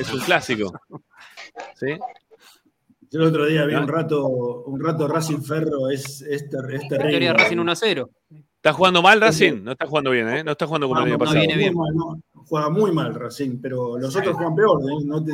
[0.00, 0.72] Es un clásico.
[1.74, 1.98] ¿Sí?
[3.10, 3.80] Yo el otro día vi ¿Ah?
[3.80, 7.32] un rato, un rato Racing Ferro, es, es, ter- es terrible.
[7.32, 8.10] Racing 1 a 0.
[8.56, 9.62] ¿Está jugando mal Racing?
[9.64, 10.44] No está jugando bien, ¿eh?
[10.44, 11.40] No está jugando como el Juega año muy- pasado.
[11.46, 11.74] viene bien.
[11.74, 15.04] muy mal, no, juega muy mal Racing, pero los otros juegan peor, ¿eh?
[15.04, 15.24] No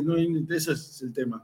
[0.54, 1.42] ese es el tema.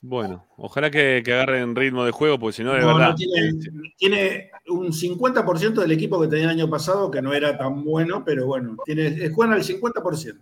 [0.00, 3.16] Bueno, ojalá que, que agarren ritmo de juego, porque si no, de No, no, verdad.
[3.16, 3.52] tiene,
[3.96, 8.22] tiene un 50% del equipo que tenía el año pasado, que no era tan bueno,
[8.24, 10.38] pero bueno, tiene, juegan al 50%.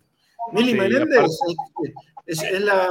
[0.53, 1.27] Mili Sí, Menéndez
[2.27, 2.89] es, es la,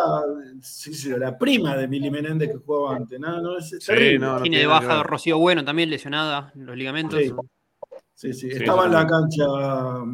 [0.61, 3.19] sí, sí, la prima de Mili Menéndez que jugaba antes.
[3.19, 4.19] No, no, es, es Sí, terrible.
[4.19, 5.03] no, no Tiene de baja.
[5.03, 7.19] Rocío Bueno también lesionada en los ligamentos.
[8.19, 8.33] Sí.
[8.33, 9.45] Sí, Estaba en la cancha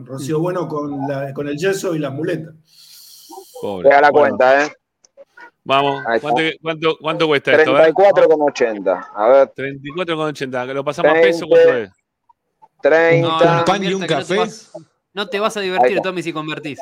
[0.04, 2.54] Rocío Bueno con, la, con el yeso y las muletas.
[3.60, 3.90] Pobre.
[3.90, 4.72] Pega la Bueno, cuenta, ¿eh?
[5.64, 6.04] Vamos.
[6.22, 7.76] ¿cuánto, cuánto, cuánto cuesta esto?
[7.76, 7.94] A ver.
[7.96, 9.08] 34,80.
[9.16, 10.74] A ver, 34,80.
[10.76, 11.28] ¿Lo pasamos a 20.
[11.30, 11.48] peso?
[11.48, 11.90] ¿Cuánto es?
[12.84, 13.28] 30.
[13.28, 14.38] No, ¿Un pan y un no te café?
[14.38, 14.72] vas-
[15.12, 16.00] No te vas a divertir.
[16.02, 16.80] Tommy, si convertís.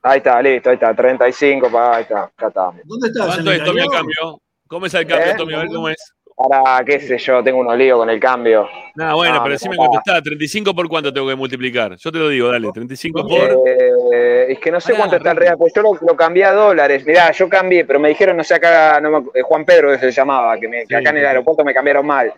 [0.00, 0.94] Ahí está, listo, ahí está.
[0.94, 2.70] 35, pa, ahí está, ya está.
[2.84, 3.26] ¿Dónde estás?
[3.26, 3.90] ¿Cuánto ¿En es, Tommy, el italiano?
[3.90, 4.42] cambio?
[4.66, 5.34] ¿Cómo es el cambio, ¿Eh?
[5.36, 5.54] Tommy?
[5.54, 6.14] A ver cómo es.
[6.36, 8.68] Ahora, qué sé yo, tengo unos líos con el cambio.
[8.96, 9.88] Nada, bueno, No, pero me decime papá.
[9.88, 10.20] cuánto está.
[10.30, 11.94] ¿35 por cuánto tengo que multiplicar?
[11.96, 12.72] Yo te lo digo, dale.
[12.72, 13.62] 35 por.
[13.68, 16.52] Eh, es que no sé cuánto está el real, pues yo lo, lo cambié a
[16.52, 17.06] dólares.
[17.06, 19.98] Mirá, yo cambié, pero me dijeron, no sé, acá, no me- eh, Juan Pedro que
[19.98, 22.32] se llamaba, que, me- que Sí, acá en el aeropuerto me cambiaron mal.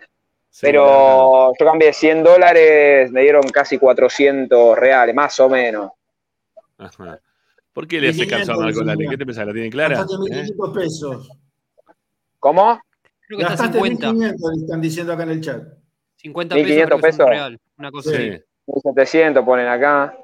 [0.49, 5.91] Sí, pero yo cambié 100 dólares, me dieron casi 400 reales, más o menos.
[6.77, 7.19] Ajá.
[7.73, 9.07] ¿Por qué le haces caso a Marco Lale?
[9.09, 9.45] ¿Qué te pensás?
[9.47, 10.01] ¿La tiene clara?
[10.01, 10.03] ¿Eh?
[10.05, 11.29] 1.500 pesos.
[12.39, 12.79] ¿Cómo?
[13.27, 14.07] Creo que está Gastaste 50.
[14.11, 15.61] 1.500, están diciendo acá en el chat.
[16.15, 17.29] 50 pesos, 1500 creo que es un pesos.
[17.29, 17.59] real.
[17.77, 18.17] Una cosa así.
[18.31, 18.43] Sí.
[18.67, 20.17] 1700 ponen acá.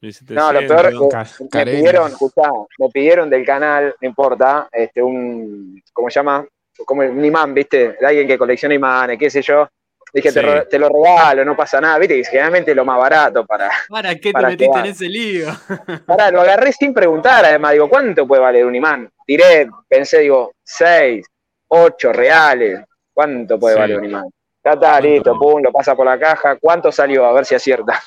[0.00, 0.36] 1700.
[0.36, 4.68] No, lo peor es que Ca- me pidieron, escuchá, me pidieron del canal, no importa,
[4.72, 6.46] este, un, ¿cómo se llama?
[6.86, 7.96] Como un imán, ¿viste?
[8.00, 9.68] De alguien que colecciona imanes, qué sé yo.
[10.14, 10.46] Dije, te, Sí.
[10.46, 12.16] ro- te lo regalo, no pasa nada, ¿viste?
[12.16, 13.68] Y generalmente es lo más barato para...
[13.88, 14.86] ¿Para qué te metiste jugar.
[14.86, 15.48] en ese lío?
[16.06, 19.10] Pará, lo agarré sin preguntar, además, digo, ¿cuánto puede valer un imán?
[19.26, 21.26] Tiré, pensé, digo, 6,
[21.68, 22.80] 8 reales,
[23.12, 23.80] ¿cuánto puede Sí.
[23.80, 24.24] valer un imán?
[24.64, 26.56] Ya está, listo, pum, lo pasa por la caja.
[26.60, 27.24] ¿Cuánto salió?
[27.24, 28.02] A ver si acierta.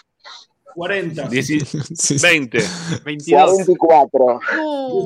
[0.76, 1.28] 40.
[1.28, 2.18] 10 Sí, sí.
[2.22, 2.60] 20.
[3.04, 3.52] 22.
[3.66, 4.40] 44.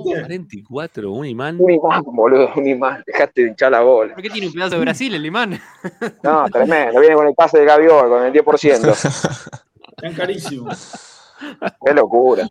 [0.03, 0.19] ¿Viste?
[0.21, 1.57] 44, un imán.
[1.59, 3.03] Un imán, boludo, un imán.
[3.05, 4.13] Dejaste de hinchar la bola.
[4.13, 5.59] ¿Por qué tiene un pedazo de Brasil el imán?
[6.23, 6.99] No, tremendo.
[6.99, 8.91] Viene con el pase de Gaviol, con el 10%.
[9.97, 10.93] Están carísimos.
[11.85, 12.47] Qué locura.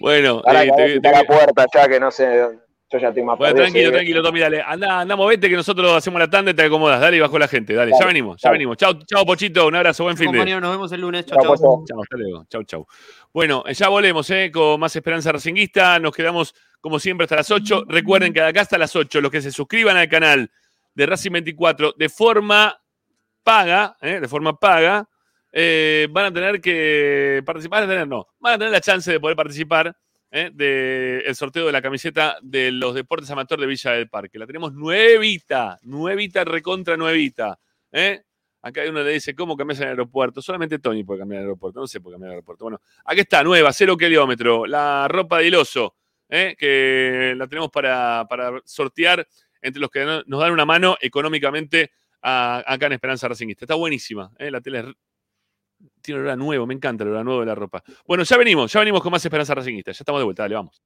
[0.00, 2.46] Bueno, Ahora eh, te- te- está la puerta ya, que no sé.
[2.90, 4.62] Yo ya estoy más bueno, tranquilo, tranquilo, Tommy, dale.
[4.62, 6.98] Anda, anda, movete que nosotros hacemos la tanda y te acomodas.
[7.00, 7.74] Dale y bajo la gente.
[7.74, 8.58] Dale, ya Dale, venimos, ya dale.
[8.58, 8.76] venimos.
[8.78, 9.66] Chau, chau, Pochito.
[9.66, 10.38] Un abrazo, buen fin de.
[10.38, 11.26] Compañero, nos vemos el lunes.
[11.26, 12.02] Chau, Chau, chau.
[12.02, 12.46] Hasta luego.
[12.48, 12.86] Chau, chau.
[13.32, 15.98] Bueno, eh, ya volvemos eh, con más Esperanza Racinguista.
[15.98, 17.84] Nos quedamos, como siempre, hasta las 8.
[17.88, 20.50] Recuerden que de acá hasta las 8, los que se suscriban al canal
[20.94, 22.80] de Racing 24 de forma
[23.42, 25.06] paga, eh, de forma paga,
[25.52, 29.10] eh, van a tener que participar, van a tener, no, van a tener la chance
[29.12, 29.94] de poder participar
[30.30, 34.38] eh, del sorteo de la camiseta de los deportes amateur de Villa del Parque.
[34.38, 37.58] La tenemos nuevita, nuevita, recontra nuevita.
[37.92, 38.22] ¿eh?
[38.60, 40.42] Acá hay uno le dice, ¿cómo cambias el aeropuerto?
[40.42, 42.64] Solamente Tony puede cambiar el aeropuerto, no sé qué cambiar el aeropuerto.
[42.64, 45.94] Bueno, aquí está, nueva, cero kilómetro, la ropa de hiloso,
[46.28, 46.56] ¿eh?
[46.58, 49.26] que la tenemos para, para sortear
[49.62, 53.64] entre los que no- nos dan una mano económicamente acá en Esperanza Racingista.
[53.64, 54.50] Está buenísima, ¿eh?
[54.50, 54.92] la tele
[56.08, 57.82] tiene olor nuevo, me encanta el olor nuevo de la ropa.
[58.06, 60.82] Bueno, ya venimos, ya venimos con más Esperanza Racingista, ya estamos de vuelta, dale, vamos.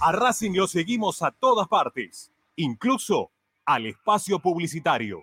[0.00, 3.30] A Racing lo seguimos a todas partes, incluso
[3.66, 5.22] al espacio publicitario.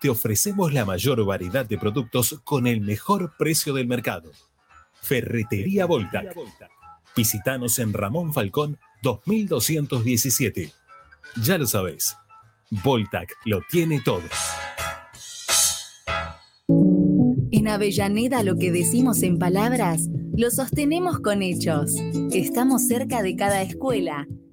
[0.00, 4.30] te ofrecemos la mayor variedad de productos con el mejor precio del mercado.
[5.02, 6.34] Ferretería Voltac.
[7.16, 10.72] Visítanos en Ramón Falcón 2217.
[11.42, 12.16] Ya lo sabés,
[12.70, 14.22] Voltac lo tiene todo.
[17.52, 21.94] En Avellaneda lo que decimos en palabras, lo sostenemos con hechos.
[22.32, 24.26] Estamos cerca de cada escuela,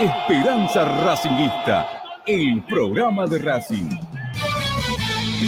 [0.00, 3.90] Esperanza Racingista, el programa de Racing.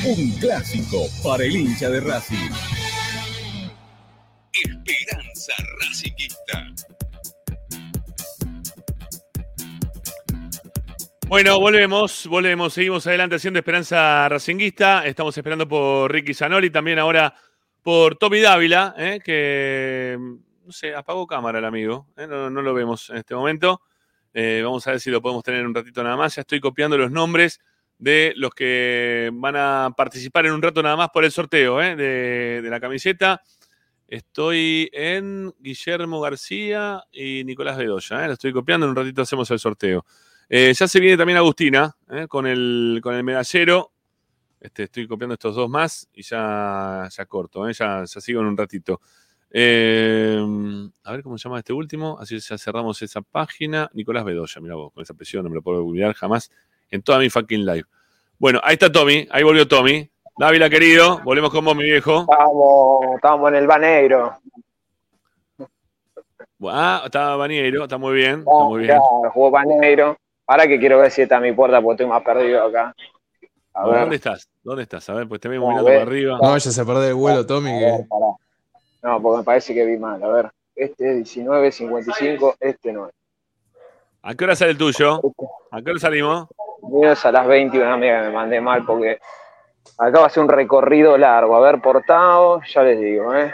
[0.05, 2.51] Un clásico para el hincha de Racing.
[4.53, 6.67] Esperanza Racingista.
[11.29, 15.07] Bueno, volvemos, volvemos, seguimos adelante haciendo Esperanza Racinguista.
[15.07, 17.33] Estamos esperando por Ricky Zanoli, también ahora
[17.83, 19.21] por Tommy Dávila, ¿eh?
[19.25, 20.19] que
[20.65, 22.27] no sé, apagó cámara el amigo, ¿eh?
[22.27, 23.83] no, no lo vemos en este momento.
[24.33, 26.37] Eh, vamos a ver si lo podemos tener un ratito nada más.
[26.37, 27.61] Ya estoy copiando los nombres
[27.99, 31.97] de los que van a participar en un rato nada más por el sorteo ¿eh?
[31.97, 33.43] de, la camiseta.
[34.09, 38.25] Estoy en Guillermo García y Nicolás Bedoya.
[38.25, 38.27] ¿eh?
[38.29, 40.05] Lo estoy copiando, en un ratito hacemos el sorteo.
[40.49, 41.97] Ya se viene también Agustina
[42.29, 43.93] con, el, con el medallero.
[44.59, 48.57] Este, estoy copiando estos dos más y ya, ya corto, ya, ya sigo en un
[48.57, 49.01] ratito.
[49.53, 50.39] Eh,
[51.05, 52.19] a ver cómo se llama este último.
[52.21, 53.91] Así ya cerramos esa página.
[53.95, 56.51] Nicolás Bedoya, mira vos, con esa presión no me lo puedo olvidar jamás
[56.91, 57.85] en toda mi fucking live.
[58.39, 60.09] Bueno, ahí está Tommy, ahí volvió Tommy.
[60.39, 62.27] Dávila, querido, volvemos con vos, mi viejo.
[62.31, 64.33] Estamos, estamos en el Baneiro.
[66.63, 68.91] Ah, está Bañeiro, está muy bien, está muy bien.
[68.97, 70.17] Claro, jugó Baneiro.
[70.47, 72.95] Ahora que quiero ver si está a mi puerta porque estoy más perdido acá.
[73.73, 74.01] A ver.
[74.01, 74.49] ¿Dónde estás?
[74.63, 75.09] ¿Dónde estás?
[75.11, 76.39] A ver, pues te veo mirando para arriba.
[76.43, 77.71] No vayas a perder el vuelo, Tommy.
[77.79, 78.07] que-
[79.03, 80.23] No, porque me parece que vi mal.
[80.23, 80.51] A ver.
[80.81, 83.15] Este es 19.55, este no es.
[84.23, 85.21] ¿A qué hora sale el tuyo?
[85.71, 86.49] ¿A qué hora salimos?
[86.83, 89.21] Mío es a las 21, amiga, me mandé mal porque
[89.99, 91.55] acá va a ser un recorrido largo.
[91.57, 93.53] A ver, portado, ya les digo, ¿eh?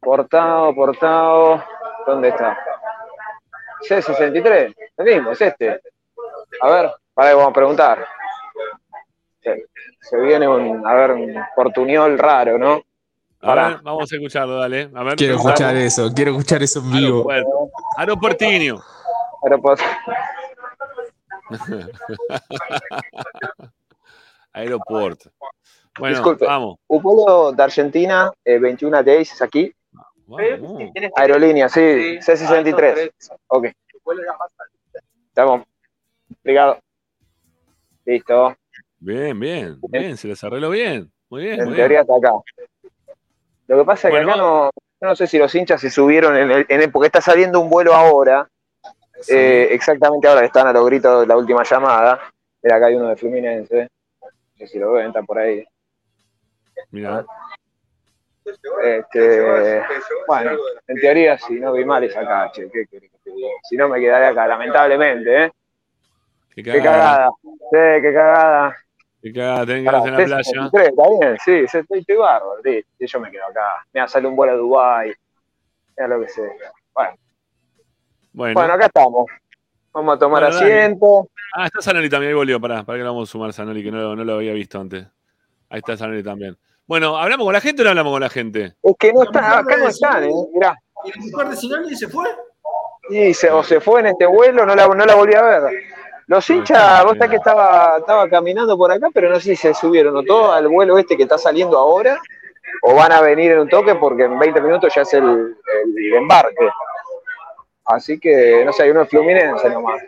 [0.00, 1.62] Portado, portado.
[2.06, 2.58] ¿Dónde está?
[3.86, 5.82] C63, el mismo, es este.
[6.60, 8.06] A ver, para que vamos a preguntar.
[9.42, 9.66] Se,
[10.00, 12.82] se viene un, a ver, un portuñol raro, ¿no?
[13.44, 13.68] A Pará.
[13.68, 14.90] ver, vamos a escucharlo, dale.
[14.94, 17.30] A ver, Quiero escuchar eso, quiero escuchar eso en vivo.
[17.30, 17.70] Aeropuerto.
[17.98, 18.82] Aeropuertino.
[19.42, 19.80] Pero pues,
[24.52, 25.30] Aeropuerto.
[25.98, 26.46] Bueno, Disculpe.
[26.46, 26.76] vamos.
[26.88, 29.72] Un vuelo de Argentina, eh, 21 days, es aquí.
[31.16, 33.10] Aerolínea, sí, C63.
[33.48, 33.66] Ok.
[35.28, 35.62] Estamos.
[36.42, 36.78] Obrigado.
[38.04, 38.56] Listo.
[38.98, 41.10] Bien, bien, bien, se les arregló bien.
[41.28, 42.16] Muy bien, En muy teoría bien.
[42.18, 42.38] está acá.
[43.66, 44.70] Lo que pasa es que acá no,
[45.00, 47.60] yo no sé si los hinchas se subieron en el, en el- porque está saliendo
[47.60, 48.48] un vuelo ahora.
[49.28, 52.20] eh, exactamente ahora que están a los gritos de la última llamada.
[52.62, 53.88] Mira, acá hay uno de Fluminense.
[54.20, 54.28] No
[54.58, 55.64] sé si lo ven, está por ahí.
[56.90, 57.24] Mira.
[58.82, 59.82] Este,
[60.26, 60.50] bueno,
[60.86, 62.70] en teoría, si no vi mal es acá, che.
[62.70, 63.00] ¿qué te
[63.30, 63.48] diga?
[63.62, 65.52] Si no, me quedaré acá, lamentablemente, ¿eh?
[66.54, 67.30] Qué Qué cagada.
[67.42, 68.76] Sí, qué cagada.
[69.24, 70.42] Qué cagada, tenés que en la playa.
[70.44, 72.60] C63, está bien, sí, sí, estoy, estoy bárbaro.
[72.62, 73.86] sí, sí, yo me quedo acá.
[73.94, 75.12] Mira, sale un vuelo a Dubái.
[75.96, 76.42] Mira lo que sé.
[76.94, 77.16] Bueno,
[78.34, 79.26] Bueno, bueno, acá estamos.
[79.94, 80.74] Vamos a tomar Bueno, dale.
[80.74, 81.28] asiento.
[81.56, 83.90] Ah, está Sanoli también, ahí volvió, pará, para que lo vamos a sumar Sanoli, que
[83.90, 85.06] no, lo- no lo había visto antes.
[85.70, 86.58] Ahí está Sanoli también.
[86.86, 88.74] Bueno, ¿hablamos con la gente o no hablamos con la gente?
[88.82, 90.32] Es que no está, acá no están, ¿eh?
[90.52, 90.76] Mirá.
[91.04, 92.26] ¿Y mujer de Sinali se fue?
[93.08, 95.62] Y se, o se fue en este vuelo, no la, no la volví a ver.
[96.26, 99.74] Los hinchas, vos sabés que estaba, estaba caminando por acá, pero no sé si se
[99.74, 102.18] subieron o todo al vuelo este que está saliendo ahora,
[102.82, 105.56] o van a venir en un toque porque en 20 minutos ya es el,
[105.96, 106.68] el embarque.
[107.84, 110.00] Así que, no sé, hay uno en Fluminense nomás.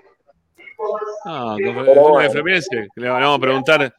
[1.25, 2.31] Ah, con- Pero uno de.
[2.31, 3.93] Fluminense, le vamos a preguntar.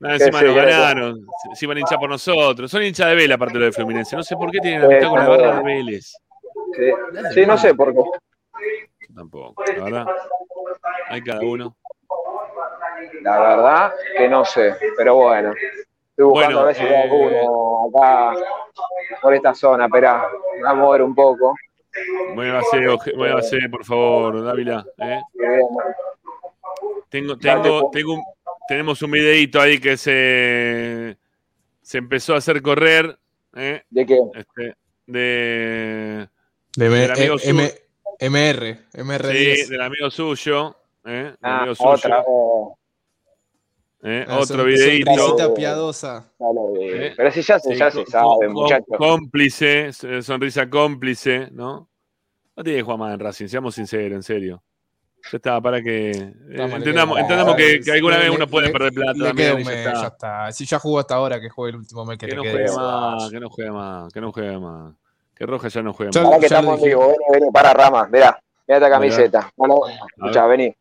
[0.00, 1.26] Nada, encima nos ganaron.
[1.54, 2.70] Si- van a hinchar por nosotros.
[2.70, 4.14] Son hinchas de Vélez, aparte de los de Fluminense.
[4.14, 5.46] No sé por qué tienen amistad con la también.
[5.48, 6.12] barra de Vélez.
[6.76, 6.92] Sí,
[7.34, 8.00] sí, no sé por qué.
[9.18, 10.06] Tampoco, la verdad.
[11.08, 11.76] Hay cada uno.
[13.22, 15.52] La verdad que no sé, pero bueno.
[16.10, 18.34] Estoy buscando Bueno, a ver si eh, alguno acá
[19.20, 20.28] por esta zona, espera,
[20.62, 21.54] vamos a mover un poco.
[22.34, 22.80] Muévase,
[23.16, 24.84] muévase, por favor, Dávila.
[24.98, 25.20] ¿eh?
[27.08, 28.24] Tengo, tengo, tengo un-
[28.68, 31.16] tenemos un videito ahí que se,
[31.82, 33.18] se empezó a hacer correr.
[33.56, 33.82] ¿eh?
[33.90, 34.20] ¿De qué?
[34.34, 34.74] Este,
[35.06, 36.28] de,
[36.76, 37.36] De suyo.
[37.44, 37.72] M-
[38.18, 39.54] MR, MR10.
[39.64, 40.76] Sí, del amigo suyo.
[41.04, 41.10] ¿eh?
[41.10, 41.90] Del Ah, amigo suyo.
[41.90, 42.24] otra.
[42.26, 42.76] oh,
[44.02, 44.24] ¿eh?
[44.28, 45.14] Ah, Otro son- videito.
[45.14, 46.32] sonrisita piadosa.
[46.80, 47.14] ¿eh?
[47.16, 48.96] Pero si ya se, Sí, ya con- se sabe, muchachos.
[48.98, 51.88] Cómplice, eh, sonrisa cómplice, ¿no?
[52.56, 54.62] No tiene que jugar más en Racing, seamos sinceros, en serio.
[55.30, 57.18] Ya está, para que eh, entendamos,
[57.56, 59.48] que, que alguna le- vez uno le- puede le- perder plata le también.
[59.48, 60.00] queda y un ya mes, está.
[60.02, 60.52] ya está.
[60.52, 62.52] Si ya jugó hasta ahora, que juegue el último mes que, Que le no quede.
[62.52, 64.94] juegue más, que no juegue más, que no juegue más.
[65.38, 66.38] Que Roja ya no más.
[66.40, 69.50] Que estamos vivo, vení, vení, para Rama, mirá, mirá esta camiseta.
[69.56, 69.76] Bueno,
[70.16, 70.74] escuchá, vení.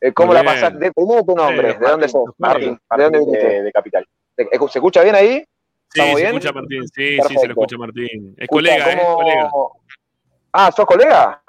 [0.00, 0.92] Eh, ¿Cómo la pasaste?
[0.92, 2.22] Primero tu nombre, ¿de dónde sos?
[2.38, 3.62] Martín, ¿De dónde viniste?
[3.62, 4.06] De, Capital.
[4.36, 5.38] ¿Se escucha bien ahí?
[5.38, 6.36] Sí, ¿Estamos se bien?
[6.36, 8.34] escucha Martín, sí, sí, se lo escucha Martín.
[8.38, 8.98] Es colega, ¿eh?
[9.02, 9.50] ¿cómo- Colega.
[10.52, 11.42] Ah, ¿sos colega?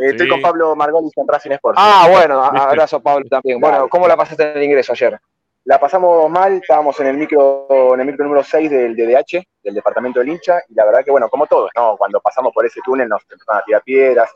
[0.00, 0.30] Eh, Estoy Sí.
[0.30, 1.80] con Pablo Margolis en Racing Sports.
[1.82, 3.60] Ah, bueno, abrazo Pablo también.
[3.60, 5.18] Bueno, ¿cómo la pasaste en el ingreso ayer?
[5.66, 9.74] La pasamos mal, estábamos en el micro, en el micro número 6 del DDH, del
[9.74, 11.96] departamento del hincha, y la verdad que, bueno, como todos, ¿no?
[11.96, 14.30] Cuando pasamos por ese túnel nos empezaron a tirar piedras,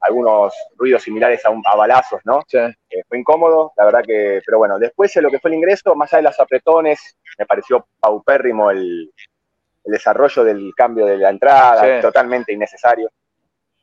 [0.00, 2.40] algunos ruidos similares a, un, a balazos, ¿no?
[2.90, 5.94] Eh, fue incómodo, la verdad que, pero bueno, después de lo que fue el ingreso,
[5.94, 9.10] más allá de los apretones, me pareció paupérrimo el,
[9.84, 12.02] el desarrollo del cambio de la entrada, Sí.
[12.02, 13.08] totalmente innecesario.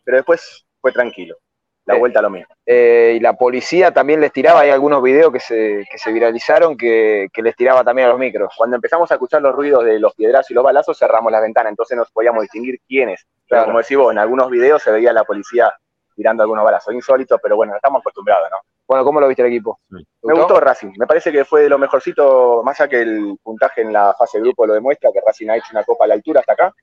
[0.03, 1.38] Pero después fue tranquilo,
[1.85, 2.47] la Eh, vuelta a lo mismo.
[2.65, 6.77] Eh, y la policía también les tiraba, hay algunos videos que se, que se viralizaron
[6.77, 8.53] que, que les tiraba también a los micros.
[8.57, 11.72] Cuando empezamos a escuchar los ruidos de los piedrazos y los balazos, cerramos las ventanas,
[11.72, 13.26] entonces no podíamos distinguir quiénes.
[13.26, 13.65] Pero Claro.
[13.65, 15.73] como decís vos, en algunos videos se veía la policía
[16.15, 16.93] tirando algunos balazos.
[16.93, 18.57] Insólito, pero bueno, estamos acostumbrados, ¿no?
[18.88, 19.80] Bueno, ¿cómo lo viste el equipo?
[19.89, 19.97] ¿Te
[20.27, 20.91] Me gustó Racing.
[20.97, 24.38] Me parece que fue de lo mejorcito, más allá que el puntaje en la fase
[24.38, 26.73] de grupo lo demuestra, que Racing ha hecho una copa a la altura hasta acá.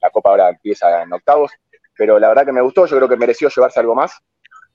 [0.00, 1.50] La copa ahora empieza en octavos.
[1.96, 4.16] Pero la verdad que me gustó, yo creo que mereció llevarse algo más.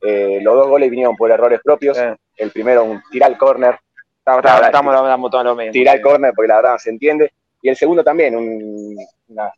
[0.05, 1.97] Eh, los dos goles vinieron por errores propios.
[2.35, 3.80] El primero, un tirar al córner.
[4.25, 5.71] Estamos, hablando todo lo mismo.
[5.71, 7.31] tirar al córner porque la verdad no se entiende.
[7.61, 8.97] Y el segundo también, un
[9.27, 9.51] una-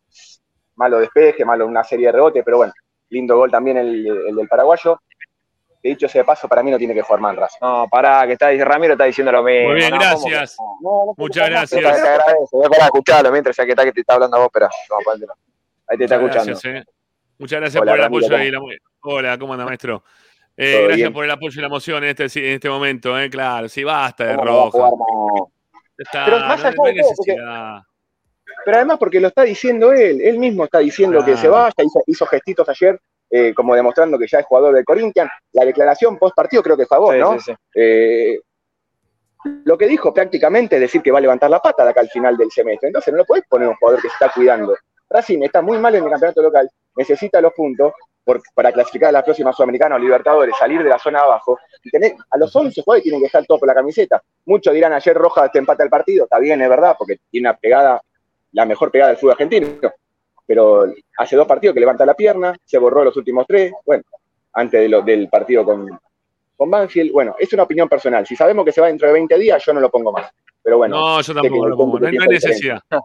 [0.75, 2.73] malo despeje, malo una serie de rebotes, pero bueno,
[3.09, 4.99] lindo gol también el, el del paraguayo.
[5.81, 7.59] Que dicho sea de paso, para mí no tiene que jugar Racing.
[7.61, 9.67] No, pará, que está, Ramiro está diciendo lo mismo.
[9.69, 9.97] Muy bien, ¿no?
[9.99, 10.57] ¿Cómo que- gracias.
[10.81, 12.01] No, no, Muchas Pero te gracias.
[12.09, 14.49] agradezco, voy escucharlo mientras ya que está que te está hablando a vos,
[15.03, 15.33] ponértelo.
[15.87, 16.59] Ahí te está Muchas escuchando.
[16.71, 16.91] gracias, eh.
[17.37, 18.59] Muchas gracias Hola, por el Ramiro, apoyo y la
[19.01, 20.03] Hola, ¿cómo anda, maestro?
[20.57, 21.13] Eh, gracias bien.
[21.13, 23.29] por el apoyo y la emoción en este, en este momento, ¿eh?
[23.29, 25.49] Claro, sí, basta de ¿Cómo no va a roja.
[25.97, 27.35] está, Pero más no, allá no de todo, porque-.
[28.63, 32.01] Pero además porque lo está diciendo él, él mismo está diciendo que se vaya, hizo,
[32.07, 32.99] hizo gestitos ayer,
[33.29, 35.29] eh, como demostrando que ya es jugador del Corinthians.
[35.51, 37.33] La declaración post partido creo que es favor, Sí, ¿no?
[37.39, 37.53] sí, sí.
[37.75, 38.39] Eh,
[39.65, 42.09] lo que dijo prácticamente es decir que va a levantar la pata de acá al
[42.09, 42.87] final del semestre.
[42.87, 44.75] Entonces no lo podés poner un jugador que se está cuidando.
[45.09, 47.93] Racing está muy mal en el campeonato local, necesita los puntos
[48.25, 51.57] por- para clasificar a la próxima Sudamericana o Libertadores, salir de la zona de abajo,
[51.83, 54.21] y tener, a los 11 jugadores tienen que dejar todo por la camiseta.
[54.45, 57.57] Muchos dirán, ayer Roja te empata el partido, está bien, es verdad, porque tiene una
[57.57, 58.01] pegada,
[58.51, 59.67] la mejor pegada del fútbol argentino,
[60.45, 60.85] pero
[61.17, 64.03] hace dos partidos que levanta la pierna, se borró los últimos tres, bueno,
[64.53, 65.87] antes de lo- del partido con,
[66.57, 68.25] con Banfield, bueno, es una opinión personal.
[68.25, 70.31] Si sabemos que se va dentro de 20 días, yo no lo pongo más.
[70.63, 71.99] Pero bueno, no, yo tampoco lo pongo.
[71.99, 72.99] No, no hay necesidad.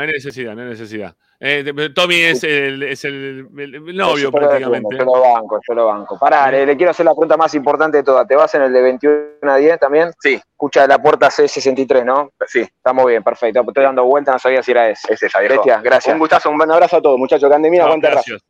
[0.00, 1.14] No hay necesidad, no hay necesidad.
[1.38, 3.46] Eh, Tommy es el, es el,
[3.94, 4.96] novio Yo prácticamente.
[4.96, 6.18] Yo lo banco, yo lo banco.
[6.18, 8.26] Pará, le, le quiero hacer la pregunta más importante de todas.
[8.26, 10.10] ¿Te vas en el de 21 a 10 también?
[10.20, 10.34] Sí.
[10.34, 12.30] Escucha la puerta C63, ¿no?
[12.46, 12.60] Sí.
[12.60, 13.60] Estamos bien, perfecto.
[13.60, 15.12] Estoy dando vuelta, no sabía si era ese.
[15.12, 15.56] Es esa, viejo.
[15.56, 16.14] Bestia, gracias.
[16.14, 17.44] Un gustazo, un buen abrazo a todos, muchachos.
[17.52, 18.42] Aguante el gracias.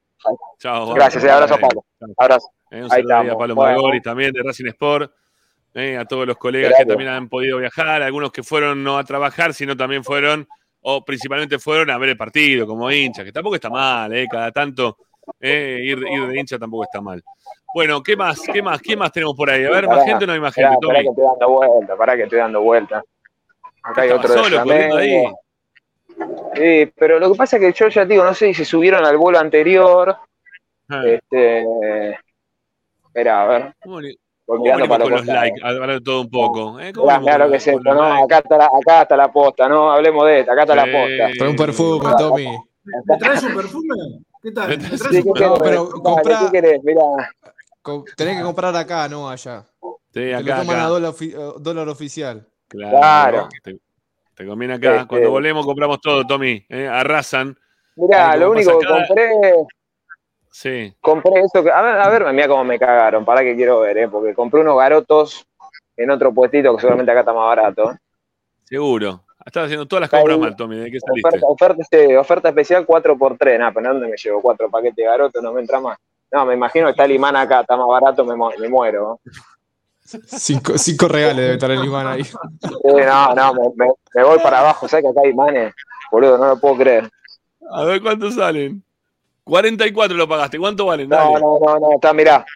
[0.59, 1.37] Chao, Gracias, vamos.
[1.43, 1.85] abrazo, Pablo.
[2.17, 2.51] Abrazo.
[2.71, 3.39] Eh, un Ahí saludo ahí a estamos.
[3.41, 4.01] Pablo Bueno.
[4.05, 5.13] También de Racing Sport.
[5.75, 6.87] eh, a todos los colegas Gracias.
[6.87, 10.47] que también han podido viajar, algunos que fueron no a trabajar, sino también fueron,
[10.83, 14.51] o principalmente fueron a ver el partido como hinchas, que tampoco está mal, eh, cada
[14.51, 14.97] tanto
[15.39, 17.23] eh, ir, ir de hincha tampoco está mal.
[17.73, 18.41] Bueno, ¿qué más?
[18.41, 18.81] ¿Qué más?
[18.81, 19.65] ¿Qué más tenemos por ahí?
[19.65, 20.87] A ver, ¿más Pará, gente o no hay más gente?
[20.87, 23.03] pará que estoy dando vuelta, pará que estoy dando vuelta.
[23.83, 25.25] Acá hay otro de solo corriendo ahí.
[26.55, 29.05] Sí, pero lo que pasa es que yo ya digo, no sé si se subieron
[29.05, 30.17] al vuelo anterior.
[30.89, 31.03] Ah.
[31.07, 31.65] Este.
[33.07, 33.75] Espera, a ver.
[33.83, 34.01] ¿Cómo
[34.51, 35.61] Voy ¿Cómo venimos para con los likes?
[35.63, 36.81] Hablar de todo un poco.
[36.81, 36.93] ¿eh?
[36.93, 38.25] ¿Cómo Mirá, venimos mirá con lo que los ¿no?
[38.25, 39.93] Acá está, la, acá está la posta, ¿no?
[39.93, 40.91] Hablemos de esta, acá está la Sí.
[40.91, 41.39] posta.
[41.39, 42.59] Trae un perfume, Tommy.
[43.05, 43.95] ¿Me traes un perfume?
[44.43, 44.69] ¿Qué tal?
[44.71, 45.61] ¿Me traes Sí, un ¿qué No, querés?
[45.63, 46.83] pero comprá- ¿Qué querés?
[46.83, 47.01] Mirá.
[48.17, 49.65] Tenés que comprar acá, no allá.
[49.81, 50.85] Sí, Te lo acá, toman acá.
[50.85, 52.45] a dólar, ofi- eh, dólar oficial.
[52.67, 52.99] Claro.
[52.99, 53.49] Claro.
[53.63, 53.79] Te,
[54.35, 54.95] te conviene acá.
[54.97, 56.65] Este- Cuando volvemos compramos todo, Tommy.
[56.69, 56.89] ¿eh?
[56.89, 57.57] Arrasan.
[57.95, 59.31] Mirá, lo único que acá- compré,
[60.51, 60.93] Sí.
[61.01, 61.71] compré esto que.
[61.71, 64.09] A ver, a ver, mira cómo me cagaron, para que quiero ver, ¿eh?
[64.09, 65.47] Porque compré unos garotos
[65.97, 67.93] en otro puestito que seguramente acá está más barato.
[68.65, 69.23] Seguro.
[69.45, 70.77] Estás haciendo todas las compras mal, Tommy.
[70.77, 71.29] ¿De qué saliste?
[71.29, 73.59] Oferta, oferta, oferta especial 4x3.
[73.59, 74.43] Nada, pero ¿dónde me llevo?
[74.43, 75.97] Cuatro paquetes de garotos, no me entra más.
[76.31, 79.19] No, me imagino que está el imán acá, está más barato, me, mu- me muero.
[80.05, 82.25] Cinco, cinco reales debe estar el imán ahí.
[82.25, 82.35] Sí,
[82.85, 85.73] no, no, me, me- me voy para abajo, ¿sabes que acá hay imanes?
[86.13, 87.09] Boludo, no lo puedo creer.
[87.73, 88.83] A ver cuántos salen.
[89.51, 90.59] 44 lo pagaste.
[90.59, 91.09] ¿Cuánto valen?
[91.09, 91.41] No, Dale.
[91.41, 92.47] no, no, no, está, mirá,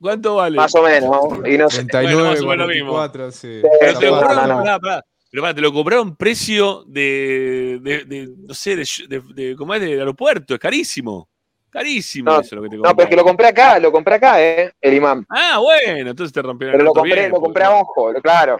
[0.00, 0.56] ¿Cuánto vale?
[0.56, 1.10] más o menos.
[1.40, 1.46] ¿no?
[1.48, 1.84] Y no sé.
[1.84, 2.90] 39, Bueno, más o menos lo mismo.
[2.92, 3.62] 44, sí.
[3.80, 4.62] Pero te lo no, compraron, no, no.
[4.64, 5.04] pará, pará.
[5.30, 9.74] Pero pará, te lo compraron precio de, de, de- no sé, de, de, de- ¿cómo
[9.74, 9.80] es?
[9.80, 10.54] Del aeropuerto.
[10.54, 11.28] Es carísimo.
[11.70, 14.14] Carísimo No, eso lo que te No, pero es que lo compré acá, lo compré
[14.14, 14.72] acá, ¿eh?
[14.80, 15.26] El imán.
[15.28, 18.22] Ah, bueno, entonces te rompieron Pero el lo compré, bien, lo compré porque- abajo, lo-
[18.22, 18.56] claro.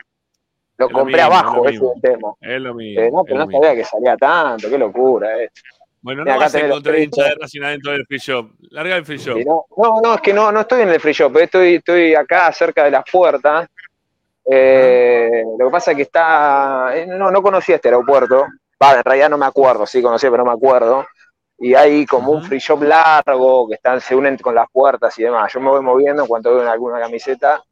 [0.78, 1.92] Lo Es lo compré mismo, abajo, es ese es mismo.
[1.94, 2.32] el tema.
[2.40, 3.00] Es lo mismo.
[3.02, 3.62] Eh, no, pero no mismo.
[3.62, 5.50] sabía que salía tanto, qué locura, eh.
[6.02, 7.34] Bueno, no vas a encontrar hincha de.
[7.40, 8.50] Racing adentro del free shop.
[8.70, 9.38] Larga el free shop.
[9.44, 12.14] No, no, no, es que no, no estoy en el free shop, eh, estoy, estoy
[12.14, 13.68] acá cerca de las puertas.
[14.48, 16.90] Eh, lo que pasa es que está.
[16.96, 18.46] eh, No, no conocía este aeropuerto.
[18.82, 21.06] Va, en realidad no me acuerdo, sí conocía, pero no me acuerdo.
[21.58, 25.22] Y hay como un free shop largo que están, se unen con las puertas y
[25.22, 25.50] demás.
[25.52, 27.62] Yo me voy moviendo en cuanto veo alguna camiseta,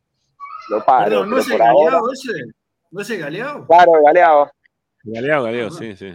[0.71, 1.05] lo paro.
[1.05, 1.85] Perdón, ¿no pero es el ahora.
[1.85, 2.33] galeado ese?
[2.91, 3.67] ¿No es el galeado?
[3.67, 4.51] Claro, galeado.
[5.05, 6.15] Galeado, Galeado, sí, sí.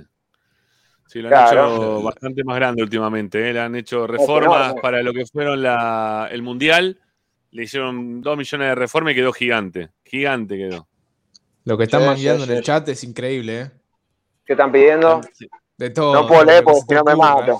[1.09, 1.75] Sí, lo han Claro.
[1.95, 3.49] hecho bastante más grande últimamente.
[3.49, 3.51] ¿eh?
[3.51, 6.99] Le han hecho reformas para lo que fueron la, el Mundial.
[7.49, 9.89] Le hicieron dos millones de reformas y quedó gigante.
[10.05, 10.87] Gigante quedó.
[11.65, 13.71] Lo que están Sí, mangueando sí, en el chat es increíble, ¿eh?
[14.45, 15.19] ¿Qué están pidiendo?
[15.77, 16.13] De todo.
[16.13, 17.59] No puedo leer porque no me mato.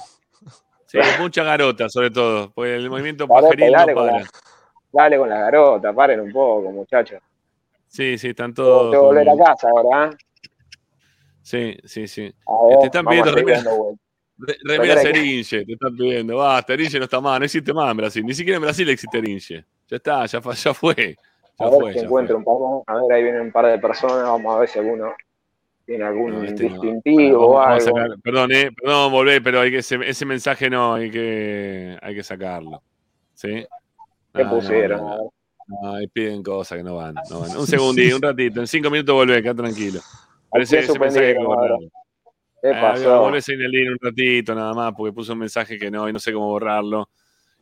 [0.86, 2.52] Sí, mucha garota, sobre todo.
[2.52, 4.30] Porque el movimiento Dale, pajeril dale no la-
[4.92, 7.20] Dale con la garota, paren un poco, muchachos.
[7.88, 8.92] Sí, sí, están Tengo todos.
[8.92, 10.18] que volver a casa ahora, ¿eh?
[11.42, 12.34] Sí, sí, sí.
[12.82, 13.62] Te están pidiendo remera,
[14.64, 15.02] remera.
[15.02, 16.38] Te están pidiendo.
[16.38, 17.40] Basta, Erinche no está más.
[17.40, 18.26] No existe más en Brasil.
[18.26, 19.66] Ni siquiera en Brasil existe Erinche.
[19.88, 21.16] Ya está, ya, ya fue.
[21.60, 22.54] Ya A ver fue, si ya encuentro fue.
[22.54, 22.96] un par.
[22.96, 24.24] A ver, ahí vienen un par de personas.
[24.24, 25.14] Vamos a ver si alguno
[25.86, 26.74] tiene algún No, este no.
[26.74, 27.96] distintivo Bueno, o algo.
[28.24, 32.24] perdón, eh, perdón, volvé, pero hay que ese, ese mensaje no, hay que, hay que
[32.24, 32.84] sacarlo.
[33.34, 33.66] ¿Sí?
[34.34, 35.02] ¿Qué pusieron?
[35.02, 37.58] no, piden cosas que no van, no van.
[37.58, 40.00] Un segundito, un ratito, en cinco minutos volvé, queda tranquilo.
[40.52, 41.40] Pero ese, Aquí ese mensaje que.
[42.62, 43.22] ¿Qué Eh, pasó?
[43.22, 46.20] volvés a Inelín un ratito nada más, porque puso un mensaje que no, y no
[46.20, 47.10] sé cómo borrarlo.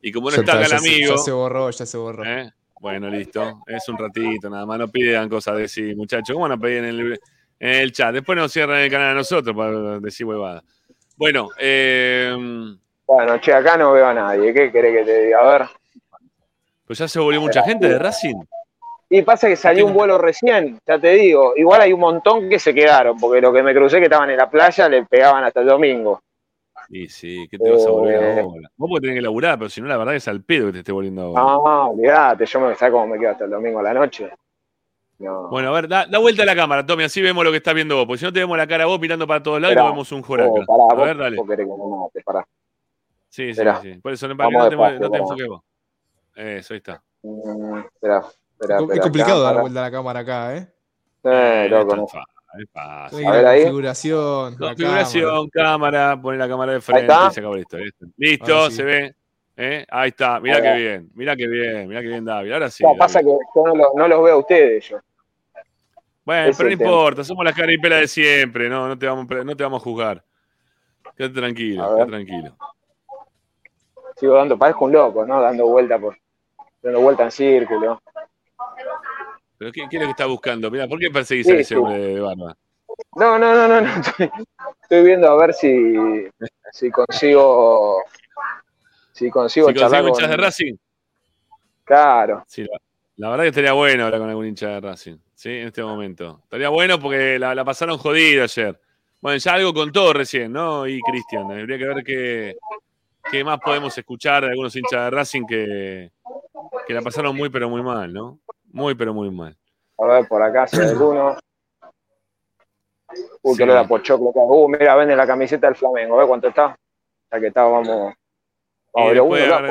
[0.01, 2.23] Y como no Ya está acá el se- amigo, ya se borró, ya se borró.
[2.26, 2.51] ¿eh?
[2.80, 6.34] bueno, listo, es un ratito nada más, no pidan cosas de sí, muchachos.
[6.34, 7.19] ¿Cómo van a pedir en el,
[7.59, 8.14] en el chat?
[8.14, 10.64] Después nos cierran el canal a nosotros para decir huevadas.
[11.15, 12.35] Bueno, eh,
[13.07, 14.53] Bueno, che, acá no veo a nadie.
[14.53, 15.39] ¿Qué querés que te diga?
[15.41, 15.68] A ver.
[16.85, 18.35] pues ya se volvió mucha gente de Racing.
[19.10, 21.54] Y pasa que salió un vuelo recién, ya te digo.
[21.56, 24.38] Igual hay un montón que se quedaron, porque lo que me crucé que estaban en
[24.38, 26.22] la playa le pegaban hasta el domingo.
[26.90, 28.40] Sí, sí, ¿qué te vas a volver Eh.
[28.42, 28.70] ahora?
[28.78, 30.80] Vos podés tener que laburar, pero si no, la verdad es al pedo que te
[30.80, 31.42] esté volviendo ahora.
[31.42, 34.30] No, olvídate, yo me sabes cómo me quedo hasta el domingo a la noche.
[35.20, 35.48] No.
[35.50, 37.74] Bueno, a ver, da, da vuelta a la cámara, Tommy, así vemos lo que estás
[37.74, 39.80] viendo vos, porque si no te vemos la cara vos mirando para todos lados y
[39.80, 40.50] no vemos un joraca.
[40.52, 41.38] Oh, pará, a vos- ver, dale.
[42.24, 42.46] pará.
[43.30, 43.82] Sí, sí, Esperá.
[43.82, 43.94] sí.
[44.02, 45.62] Por eso no, para que no te, no te enfoques vos.
[46.36, 47.02] Eso, ahí está.
[47.24, 48.24] Mm, espera,
[48.60, 49.62] espera, Es espera, complicado dar cámara.
[49.62, 50.68] vuelta a la cámara acá, ¿eh?
[51.24, 52.06] Eh, loco, es no.
[52.60, 53.28] es fácil.
[53.28, 53.62] A ver la ahí.
[53.64, 54.52] configuración.
[54.60, 57.78] la Configuración, cámara, pone la cámara de frente y se acabó listo.
[57.78, 58.06] ¿viste?
[58.18, 58.76] Listo, Ahora sí.
[58.78, 59.16] se ve.
[59.58, 59.86] ¿eh?
[59.90, 62.52] Ahí está, mirá Ahí qué bien, mirá qué bien, mirá qué bien David.
[62.54, 62.84] Ahora sí.
[62.84, 63.00] No, David.
[63.00, 64.88] pasa que yo no, lo- no los veo a ustedes.
[64.90, 64.98] Yo.
[66.26, 66.90] Bueno, pero no es el tema.
[66.92, 69.82] importa, somos la cara y pela de siempre, no, no te vamos, no te vamos
[69.82, 70.24] a juzgar.
[71.16, 72.58] Quédate tranquilo, quédate tranquilo.
[74.18, 75.42] Sigo dando, parezco un loco, ¿no?
[75.42, 76.18] Dando vuelta por,
[76.82, 78.02] dando vuelta en círculo.
[79.58, 80.70] Pero ¿qué, qué es lo que está buscando?
[80.70, 82.56] Mira, ¿por qué perseguís Sí, a ese hombre de barba?
[83.16, 84.02] No, no, no, no, no.
[84.02, 84.30] Estoy,
[84.82, 86.28] estoy viendo a ver si,
[86.72, 88.02] si consigo,
[89.12, 90.24] si consigo Si charlar conseguimos con...
[90.24, 90.76] hinchas de Racing,
[91.84, 92.44] Claro.
[92.48, 92.78] sí, la,
[93.16, 95.50] la verdad que estaría bueno hablar con algún hincha de Racing, ¿sí?
[95.50, 96.42] En este momento.
[96.44, 98.80] Estaría bueno porque la, la pasaron jodida ayer.
[99.22, 100.86] Bueno, ya algo contó recién, ¿no?
[100.88, 102.56] Y Cristian, habría que ver qué,
[103.32, 106.12] qué más podemos escuchar de algunos hinchas de Racing que,
[106.86, 108.40] que la pasaron muy, pero muy mal, ¿no?
[108.72, 109.57] Muy, pero muy mal.
[109.98, 111.38] A ver, por acá se ve el uno.
[113.41, 113.57] Uy, Sí.
[113.57, 114.30] que lo da Pochoclo.
[114.30, 114.39] acá.
[114.41, 116.15] Uh, mira, vende la camiseta del Flamengo.
[116.15, 116.77] A ver cuánto está.
[117.31, 118.14] Ya que está, vamos.
[118.94, 119.69] Vamos, uno, da ayer-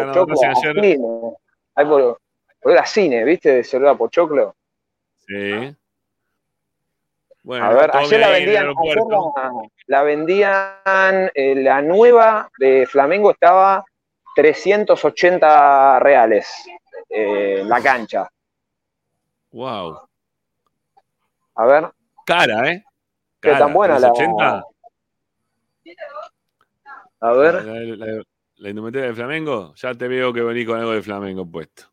[1.89, 2.19] por,
[2.61, 3.63] por ir a cine, ¿viste?
[3.65, 4.55] Se lo da Pochoclo.
[5.27, 5.75] Sí.
[7.43, 9.53] Bueno, A ver, ayer la vendían, ayer la,
[9.87, 13.85] la vendían, eh, la nueva de Flamengo estaba
[14.35, 16.67] 380 reales
[17.09, 18.29] eh, la cancha.
[19.61, 20.07] Wow.
[21.55, 21.91] A ver,
[22.27, 22.85] Cara, ¿eh?
[23.41, 24.13] qué Cara, tan buena la.
[24.13, 24.65] 380.
[27.21, 28.23] A ver, La, la-
[28.59, 31.85] la indumentaria de Flamengo, ya te veo que venís con algo de Flamengo puesto.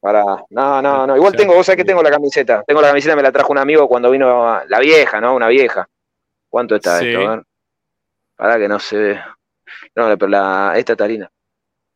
[0.00, 0.24] para.
[0.48, 1.14] No, no, no.
[1.16, 1.38] Igual Ya.
[1.40, 2.62] tengo, vos sabés que tengo la camiseta.
[2.66, 5.34] Tengo la camiseta, me la trajo un amigo cuando vino a- la vieja, ¿no?
[5.34, 5.86] Una vieja.
[6.48, 7.08] ¿Cuánto está Sí.
[7.08, 7.28] esto?
[7.28, 7.44] A ver.
[8.36, 9.20] Para que no se ve.
[9.94, 11.30] No, pero la, esta tarina.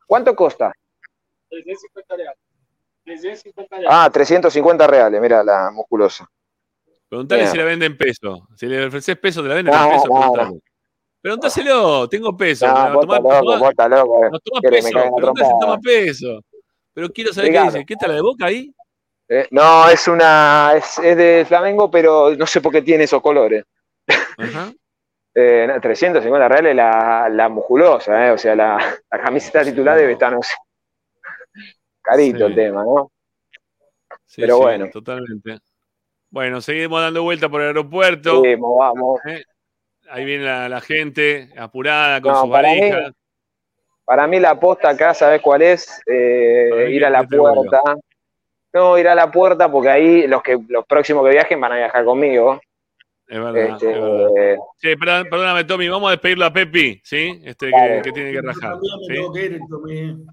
[0.05, 0.71] ¿Cuánto costa?
[3.87, 6.27] Ah, 350 reales, mira la musculosa.
[7.09, 8.47] Preguntale si la vende en peso.
[8.55, 10.07] Si le ofreces peso, te la venden No, en peso.
[10.07, 10.59] no.
[11.21, 12.67] Preguntáselo, tengo peso.
[12.67, 14.29] No, loco, loco.
[14.29, 15.15] nos tomás Querés, me peso.
[15.15, 16.39] Preguntale si toma peso.
[16.93, 17.85] Pero quiero saber qué dice.
[17.85, 18.73] ¿Qué está la de boca ahí?
[19.29, 20.73] Eh, no, es una.
[20.75, 23.63] Es, es de Flamengo, pero no sé por qué tiene esos colores.
[24.37, 24.71] Ajá.
[25.39, 28.75] Eh, no, 350 reales la, la musculosa, eh, o sea, la,
[29.11, 30.55] la camiseta titular debe estar, no sé.
[32.07, 32.43] Carito Sí.
[32.45, 33.11] el tema, ¿no?
[34.25, 34.89] Sí, Pero sí, bueno.
[34.91, 35.57] Totalmente.
[36.29, 38.41] Bueno, seguimos dando vuelta por el aeropuerto.
[38.43, 39.19] Sí, mo- vamos.
[39.25, 39.43] ¿eh?
[40.09, 43.11] Ahí viene la, la gente apurada con No, sus para mí, valijas.
[44.05, 46.01] Para mí la aposta acá, ¿sabes cuál es?
[46.05, 47.81] Eh, ir a que la puerta.
[48.73, 51.77] No, ir a la puerta porque ahí los que los próximos que viajen van a
[51.77, 52.59] viajar conmigo.
[53.27, 54.27] Es verdad, Este, es verdad.
[54.37, 57.41] eh, Sí, perdón- perdóname, Tommy, vamos a despedirlo a Pepi, ¿sí?
[57.43, 58.01] Este que, Dale.
[58.01, 58.75] que tiene que rajar.
[58.81, 59.13] ¿sí?
[59.13, 60.25] tengo que ir, Tommy.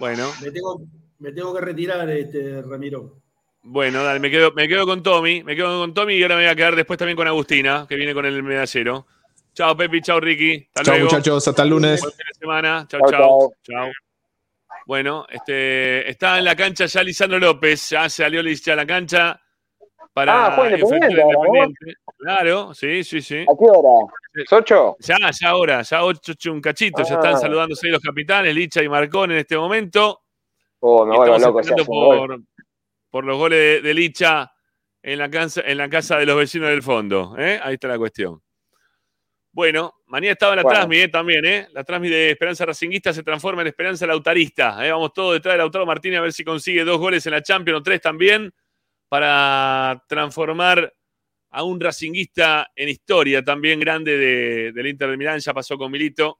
[0.00, 0.80] Bueno, Me tengo,
[1.20, 3.20] me tengo que retirar, este, Ramiro.
[3.62, 6.42] bueno, dale, me quedo, me quedo con Tommy, me quedo con Tommy y ahora me
[6.42, 9.06] voy a quedar después también con Agustina, que viene con el medallero.
[9.52, 10.66] Chao, Pepi, chao, Ricky.
[10.68, 11.10] Hasta Chao, luego.
[11.10, 11.46] muchachos.
[11.48, 12.00] Hasta el lunes.
[12.00, 12.86] Buen fin de semana.
[12.88, 13.52] Chao, Chau, chao.
[13.62, 13.90] Chao.
[14.86, 19.40] Bueno, este, está en la cancha ya Lisandro López, ya salió ya a la cancha
[20.12, 21.94] para Ah, Independiente.
[22.18, 23.38] Claro, sí, sí, sí.
[23.42, 24.12] ¿A qué hora?
[24.48, 24.96] ¿Socho?
[25.00, 27.18] Ya, ya ahora, ya ocho un cachito, ya Ah.
[27.18, 30.20] están saludándose ahí los capitanes, Licha y Marcón en este momento.
[30.80, 32.18] Oh, me estamos loco esperando hace gol.
[32.28, 32.40] por,
[33.10, 34.52] por los goles de, de Licha
[35.02, 37.34] en la, casa, en la casa de los vecinos del fondo.
[37.38, 37.58] ¿eh?
[37.62, 38.40] Ahí está la cuestión.
[39.52, 40.76] Bueno, mañana estaba en la Bueno.
[40.78, 41.08] Transmi ¿eh?
[41.08, 41.68] también, ¿eh?
[41.72, 44.86] La Transmi de Esperanza Racinguista se transforma en Esperanza Lautarista.
[44.86, 44.92] ¿eh?
[44.92, 47.80] Vamos todos detrás de Lautaro Martínez a ver si consigue dos goles en la Champions
[47.80, 48.52] o tres también
[49.10, 50.94] para transformar
[51.50, 55.40] a un racinguista en historia también grande de- del Inter de Milán.
[55.40, 56.38] Ya pasó con Milito.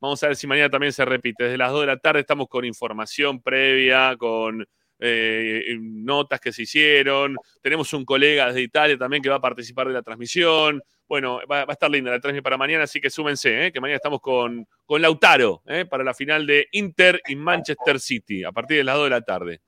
[0.00, 1.42] Vamos a ver si mañana también se repite.
[1.44, 4.64] Desde las 2 de la tarde estamos con información previa, con
[5.00, 7.36] eh, notas que se hicieron.
[7.60, 10.80] Tenemos un colega desde Italia también que va a participar de la transmisión.
[11.08, 13.72] Bueno, va, a estar linda la transmisión para mañana, así que súmense, ¿eh?
[13.72, 15.84] que mañana estamos con, con Lautaro ¿eh?
[15.84, 19.20] para la final de Inter y Manchester City, a partir de las 2 de la
[19.20, 19.60] tarde.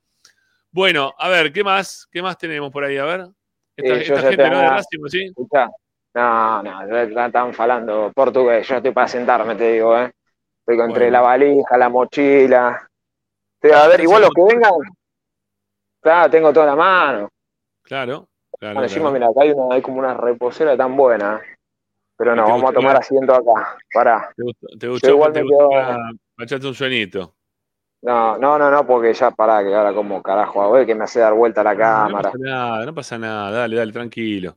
[0.77, 2.07] Bueno, a ver, ¿qué más?
[2.11, 2.97] ¿Qué más tenemos por ahí?
[2.97, 3.21] A ver.
[3.75, 5.25] Esta, Sí, yo esta ya gente te- no de Racing, ¿sí?
[5.25, 5.69] Escuchá.
[6.13, 8.67] No, no, ya están falando portugués.
[8.67, 10.11] Yo estoy para sentarme, te digo, ¿eh?
[10.59, 12.87] Estoy entre la valija, la mochila.
[13.59, 14.71] Te- a ver, igual los que vengan.
[15.99, 17.29] Claro, tengo toda la mano.
[17.81, 18.27] Claro,
[18.59, 18.75] claro.
[18.75, 19.13] Bueno, encima, claro.
[19.13, 21.41] mira, acá hay, una, hay como una reposera tan buena.
[22.17, 23.77] Pero no, ¿Te vamos a tomar asiento acá.
[23.91, 24.31] Pará.
[24.37, 24.67] ¿Te gustó?
[24.77, 25.09] ¿Te Yo gustó?
[25.09, 27.35] igual ¿Te me quedo- para echarte un sueñito?
[28.01, 31.03] No, no, no, no, porque ya pará, que ahora como carajo, a ver que me
[31.05, 32.31] hace dar vuelta la No cámara.
[32.31, 33.51] pasa nada, no pasa nada.
[33.51, 34.55] Dale, dale, tranquilo.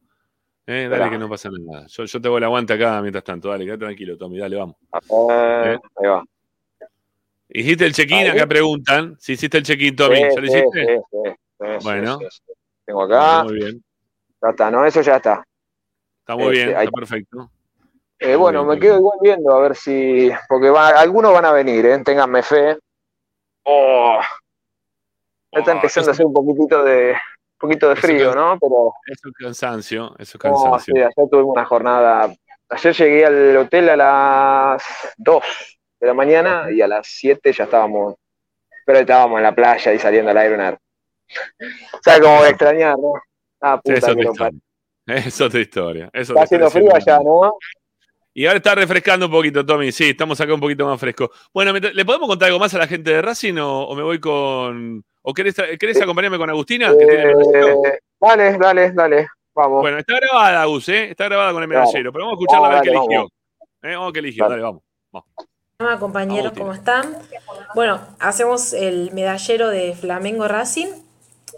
[0.67, 1.11] Eh, dale Esperá.
[1.11, 1.87] que no pasa nada.
[1.89, 3.49] Yo, yo te voy el aguante acá mientras tanto.
[3.49, 4.39] Dale, quédate tranquilo, Tommy.
[4.39, 4.77] Dale, vamos.
[4.93, 5.79] Eh, Eh.
[5.97, 6.23] Ahí va.
[7.49, 9.17] Hiciste el check-in, acá preguntan.
[9.19, 10.17] Si hiciste el check-in, Tommy.
[10.17, 10.87] Sí, ¿Ya lo hiciste?
[10.87, 12.19] sí, sí, sí, Bueno.
[12.85, 13.43] Tengo acá.
[13.45, 13.83] Muy bien.
[14.43, 15.43] Ya está, no, eso ya está.
[16.21, 17.51] Está muy Este, bien, ahí- está perfecto.
[18.21, 20.31] Eh, bueno, me quedo igual viendo a ver si.
[20.49, 21.99] Porque va- algunos van a venir, ¿eh?
[22.05, 22.79] Ténganme fe.
[23.73, 24.21] Oh,
[25.53, 28.59] ya está empezando a hacer un poquitito de, un poquito de frío, ¿no?
[28.59, 30.95] Pero es cansancio, eso es no, cansancio.
[30.95, 32.35] sí, ayer tuvimos una jornada.
[32.69, 34.83] Ayer llegué al hotel a las
[35.19, 35.45] 2
[36.01, 38.15] de la mañana y a las 7 ya estábamos.
[38.85, 40.79] Pero estábamos en la playa y saliendo al aire una.
[42.03, 43.15] ¿Sabes cómo voy a extrañar, no?
[43.61, 44.61] Ah, Sí, puta es que otra historia.
[45.07, 46.11] Es otra historia.
[46.13, 47.53] es Está haciendo frío allá, ¿no?
[48.41, 49.93] Y ahora está refrescando un poquito, Tommy.
[49.93, 51.31] Sí, estamos acá un poquito más fresco.
[51.53, 54.03] Bueno, ¿me- ¿le podemos contar algo más a la gente de Racing o, o me
[54.03, 55.05] voy con.
[55.21, 56.89] ¿O querés, querés acompañarme con Agustina?
[56.97, 57.85] que tiene el medallero?
[57.85, 59.29] Eh, dale, dale, dale.
[59.55, 59.83] Vamos.
[59.83, 61.11] Bueno, está grabada, Agus, ¿eh?
[61.11, 61.81] Está grabada con el Dale.
[61.83, 62.13] medallero.
[62.15, 63.29] Pero vamos a escucharla a ver Vamos, qué eligió.
[63.83, 63.95] ¿Eh?
[63.95, 64.45] Vamos a qué eligió.
[64.45, 64.55] Dale.
[64.63, 64.63] Dale,
[65.13, 65.25] vamos.
[65.79, 67.15] Hola compañeros, ¿cómo están?
[67.75, 70.87] Bueno, hacemos el medallero de Flamengo Racing.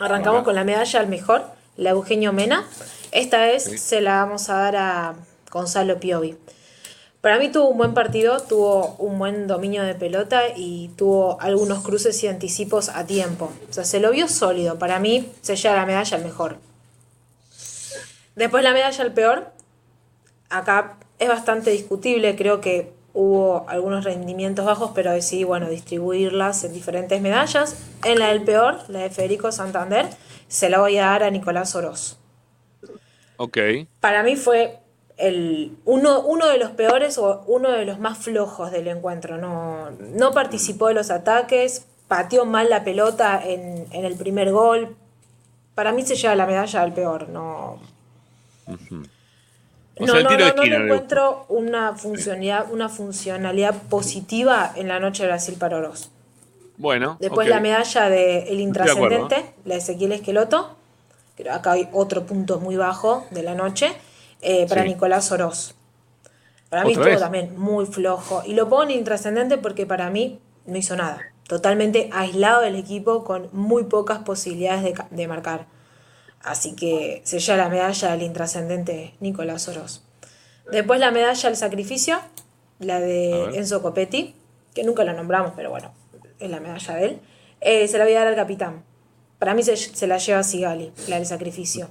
[0.01, 1.45] Arrancamos con la medalla al mejor,
[1.77, 2.65] la Eugenio Mena.
[3.13, 5.15] Esta vez se la vamos a dar a
[5.53, 6.37] Gonzalo Piovi.
[7.23, 11.85] Para mí tuvo un buen partido, tuvo un buen dominio de pelota y tuvo algunos
[11.85, 13.53] cruces y anticipos a tiempo.
[13.71, 14.77] O sea, se lo vio sólido.
[14.77, 16.57] Para mí se lleva la medalla al mejor.
[18.35, 19.53] Después la medalla al peor.
[20.51, 26.73] Acá es bastante discutible, creo que hubo algunos rendimientos bajos, pero decidí, bueno, distribuirlas en
[26.73, 27.77] diferentes medallas.
[28.05, 30.09] En la del peor, la de Federico Santander,
[30.49, 32.19] se la voy a dar a Nicolás Oroz.
[33.37, 33.59] Ok.
[34.01, 34.82] Para mí fue
[35.23, 39.39] el, uno, uno de los peores o uno de los más flojos del encuentro.
[39.39, 44.97] No, no participó de los ataques, pateó mal la pelota en, en el primer gol.
[45.75, 47.29] Para mí se lleva la medalla al peor.
[47.29, 47.79] No,
[48.67, 55.57] O no, sea, le encuentro una funcionalidad, una funcionalidad positiva en la noche de Brasil
[55.59, 56.11] para Oroz.
[56.79, 57.17] Bueno.
[57.21, 60.75] Después la medalla de El Estoy de Intrascendente, la de Ezequiel Esqueloto.
[61.37, 63.93] Creo acá hay otro punto muy bajo de la noche.
[64.43, 64.89] Eh, para Sí.
[64.89, 65.75] Nicolás Oroz.
[66.69, 67.21] Para mí ¿Otra estuvo vez?
[67.21, 68.43] también muy flojo.
[68.47, 71.21] Y lo pongo en intrascendente porque para mí no hizo nada.
[71.49, 75.67] Totalmente aislado del equipo con muy pocas posibilidades de, de marcar.
[76.43, 80.03] Así que se lleva la medalla del intrascendente Nicolás Oroz.
[80.71, 82.19] Después la medalla al sacrificio,
[82.79, 83.57] la de.
[83.57, 84.35] Enzo Copetti,
[84.75, 85.93] que nunca lo nombramos, pero bueno,
[86.41, 87.21] es la medalla de él.
[87.61, 88.83] Eh, se la voy a dar al capitán.
[89.39, 91.89] Para mí se, se la lleva Sigali, la del sacrificio.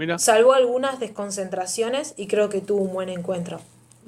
[0.00, 0.18] Mira.
[0.18, 3.60] Salvó algunas desconcentraciones y creo que tuvo un buen encuentro.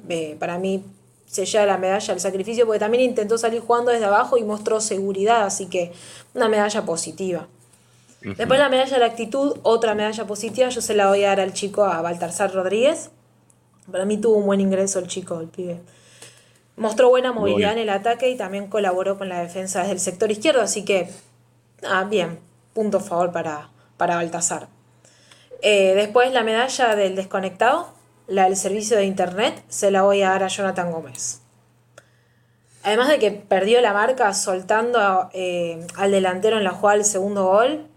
[0.09, 0.83] Eh, para mí
[1.27, 4.81] se lleva la medalla al sacrificio porque también intentó salir jugando desde abajo y mostró
[4.81, 5.91] seguridad, así que
[6.33, 7.47] una medalla positiva.
[8.21, 11.41] Después la medalla de la actitud, otra medalla positiva, yo se la voy a dar
[11.41, 13.11] al chico, a Baltasar Rodríguez.
[13.91, 15.79] Para mí tuvo un buen ingreso el chico, el pibe.
[16.75, 20.31] Mostró buena movilidad en el ataque y también colaboró con la defensa desde el sector
[20.31, 21.11] izquierdo, así que,
[21.87, 22.39] ah, bien,
[22.73, 24.69] punto favor para, para Baltasar.
[25.65, 27.87] Eh, después la medalla del desconectado,
[28.27, 31.39] la del servicio de internet, se la voy a dar a Jonathan Gómez.
[32.83, 37.45] Además de que perdió la marca soltando eh, al delantero en la jugada del segundo
[37.45, 37.87] gol,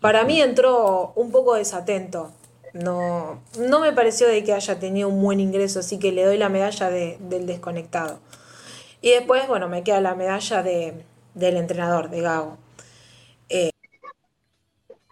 [0.00, 2.32] para mí entró un poco desatento.
[2.72, 6.38] No, no me pareció de que haya tenido un buen ingreso, así que le doy
[6.38, 8.18] la medalla de- del desconectado.
[9.02, 12.56] Y después, bueno, me queda la medalla de, del entrenador, de Gago.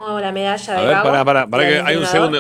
[0.01, 1.09] No, la medalla A de ver, Gago.
[1.11, 2.39] para, para, para la que hay un segundo.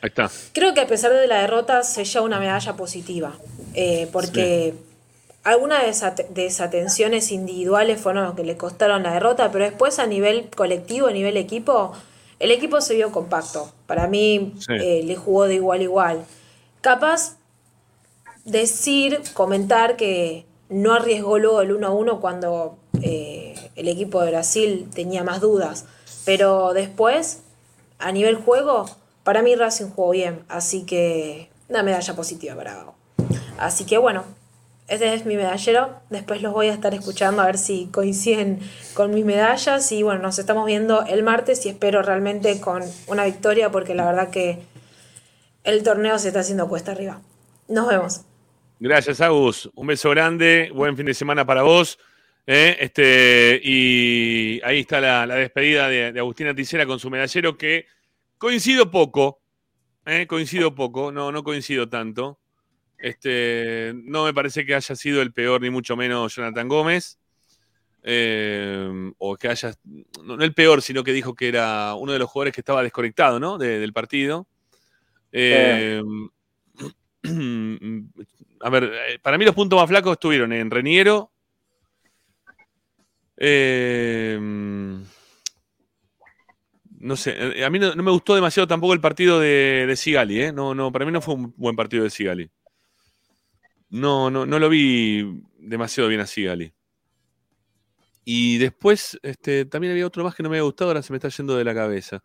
[0.00, 0.30] Ahí está.
[0.52, 3.32] Creo que a pesar de la derrota se lleva una medalla positiva,
[3.74, 4.74] eh, porque
[5.42, 10.48] algunas desate- desatenciones individuales fueron lo que le costaron la derrota, pero después a nivel
[10.54, 11.92] colectivo, a nivel equipo,
[12.38, 13.70] el equipo se vio compacto.
[13.86, 14.72] Para mí Sí.
[14.72, 16.24] eh, le jugó de igual a igual.
[16.80, 17.36] Capaz
[18.44, 24.30] decir, comentar que no arriesgó luego el 1 a 1 cuando eh, el equipo de
[24.30, 25.86] Brasil tenía más dudas,
[26.24, 27.42] pero después,
[27.98, 28.86] a nivel juego,
[29.22, 32.94] para mí Racing jugó bien, así que una medalla positiva para Gago.
[33.58, 34.24] Así que bueno,
[34.86, 36.00] este es mi medallero.
[36.10, 38.60] Después los voy a estar escuchando a ver si coinciden
[38.92, 39.90] con mis medallas.
[39.92, 44.04] Y bueno, nos estamos viendo el martes y espero realmente con una victoria porque la
[44.04, 44.60] verdad que
[45.64, 47.22] el torneo se está haciendo cuesta arriba.
[47.68, 48.20] Nos vemos.
[48.78, 49.70] Gracias, Agus.
[49.74, 50.70] Un beso grande.
[50.74, 51.98] Buen fin de semana para vos.
[52.46, 52.76] ¿Eh?
[52.80, 57.86] Este, y ahí está la, la despedida de, de Agustina Ticera con su medallero que
[58.38, 59.40] coincido poco.
[60.06, 60.26] ¿eh?
[60.26, 61.10] Coincido poco.
[61.12, 62.38] No, no coincido tanto.
[62.98, 67.18] Este, no me parece que haya sido el peor, ni mucho menos Jonathan Gómez.
[68.02, 69.72] Eh, o que haya.
[70.22, 73.40] No, el peor, sino que dijo que era uno de los jugadores que estaba desconectado,
[73.40, 73.56] ¿no?
[73.58, 74.46] De- del partido.
[78.60, 81.32] A ver, para mí los puntos más flacos estuvieron en Reniero,
[83.36, 84.38] Eh,
[87.04, 90.40] no sé, eh, a mí no, me gustó demasiado tampoco el partido de, de Sigali,
[90.40, 90.52] ¿eh?
[90.52, 92.50] No, no, para mí no fue un buen partido de Sigali.
[93.90, 96.72] No, no, no lo vi demasiado bien a Sigali.
[98.24, 101.18] Y después, este, también había otro más que no me había gustado, ahora se me
[101.18, 102.22] está yendo de la cabeza.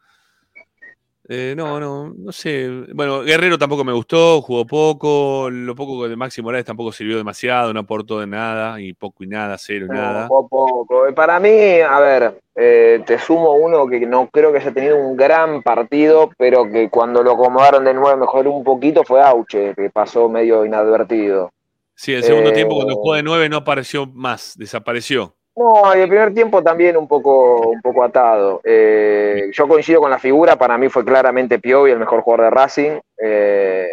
[1.31, 2.67] Eh, no, no, no sé.
[2.91, 5.47] Bueno, Guerrero tampoco me gustó, jugó poco.
[5.51, 9.27] Lo poco de Maxi Morales tampoco sirvió demasiado, no aportó de nada, y poco y
[9.27, 10.27] nada, cero y nada.
[10.27, 10.49] Poco,
[10.87, 11.13] poco.
[11.13, 15.15] Para mí, a ver, eh, te sumo uno que no creo que haya tenido un
[15.15, 19.91] gran partido, pero que cuando lo acomodaron de nuevo mejoró un poquito fue Auche, que
[19.91, 21.51] pasó medio inadvertido.
[21.93, 25.35] Sí, el segundo Eh, tiempo cuando jugó de nueve no apareció más, desapareció.
[25.59, 28.61] No, y el primer tiempo también un poco, un poco atado.
[28.63, 32.49] Eh, yo coincido con la figura, para mí fue claramente Piovi el mejor jugador de
[32.51, 32.91] Racing.
[33.21, 33.85] Eh,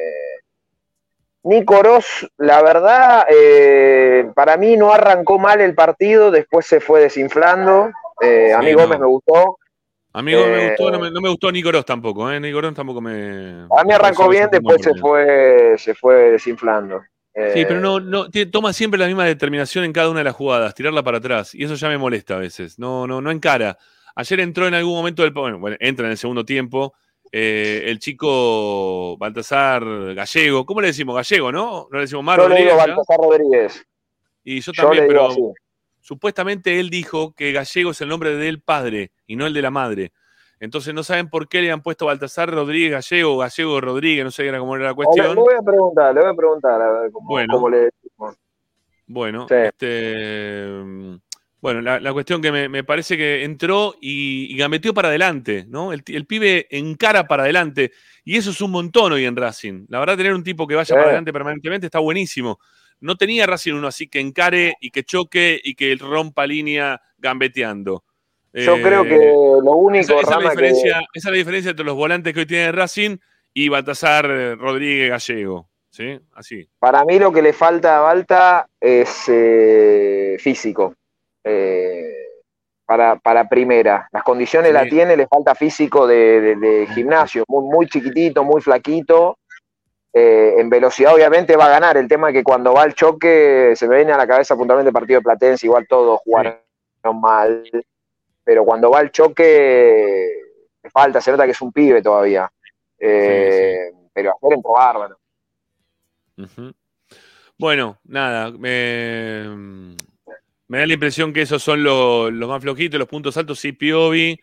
[1.43, 1.81] Nico
[2.39, 7.91] la verdad, eh, para mí no arrancó mal el partido, después se fue desinflando.
[8.21, 9.07] Eh, a mí Sí, Gómez no.
[9.07, 9.59] me gustó.
[10.13, 12.39] Amigo, me Eh, gustó, no me, no me gustó Nico tampoco, ¿eh?
[12.39, 13.67] Nico tampoco me.
[13.77, 17.03] A mí arrancó bien, después se fue, se fue desinflando.
[17.39, 20.25] Eh, Sí, pero no, no tie- toma siempre la misma determinación en cada una de
[20.25, 21.55] las jugadas, tirarla para atrás.
[21.55, 22.79] Y eso ya me molesta a veces.
[22.79, 23.77] No, no, no encara.
[24.15, 25.33] Ayer entró en algún momento del.
[25.33, 26.95] Bueno, bueno, entra en el segundo tiempo.
[27.33, 29.85] eh, el chico Baltasar
[30.15, 30.65] Gallego.
[30.65, 31.15] ¿Cómo le decimos?
[31.17, 31.89] Gallego, ¿no?
[31.91, 32.77] No le decimos yo le digo Rodríguez.
[32.77, 32.87] ¿ya?
[32.87, 33.87] Baltasar Rodríguez.
[34.45, 35.43] Y yo Yo también, le digo pero así.
[36.01, 39.71] supuestamente él dijo que Gallego es el nombre del padre y no el de la
[39.71, 40.13] madre.
[40.59, 44.31] Entonces no saben por qué le han puesto Baltasar Rodríguez Gallego o Gallego Rodríguez, no
[44.31, 45.29] sé era cómo era la Le, cuestión.
[45.29, 47.53] le voy a preguntar, le voy a preguntar a ver cómo, Bueno.
[47.55, 48.37] cómo le decimos.
[49.07, 49.55] Bueno, Sí.
[49.55, 50.67] este,
[51.61, 55.65] bueno, la, la cuestión que me, me parece que entró y, y gambeteó para adelante,
[55.69, 55.93] ¿no?
[55.93, 57.93] El, pibe encara para adelante
[58.25, 59.87] y eso es un montón hoy en Racing.
[59.89, 60.93] La verdad, tener un tipo que vaya Sí.
[60.93, 62.59] para adelante permanentemente está buenísimo.
[63.01, 68.05] No tenía Racing uno así que encare y que choque y que rompa línea gambeteando.
[68.65, 69.17] Yo Eh, creo que
[69.63, 71.95] lo único, esa, esa es la Rama, diferencia, que, esa es la diferencia entre los
[71.95, 73.17] volantes que hoy tiene Racing
[73.53, 75.69] y Baltasar eh, Rodríguez Gallego.
[75.91, 76.19] ¿Sí?
[76.35, 76.69] Así.
[76.79, 80.95] para mí lo que le falta a Balta es eh, físico.
[81.43, 82.13] Eh,
[82.85, 84.07] para, para primera.
[84.13, 84.75] Las condiciones Sí.
[84.75, 89.39] la tiene, le falta físico de, de- de gimnasio, muy, muy chiquitito, muy flaquito.
[90.13, 91.97] En velocidad obviamente va a ganar.
[91.99, 94.89] El tema es que cuando va al choque se me viene a la cabeza puntualmente
[94.89, 96.57] el partido de Platense, igual todos jugaron
[97.21, 97.63] mal,
[98.47, 100.31] pero cuando va al choque
[100.81, 102.49] le falta, se nota que es un pibe todavía.
[102.97, 105.19] Eh, Pero ayer entró bárbaro.
[106.39, 106.73] Ujú.
[107.59, 109.97] Bueno, nada, me,
[110.69, 113.73] me da la impresión que esos son los, los más flojitos, los puntos altos, sí,
[113.73, 114.39] Piovi.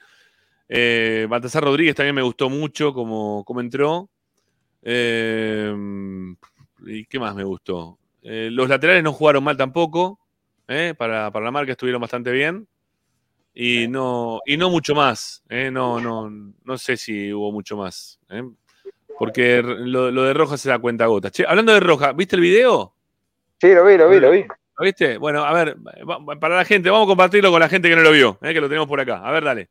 [0.67, 4.09] Eh, Baltasar Rodríguez también me gustó mucho como, como entró.
[4.81, 5.73] Eh,
[6.85, 7.97] ¿Y qué más me gustó?
[8.21, 10.19] Eh, los laterales no jugaron mal tampoco.
[10.67, 12.67] eh, Para, para la marca estuvieron bastante bien.
[13.53, 15.43] Y no, y no mucho más.
[15.49, 16.29] eh, No, no,
[16.63, 18.19] no sé si hubo mucho más.
[18.29, 18.41] eh,
[19.19, 21.29] Porque lo, lo de Roja se da cuenta gota.
[21.29, 22.95] Che, hablando de Roja, ¿viste el video?
[23.61, 24.41] Sí, lo vi, lo vi, lo vi.
[24.41, 25.17] ¿Lo viste?
[25.19, 25.77] Bueno, a ver,
[26.39, 28.59] para la gente, vamos a compartirlo con la gente que no lo vio, eh, que
[28.59, 29.21] lo tenemos por acá.
[29.23, 29.69] A ver, dale.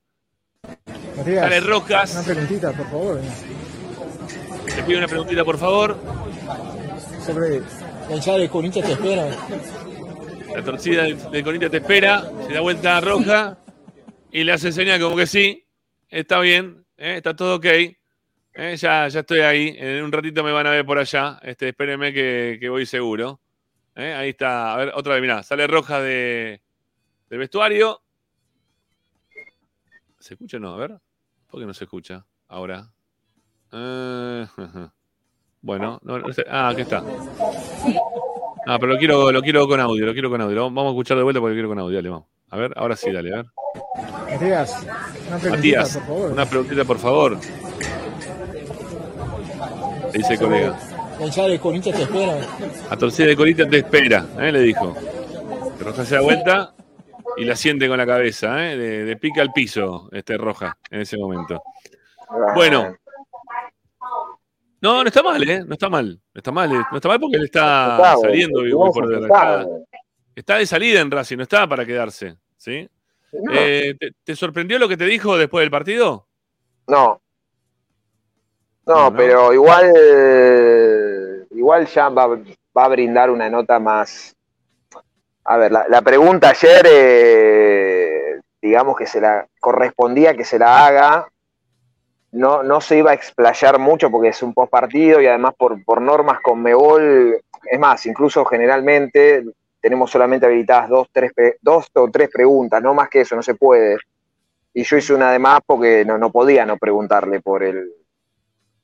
[1.16, 2.14] Matías, Dale, Rojas.
[2.14, 3.20] Una preguntita, por favor.
[4.74, 5.96] Te pido una preguntita, por favor.
[7.26, 7.60] Sobre
[8.08, 9.26] la hinchada de Corinthians te espera.
[10.54, 13.58] La torcida de, de Corinthians te espera, se da vuelta a Roja
[14.32, 15.64] y le hace señal como que sí,
[16.08, 17.64] está bien, eh, está todo ok.
[17.64, 17.96] eh,
[18.76, 21.38] ya, ya estoy ahí, en un ratito me van a ver por allá.
[21.42, 23.40] Este, espérenme que, que voy seguro.
[23.94, 26.60] Eh, ahí está, a ver, otra vez, mirá, sale Roja de,
[27.28, 28.02] del vestuario.
[30.18, 30.74] ¿Se escucha o no?
[30.74, 30.98] A ver.
[31.48, 32.90] ¿Por qué no se escucha ahora?
[35.64, 36.44] Bueno, no, no sé.
[36.48, 37.04] ah, aquí está.
[38.66, 40.62] Ah, pero lo quiero, lo quiero con audio, lo quiero con audio.
[40.64, 41.96] Vamos a escuchar de vuelta porque lo quiero con audio.
[41.96, 42.26] Dale, vamos.
[42.50, 43.46] A ver, ahora sí, dale, a ver.
[44.30, 44.76] Matías,
[45.28, 46.32] una preguntita, Matías, por favor.
[46.32, 47.38] una preguntita, por favor.
[50.12, 50.78] Le dice el colega.
[51.20, 52.36] Hinchada de Corinthians te espera.
[52.90, 54.52] A torcida de colita te espera, ¿eh?
[54.52, 54.94] le dijo.
[55.80, 56.74] Roja se da vuelta
[57.36, 58.76] y la siente con la cabeza, ¿eh?
[58.76, 61.62] de, de pica al piso, este Roja, en ese momento.
[62.54, 62.94] Bueno.
[64.82, 65.64] No, no está mal, ¿eh?
[65.64, 66.20] No está mal.
[66.34, 69.62] No está mal, eh, no está mal porque él está saliendo no, por está, está,
[69.62, 69.82] güey.
[70.34, 72.88] está de salida en Racing, no está para quedarse, ¿sí?
[73.32, 73.52] No.
[73.54, 76.26] Eh, ¿te, te sorprendió lo que te dijo después del partido?
[76.88, 77.20] No.
[78.84, 79.16] No, No, ¿no?
[79.16, 82.26] pero igual, igual ya va,
[82.76, 84.34] va a brindar una nota más.
[85.44, 90.86] A ver, la, la pregunta ayer, eh, digamos que se la correspondía que se la
[90.86, 91.28] haga.
[92.32, 95.84] No, no se iba a explayar mucho porque es un post partido y además por,
[95.84, 97.38] por normas con Mebol,
[97.70, 99.44] es más, incluso generalmente
[99.80, 103.54] tenemos solamente habilitadas dos, tres, dos o tres preguntas, no más que eso, no se
[103.54, 103.98] puede.
[104.72, 107.92] Y yo hice una de más porque no, no podía no preguntarle por el,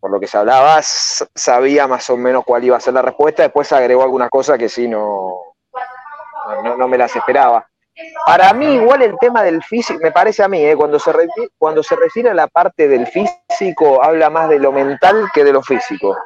[0.00, 3.42] por lo que se hablaba, sabía más o menos cuál iba a ser la respuesta,
[3.44, 5.38] después agregó algunas cosas que sí no,
[6.62, 7.66] no, no me las esperaba.
[8.26, 11.50] Para mí, igual el tema del físico, me parece a mí, eh, cuando, se refi-
[11.58, 15.52] cuando se refiere a la parte del físico, habla más de lo mental que de
[15.52, 16.16] lo físico.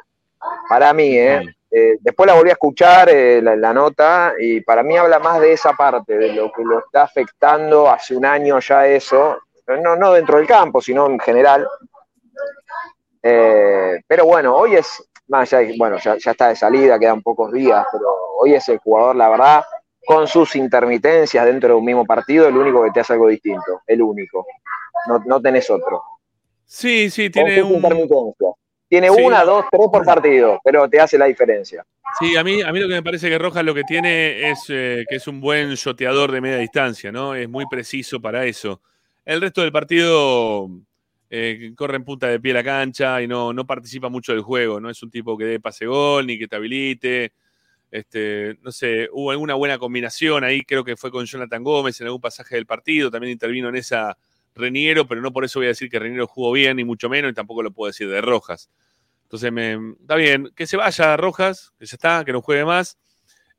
[0.69, 1.41] Para mí, ¿eh?
[1.71, 5.39] Eh, después la volví a escuchar, eh, la, la nota, y para mí habla más
[5.39, 9.39] de esa parte, de lo que lo está afectando hace un año ya eso,
[9.81, 11.67] no, no dentro del campo, sino en general.
[13.21, 18.07] Pero bueno, hoy es, más bueno, ya, ya está de salida, quedan pocos días, pero
[18.37, 19.63] hoy es el jugador, la verdad,
[20.05, 23.81] con sus intermitencias dentro de un mismo partido, el único que te hace algo distinto,
[23.87, 24.45] el único.
[25.07, 26.01] No, no tenés otro.
[26.65, 27.75] Sí, sí, Con tiene sus un.
[27.77, 28.53] intermitencias.
[28.87, 31.83] Tiene Sí, una, dos, tres por partido, pero te hace la diferencia.
[32.19, 34.65] Sí, a mí, a mí lo que me parece que Rojas lo que tiene es
[34.69, 37.33] eh, que es un buen shoteador de media distancia, ¿no?
[37.33, 38.81] Es muy preciso para eso.
[39.25, 40.69] El resto del partido
[41.29, 44.79] eh, corre en punta de pie la cancha y no, no participa mucho del juego.
[44.79, 47.31] No es un tipo que dé pase gol ni que te habilite.
[47.93, 52.07] Este, no sé, hubo alguna buena combinación ahí, creo que fue con Jonathan Gómez en
[52.07, 54.17] algún pasaje del partido, también intervino en esa
[54.55, 57.29] Reniero, pero no por eso voy a decir que Reniero jugó bien, ni mucho menos,
[57.29, 58.71] y tampoco lo puedo decir de Rojas.
[59.25, 62.97] Entonces, me, está bien, que se vaya Rojas, que ya está, que no juegue más.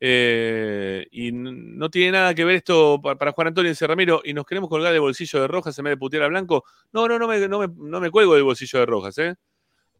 [0.00, 4.34] Eh, y no tiene nada que ver esto pa- para Juan Antonio y Ramiro, y
[4.34, 6.64] nos queremos colgar del bolsillo de Rojas en vez de putear a Blanco.
[6.92, 9.36] No, no, no me, no me, no me cuelgo del bolsillo de Rojas, ¿eh?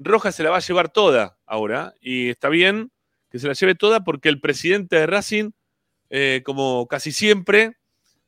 [0.01, 2.91] Rojas se la va a llevar toda ahora, y está bien
[3.35, 5.51] que se la lleve toda porque el presidente de Racing,
[6.09, 7.77] eh, como casi siempre,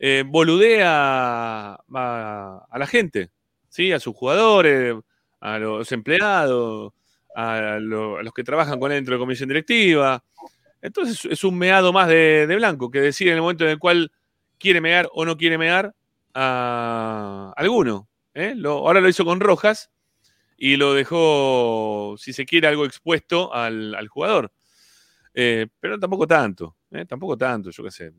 [0.01, 3.31] eh, boludea a, la gente,
[3.69, 3.93] ¿sí?
[3.93, 4.97] a sus jugadores,
[5.39, 6.93] a los empleados,
[7.37, 10.25] a, lo- a los que trabajan con él dentro de la comisión directiva.
[10.83, 14.11] Entonces es un meado más de, Blanco, que decide en el momento en el cual
[14.59, 15.95] quiere mear o no quiere mear
[16.35, 18.09] a alguno.
[18.35, 18.57] ¿eh?
[18.65, 19.89] Ahora lo hizo con Rojas
[20.57, 24.51] y lo dejó, si se quiere, algo expuesto al jugador.
[25.39, 27.05] Eh, pero tampoco tanto, ¿eh?
[27.05, 28.11] tampoco tanto, yo qué sé.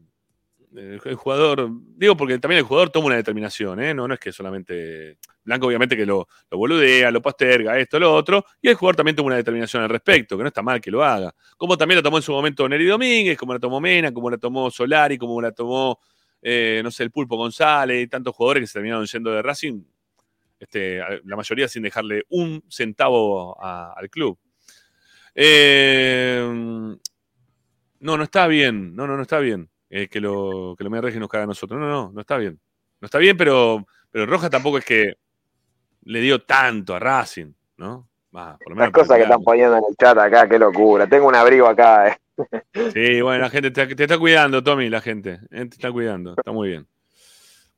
[0.75, 3.91] El, jugador, digo porque también el jugador toma una determinación, ¿eh?
[3.91, 8.13] no, no es que solamente Blanco obviamente que lo, lo boludea, lo posterga, esto, lo
[8.13, 10.91] otro, y el jugador también toma una determinación al respecto, que no está mal que
[10.91, 11.33] lo haga.
[11.57, 14.37] Como también lo tomó en su momento Neri Domínguez, como la tomó Mena, como la
[14.37, 15.99] tomó Solari, como la tomó,
[16.43, 19.81] no sé, el Pulpo González, y tantos jugadores que se terminaron yendo de Racing,
[20.59, 24.37] este, la mayoría sin dejarle un centavo al club.
[25.39, 26.41] Eh,
[27.99, 28.95] no, no está bien.
[28.95, 29.69] No, no, no está bien.
[29.89, 31.79] eh, que lo, que lo Reyes nos caga a nosotros.
[31.79, 32.59] No, no, no está bien.
[32.99, 35.13] No está bien, pero, pero Rojas tampoco es que
[36.03, 38.07] le dio tanto a Racing, ¿no?
[38.35, 41.07] Va, por lo Las cosas que están poniendo en el chat acá, qué locura.
[41.07, 42.07] Tengo un abrigo acá.
[42.09, 42.17] eh.
[42.93, 45.39] Sí, bueno, la gente te, te está cuidando, Tommy, la gente.
[45.51, 46.33] eh, Te está cuidando.
[46.37, 46.87] Está muy bien.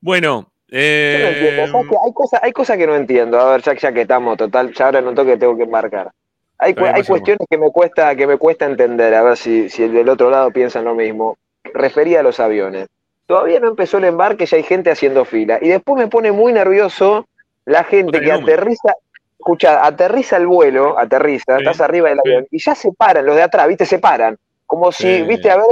[0.02, 1.96] Bueno, Yo no entiendo, ¿sabes qué?
[2.06, 3.40] Hay cosas, hay que no entiendo.
[3.40, 6.12] A ver, ya, ya que estamos, total, ya ahora noto que tengo que embarcar.
[6.60, 9.84] Hay, cu- hay cuestiones que me cuesta, que me cuesta entender, a ver si, si
[9.84, 11.38] el del otro lado piensan lo mismo.
[11.74, 12.88] Refería a los aviones.
[13.26, 15.60] Todavía no empezó el embarque, ya hay gente haciendo fila.
[15.62, 17.28] Y después me pone muy nervioso
[17.66, 18.94] la gente que aterriza,
[19.38, 23.44] escucha, aterriza el vuelo, aterriza, estás arriba del avión, y ya se paran, los de
[23.44, 24.38] atrás, viste, se paran.
[24.66, 25.24] Como si, Sí.
[25.24, 25.66] viste, a ver,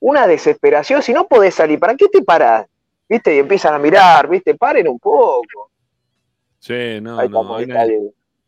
[0.00, 2.66] una desesperación, si no podés salir, ¿para qué te parás?
[3.08, 3.34] ¿Viste?
[3.34, 4.54] Y empiezan a mirar, ¿viste?
[4.54, 5.70] Paren un poco.
[6.58, 7.38] sí, no, Ahí no.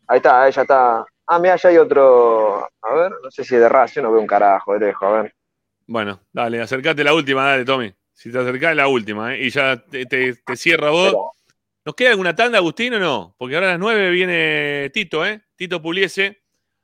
[0.07, 1.05] Ahí está, ahí ya está.
[1.27, 2.65] Ah, mira, ya hay otro.
[2.81, 5.21] A ver, no sé si es de Racing, no veo un carajo de lejos, a
[5.21, 5.35] ver.
[5.87, 7.93] Bueno, dale, acercate la última, dale, Tommy.
[8.13, 9.43] Si te acercás, la última, ¿eh?
[9.45, 11.15] Y ya te, te, te cierra vos.
[11.85, 13.35] ¿Nos queda alguna tanda, Agustín, o no?
[13.37, 15.41] Porque ahora a las 9 viene Tito, ¿eh?
[15.55, 16.41] Tito Puliese,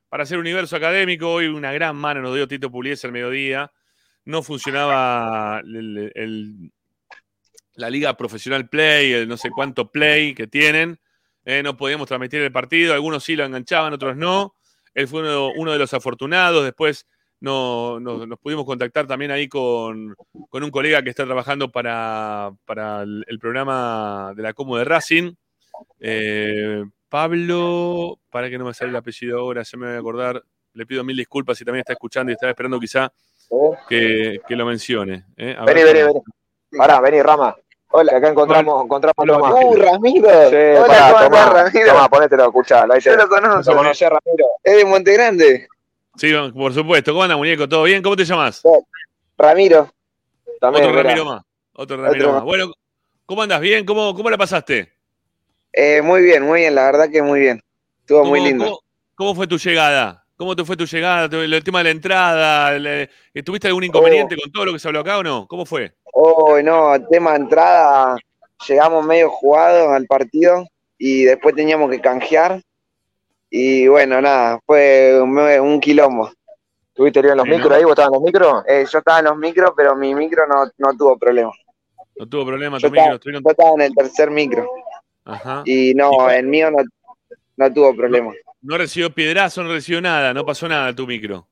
[0.10, 1.32] para hacer universo académico.
[1.32, 3.72] Hoy una gran mano nos dio Tito Puliese al mediodía.
[4.26, 6.72] No funcionaba el- el-
[7.76, 10.99] la Liga Profesional Play, el no sé cuánto Play que tienen.
[11.45, 12.94] Eh, no podíamos transmitir el partido.
[12.94, 14.56] Algunos sí lo enganchaban, otros no.
[14.94, 16.64] Él fue uno, uno de los afortunados.
[16.64, 17.07] Después
[17.40, 20.16] no, no- nos pudimos contactar también ahí con,
[20.49, 24.84] con un colega que está trabajando para, para el, el programa de la Como de
[24.84, 25.34] Racing.
[25.99, 30.44] Eh, Pablo, para que no me sale el apellido ahora, ya me voy a acordar.
[30.74, 33.11] Le pido mil disculpas si también está escuchando y está esperando quizá
[33.88, 35.26] que, que lo mencione.
[35.36, 35.56] ¿eh?
[35.66, 36.20] Vení, vení, vení.
[36.78, 37.56] Pará, vení, Rama.
[37.91, 39.66] Hola, acá encontramos, encontramos Hola.
[39.66, 40.30] Uh, Ramiro.
[40.49, 41.91] Sí, Hola, pará, ¿cómo tomá, andás, Ramiro?
[41.94, 42.94] Tomá, ponételo, escuchalo.
[42.94, 43.72] Ahí Yo te- lo conozco.
[43.72, 44.45] ¿Lo conocés, Ramiro?
[44.64, 45.68] Es de Monte Grande.
[46.16, 47.11] Sí, por supuesto.
[47.11, 47.68] ¿Cómo anda, muñeco?
[47.68, 48.03] ¿Todo bien?
[48.03, 48.61] ¿Cómo te llamas?
[49.38, 49.91] Ramiro.
[50.60, 51.03] También, Otro mirá.
[51.10, 51.41] Ramiro más.
[51.74, 52.44] Otro Ramiro Otro más.
[52.44, 52.72] Bueno,
[53.26, 53.61] ¿cómo andas?
[53.61, 53.86] ¿Bien?
[53.86, 54.94] ¿Cómo, cómo la pasaste?
[55.74, 57.61] Eh, muy bien, muy bien, la verdad que muy bien.
[58.02, 58.66] Estuvo muy ¿Cómo- lindo.
[58.66, 58.80] ¿Cómo,
[59.16, 60.26] cómo fue tu llegada?
[60.36, 61.26] ¿Cómo te fue tu llegada?
[61.26, 62.72] El tema de la entrada.
[63.44, 65.48] ¿Tuviste algún inconveniente con todo lo que se habló acá o no?
[65.48, 65.94] ¿Cómo fue?
[66.21, 68.17] Oh, no, tema entrada,
[68.67, 70.65] llegamos medio jugados al partido
[70.97, 72.61] y después teníamos que canjear.
[73.49, 76.29] Y bueno, nada, fue un, un quilombo.
[76.93, 77.55] ¿Tuviste lío en los Sí, ¿no?
[77.57, 77.83] micros ahí?
[77.83, 78.63] ¿Vos estabas en los micros?
[78.67, 81.51] Eh, yo estaba en los micros, pero mi micro no, no tuvo problema.
[82.17, 83.15] No tuvo problema, Yo tu micro.
[83.15, 84.69] estuvieron- yo estaba en el tercer micro
[85.23, 85.61] Ajá.
[85.65, 86.79] y no, el mío no,
[87.55, 88.33] no tuvo problema.
[88.61, 91.47] No recibió piedrazo, no recibió nada, no pasó nada tu micro.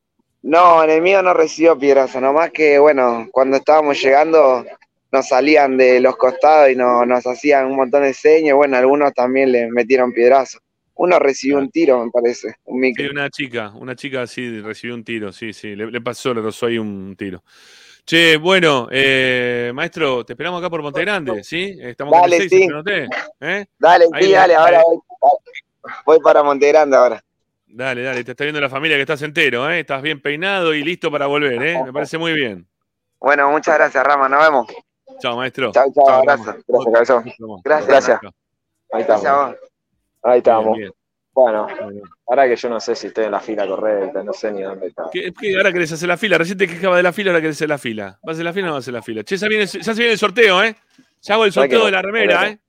[0.47, 4.65] No, en el mío no recibió piedrazo, nomás que bueno, cuando estábamos llegando
[5.11, 9.13] nos salían de los costados y no, nos hacían un montón de señas, bueno, algunos
[9.13, 10.59] también le metieron piedrazo.
[10.95, 13.03] Uno recibió un tiro, me parece, un micro.
[13.03, 16.41] Sí, una chica, una chica sí recibió un tiro, sí, sí, le, le pasó, le
[16.41, 17.43] rozó ahí un tiro.
[18.05, 21.77] Che, bueno, eh, maestro, te esperamos acá por Monte Grande, ¿sí?
[21.81, 22.69] Estamos con Dale, el 6, sí.
[23.41, 23.65] ¿eh?
[23.77, 24.97] Dale, Ahí sí, le- dale, ahora voy,
[26.05, 27.21] voy para Montegrande ahora.
[27.67, 29.81] Dale, dale, te está viendo la familia que estás entero, ¿eh?
[29.81, 31.83] Estás bien peinado y listo para volver, ¿eh?
[31.83, 32.65] Me parece muy bien.
[33.19, 34.67] Bueno, muchas gracias, Rama, nos vemos.
[35.19, 35.71] Chao, maestro.
[35.71, 36.19] Chao, chao, Rama.
[36.19, 36.43] abrazo.
[36.67, 37.23] Gracias, cabezón.
[37.63, 37.87] Gracias.
[37.89, 38.19] Gracias.
[38.23, 39.55] Ahí Gracias estamos.
[40.23, 40.77] Ahí estamos.
[40.77, 40.91] Bien,
[41.33, 41.67] Bueno,
[42.27, 44.87] ahora que yo no sé si estoy en la fila correcta, no sé ni dónde
[44.87, 45.03] está.
[45.11, 46.37] ¿Qué, qué- ahora querés hacer la fila?
[46.37, 48.17] Recién te quejaba de la fila, ahora querés hacer la fila.
[48.23, 49.23] ¿Vas a hacer la fila o no vas a hacer la fila?
[49.23, 50.75] Che, ya, viene, ya se viene el sorteo, ¿eh?
[51.21, 52.47] Ya hago el ¿Sabés sorteo de la remera.
[52.47, 52.59] ¿eh?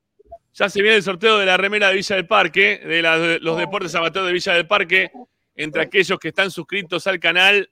[0.59, 3.39] Ya se viene el sorteo de la remera de Villa del Parque, de la- de
[3.39, 5.13] los deportes amateurs de Villa del Parque,
[5.55, 7.71] entre aquellos que están suscritos al canal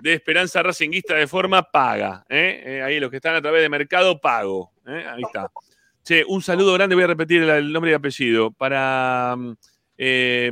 [0.00, 2.24] de Esperanza Racinguista de forma paga.
[2.28, 2.62] ¿eh?
[2.66, 4.72] Eh, ahí los que están a través de Mercado Pago.
[4.88, 5.04] ¿eh?
[5.08, 5.52] Ahí está.
[6.02, 9.54] Che, un saludo grande, voy a repetir el, nombre y apellido, para mm,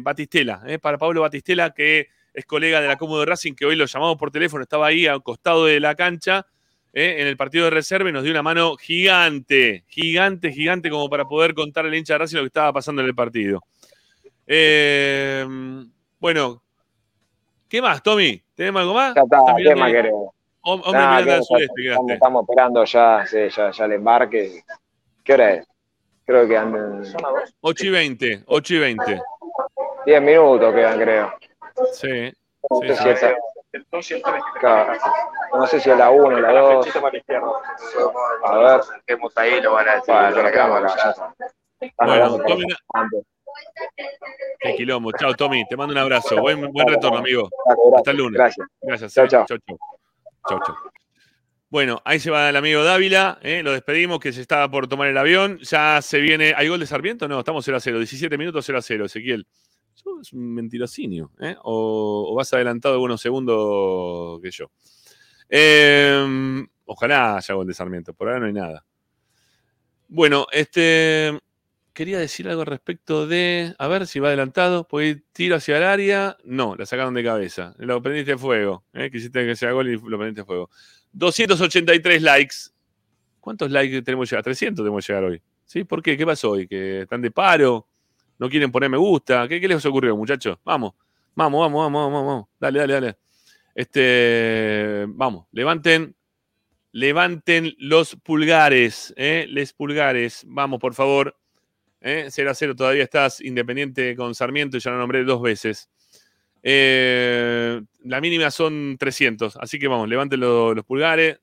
[0.01, 4.17] Batistela, para Pablo Batistela, que es colega de la Cómodo Racing, que hoy lo llamamos
[4.17, 6.47] por teléfono, estaba ahí al costado de la cancha
[6.93, 7.17] ¿eh?
[7.21, 11.25] en el partido de reserva y nos dio una mano gigante, gigante, gigante, como para
[11.27, 13.61] poder contar al hincha de Racing lo que estaba pasando en el partido.
[14.47, 15.47] Eh,
[16.19, 16.63] bueno,
[17.69, 18.43] ¿qué más, Tommy?
[18.55, 19.15] ¿Tenemos algo más?
[19.15, 20.13] Ya está, ¿Estás ¿qué más querés?
[20.13, 24.63] Hom- Hombre Nah, mirando al sudeste, estamos, estamos esperando ya, sí, ya, ya el embarque.
[25.25, 25.67] ¿Qué hora es?
[26.27, 27.03] Creo que andan
[27.61, 29.21] 8 y 20, 8 y 20.
[30.07, 31.33] 10 minutos quedan, creo.
[31.93, 32.33] Sí.
[32.83, 33.27] Sí, sí.
[33.93, 36.89] No sé si es la 1 o la 2.
[38.45, 38.81] A ver.
[39.07, 40.15] Quedemos ahí, lo van a decir.
[40.15, 41.35] Bueno, está.
[41.81, 42.65] Están Bueno, Tommy,
[44.61, 45.13] qué quilombo.
[45.13, 45.65] Chao, Tommy.
[45.69, 46.41] Te mando un abrazo.
[46.41, 47.49] Buen, buen retorno, amigo.
[47.97, 48.39] Hasta el lunes.
[48.39, 48.67] Gracias.
[48.83, 49.15] Gracias.
[49.15, 49.29] Chao, eh.
[49.29, 49.47] chao.
[49.47, 49.79] Chau, chau.
[50.49, 50.75] Chau, chau.
[51.71, 53.39] Bueno, ahí se va el amigo Dávila.
[53.43, 55.59] eh, Lo despedimos, que se estaba por tomar el avión.
[55.59, 56.55] Ya se viene.
[56.57, 57.29] ¿Hay gol de Sarmiento?
[57.29, 57.99] No, estamos 0 a 0.
[57.99, 59.47] 17 minutos 0 a 0, Ezequiel.
[60.09, 61.31] Eso es un mentirosinio.
[61.41, 61.57] ¿eh?
[61.63, 64.71] O, vas adelantado algunos segundos que yo.
[65.49, 68.15] Eh, ojalá haya gol de Sarmiento.
[68.15, 68.85] Por ahora no hay nada.
[70.09, 71.39] Bueno, este.
[71.93, 73.75] Quería decir algo respecto de.
[73.79, 74.87] A ver si va adelantado.
[74.89, 76.37] Pues tiro hacia el área.
[76.45, 77.75] No, la sacaron de cabeza.
[77.79, 78.85] Lo prendiste fuego.
[78.95, 79.11] ¿eh?
[79.11, 80.71] Quisiste que sea gol y lo prendiste fuego.
[81.13, 82.57] 283 likes.
[83.41, 84.45] ¿Cuántos likes tenemos que llegar?
[84.45, 85.43] 300 tenemos que llegar hoy.
[85.65, 85.85] ¿Sí?
[85.85, 86.17] ¿Por qué?
[86.17, 86.67] ¿Qué pasó hoy?
[86.67, 87.87] ¿Que están de paro?
[88.39, 89.47] ¿No quieren poner me gusta?
[89.49, 90.59] ¿Qué, les ocurrió, muchachos?
[90.65, 90.95] Vamos.
[91.35, 92.47] Vamos, vamos, vamos, vamos, vamos.
[92.59, 93.17] Dale, dale, dale.
[93.75, 95.05] Este.
[95.09, 95.47] Vamos.
[95.53, 96.15] Levanten.
[96.93, 99.13] Levanten los pulgares.
[99.17, 99.47] ¿eh?
[99.49, 100.45] Les pulgares.
[100.47, 101.37] Vamos, por favor.
[102.01, 102.29] ¿eh?
[102.31, 105.91] 0 a 0 todavía estás independiente con Sarmiento, ya lo nombré dos veces.
[106.63, 111.41] Eh, la mínima son 300, así que vamos, levanten lo- los pulgares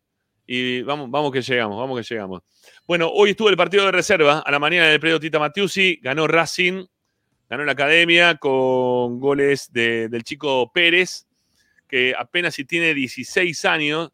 [0.48, 2.42] y vamos, vamos que llegamos, vamos que llegamos.
[2.88, 6.28] Bueno, hoy estuvo el partido de reserva a la mañana del predio Tita Matiusi, ganó
[6.28, 6.86] Racing,
[7.50, 11.28] ganó la academia con goles de- del chico Pérez,
[11.88, 14.12] que apenas si tiene 16 años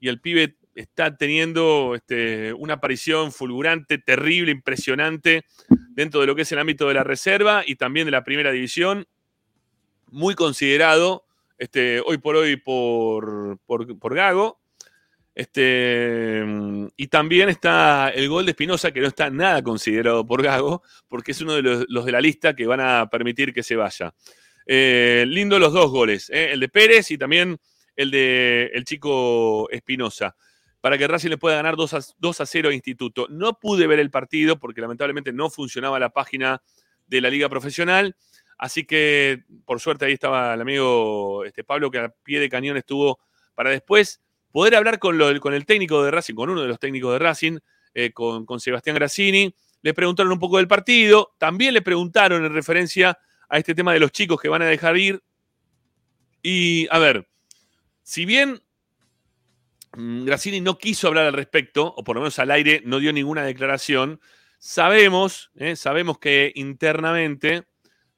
[0.00, 5.44] y el pibe está teniendo este, una aparición fulgurante, terrible, impresionante
[5.90, 8.50] dentro de lo que es el ámbito de la reserva y también de la primera
[8.52, 9.06] división.
[10.10, 11.24] Muy considerado
[11.58, 14.60] este, hoy por hoy por, por, por Gago.
[15.34, 16.44] Este,
[16.96, 21.32] y también está el gol de Espinosa, que no está nada considerado por Gago, porque
[21.32, 24.14] es uno de los, los de la lista que van a permitir que se vaya.
[24.66, 26.52] Eh, lindo los dos goles, ¿eh?
[26.52, 27.58] el de Pérez y también
[27.96, 30.36] el de el chico Espinosa,
[30.80, 33.26] para que Racing le pueda ganar 2 a, 2 a 0 a Instituto.
[33.28, 36.62] No pude ver el partido porque lamentablemente no funcionaba la página
[37.06, 38.16] de la Liga Profesional,
[38.58, 42.76] así que por suerte ahí estaba el amigo este, Pablo, que a pie de cañón
[42.76, 43.18] estuvo
[43.54, 44.20] para después
[44.52, 47.58] poder hablar con, el técnico de Racing, con uno de los técnicos de Racing,
[47.94, 49.54] eh, con, con Sebastián Grassini.
[49.82, 54.00] Le preguntaron un poco del partido, también le preguntaron en referencia a este tema de
[54.00, 55.22] los chicos que van a dejar ir.
[56.42, 57.28] Y a ver,
[58.02, 58.62] si bien
[59.96, 63.12] mm, Grassini no quiso hablar al respecto, o por lo menos al aire no dio
[63.12, 64.20] ninguna declaración,
[64.58, 67.64] sabemos, eh, sabemos que internamente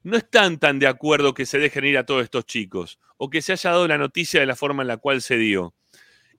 [0.03, 3.41] no están tan de acuerdo que se dejen ir a todos estos chicos o que
[3.41, 5.73] se haya dado la noticia de la forma en la cual se dio.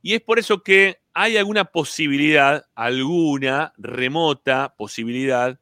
[0.06, 5.58] Y es por eso que hay alguna posibilidad, alguna remota posibilidad,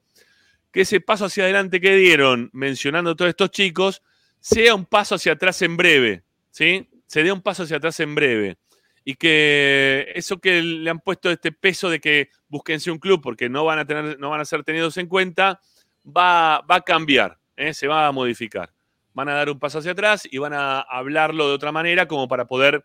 [0.71, 4.03] que ese paso hacia adelante que dieron mencionando a todos estos chicos
[4.41, 6.91] sea un paso hacia atrás en breve, ¿sí?
[7.07, 8.59] Se dé un paso hacia atrás en breve.
[9.03, 13.49] Y que eso que le han puesto este peso de que búsquense un club porque
[13.49, 15.59] no van a, tener, no van a ser tenidos en cuenta,
[16.05, 17.73] va, va a cambiar, ¿eh?
[17.73, 18.75] se va a modificar.
[19.15, 22.29] Van a dar un paso hacia atrás y van a hablarlo de otra manera como
[22.29, 22.85] para poder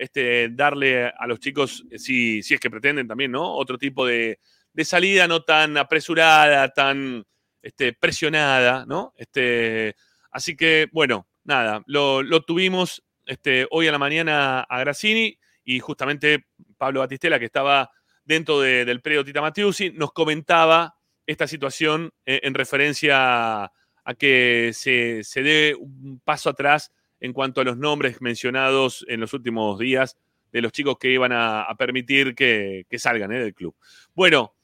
[0.00, 3.54] este, darle a los chicos, si, si es que pretenden también, ¿no?
[3.54, 4.40] Otro tipo de,
[4.82, 7.22] salida no tan apresurada, tan
[7.60, 9.12] este, presionada, ¿no?
[9.14, 9.94] Este,
[10.30, 13.02] así que, bueno, nada, lo, tuvimos
[13.70, 16.46] hoy a la mañana a Grassini y justamente
[16.78, 17.90] Pablo Batistela, que estaba
[18.24, 20.94] dentro de- del predio Tita Matiusi, nos comentaba
[21.26, 23.72] esta situación eh, en referencia a,
[24.18, 26.90] que se dé un paso atrás
[27.20, 30.16] en cuanto a los nombres mencionados en los últimos días
[30.52, 33.74] de los chicos que iban a, permitir que, salgan eh, del club.
[34.14, 34.54] Bueno,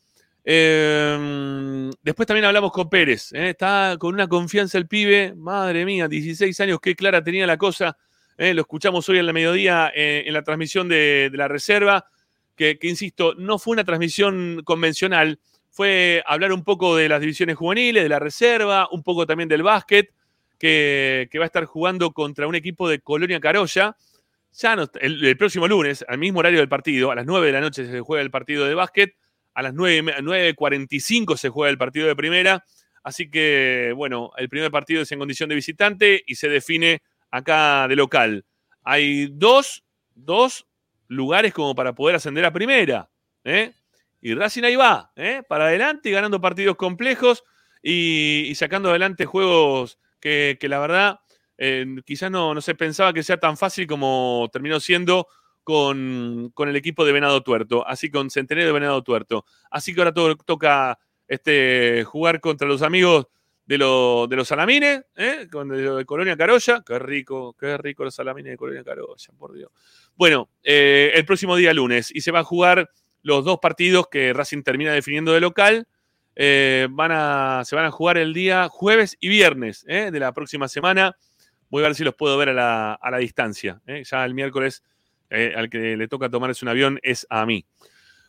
[0.44, 3.32] eh, después también hablamos con Pérez.
[3.32, 5.34] eh, Está con una confianza el pibe.
[5.36, 7.96] Madre mía, 16 años, qué clara tenía la cosa.
[8.38, 12.06] eh, lo escuchamos hoy en la mediodía en la transmisión de, de la reserva.
[12.54, 15.38] Que, que, insisto, no fue una transmisión convencional.
[15.70, 19.62] Fue hablar un poco de las divisiones juveniles, de la reserva, un poco también del
[19.62, 20.10] básquet,
[20.58, 23.96] que, va a estar jugando contra un equipo de Colonia Carolla.
[24.52, 27.86] Ya el, próximo lunes, al mismo horario del partido, a las 9 de la noche
[27.86, 29.14] se juega el partido de básquet,
[29.52, 32.64] a las 9 y me- 9.45 se juega el partido de primera.
[33.02, 37.86] Así que, bueno, el primer partido es en condición de visitante y se define acá
[37.86, 38.44] de local.
[38.82, 40.66] Hay dos, dos
[41.06, 43.10] lugares como para poder ascender a primera.
[43.44, 43.72] ¿eh?
[44.22, 45.42] Y Racing ahí va, ¿eh?
[45.46, 47.44] para adelante ganando partidos complejos
[47.82, 51.20] y sacando adelante juegos que, la verdad
[51.58, 55.26] eh, quizás no, no se pensaba que sea tan fácil como terminó siendo
[55.62, 59.44] con, con el equipo de Venado Tuerto, así con Centenario de Venado Tuerto.
[59.70, 60.98] Así que ahora to- toca
[61.28, 63.26] este, jugar contra los amigos
[63.66, 65.48] de, de los salamines, ¿eh?
[65.50, 66.82] con de, de Colonia Carolla.
[66.86, 69.70] Qué rico, qué rico los salamines de Colonia Carolla, por Dios.
[70.14, 72.88] Bueno, eh, el próximo día lunes y se va a jugar
[73.22, 75.86] los dos partidos que Racing termina definiendo de local.
[76.36, 80.10] Eh, van a, se van a jugar el día jueves y viernes ¿eh?
[80.10, 81.16] de la próxima semana.
[81.70, 83.80] Voy a ver si los puedo ver a la, a la distancia.
[83.86, 84.02] ¿eh?
[84.04, 84.82] Ya el miércoles
[85.30, 87.66] al que le toca tomarse un avión es a mí.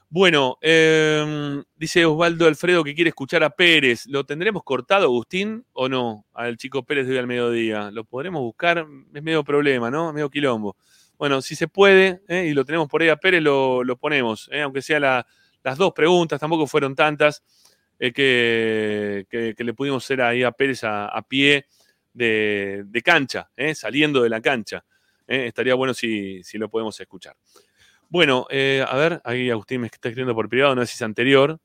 [0.09, 4.05] Bueno, eh, dice Osvaldo Alfredo que quiere escuchar a Pérez.
[4.07, 6.25] ¿Lo tendremos cortado, Agustín, o no?
[6.33, 7.91] Al chico Pérez de hoy al mediodía.
[7.91, 8.87] ¿Lo podremos buscar?
[9.13, 10.13] Es medio problema, ¿no?
[10.13, 10.77] Medio quilombo.
[11.17, 14.49] Bueno, si se puede, y lo tenemos por ahí a Pérez, lo, lo ponemos.
[14.63, 15.27] Aunque sea la-
[15.63, 17.43] las dos preguntas, tampoco fueron tantas
[17.99, 21.65] eh, que, que- le pudimos hacer ahí a Pérez a, a pie
[22.13, 23.75] de, de cancha, ¿eh?
[23.75, 24.83] saliendo de la cancha.
[25.27, 25.45] ¿eh?
[25.47, 27.35] Estaría bueno si, si lo podemos escuchar.
[28.09, 31.01] Bueno, eh, a ver, ahí Agustín me está escribiendo por privado, no sé si es
[31.01, 31.59] anterior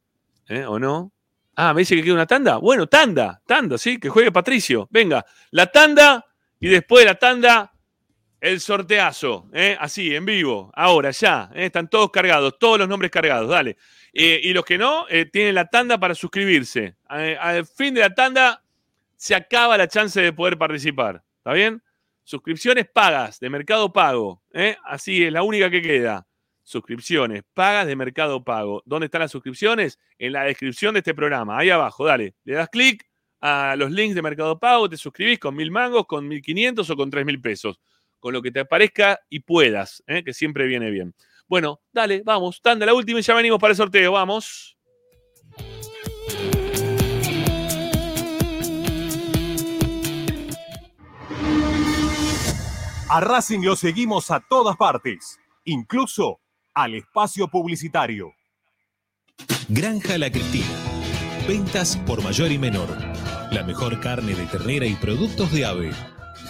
[0.48, 0.64] ¿eh?
[0.64, 1.12] o no.
[1.54, 2.56] Ah, me dice que queda una tanda.
[2.56, 4.88] Bueno, tanda, tanda, sí, que juegue Patricio.
[4.90, 6.24] Venga, la tanda
[6.58, 7.71] y después de la tanda,
[8.42, 9.48] el sorteazo.
[9.52, 9.76] ¿eh?
[9.78, 11.48] Así, en vivo, ahora, ya.
[11.54, 11.66] ¿eh?
[11.66, 13.76] Están todos cargados, todos los nombres cargados, dale.
[14.12, 16.96] Eh, y los que no, tienen la tanda para suscribirse.
[17.06, 18.62] Al fin de la tanda,
[19.16, 21.22] se acaba la chance de poder participar.
[21.38, 21.82] ¿Está bien?
[22.24, 24.42] Suscripciones pagas de Mercado Pago.
[24.84, 26.26] Así es la única que queda.
[26.64, 28.82] Suscripciones pagas de Mercado Pago.
[28.84, 30.00] ¿Dónde están las suscripciones?
[30.18, 31.58] En la descripción de este programa.
[31.58, 32.34] Ahí abajo, dale.
[32.44, 33.08] Le das clic
[33.40, 36.96] a los links de Mercado Pago, te suscribís con mil mangos, con mil quinientos o
[36.96, 37.80] con tres mil pesos.
[38.22, 40.22] Con lo que te aparezca y puedas, ¿eh?
[40.22, 41.12] que siempre viene bien.
[41.48, 42.62] Bueno, dale, vamos.
[42.62, 44.12] Tanda la última y ya venimos para el sorteo.
[44.12, 44.78] Vamos.
[53.08, 56.38] A Racing lo seguimos a todas partes, incluso
[56.74, 58.32] al espacio publicitario.
[59.68, 60.64] Granja La Cristina.
[61.48, 62.88] Ventas por mayor y menor.
[63.50, 65.90] La mejor carne de ternera y productos de ave.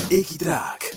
[0.08, 0.96] Equitrack,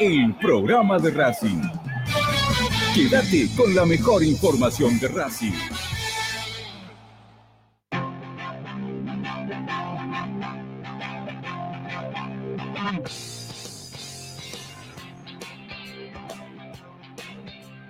[0.00, 1.60] el programa de Racing.
[2.94, 5.52] Quédate con la mejor información de Racing.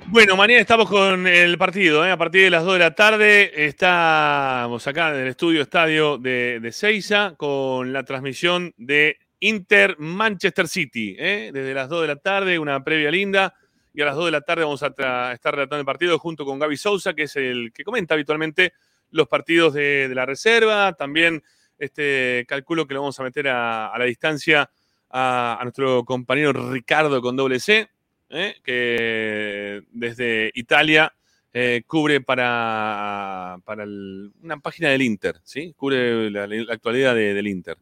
[0.08, 2.10] Bueno, mañana estamos con el partido, ¿eh?
[2.10, 3.66] a partir de las 2 de la tarde.
[3.66, 11.16] Estamos acá en el estudio estadio de, de con la transmisión de Inter Manchester City.
[11.18, 11.50] ¿eh?
[11.52, 13.54] Desde las 2 de la tarde, una previa linda.
[13.92, 16.58] Y a las 2 de la tarde vamos a estar relatando el partido junto con
[16.58, 18.72] Gaby Sousa, que es el que comenta habitualmente
[19.10, 20.92] los partidos de, la reserva.
[20.92, 21.42] También
[21.78, 24.70] este, calculo que lo vamos a meter a, la distancia
[25.10, 27.88] a, nuestro compañero Ricardo con doble C.
[28.30, 28.54] ¿eh?
[28.62, 31.12] que desde Italia
[31.52, 35.74] eh, cubre para, para una página del Inter, ¿sí?
[35.76, 37.76] Cubre la, actualidad de- del Inter.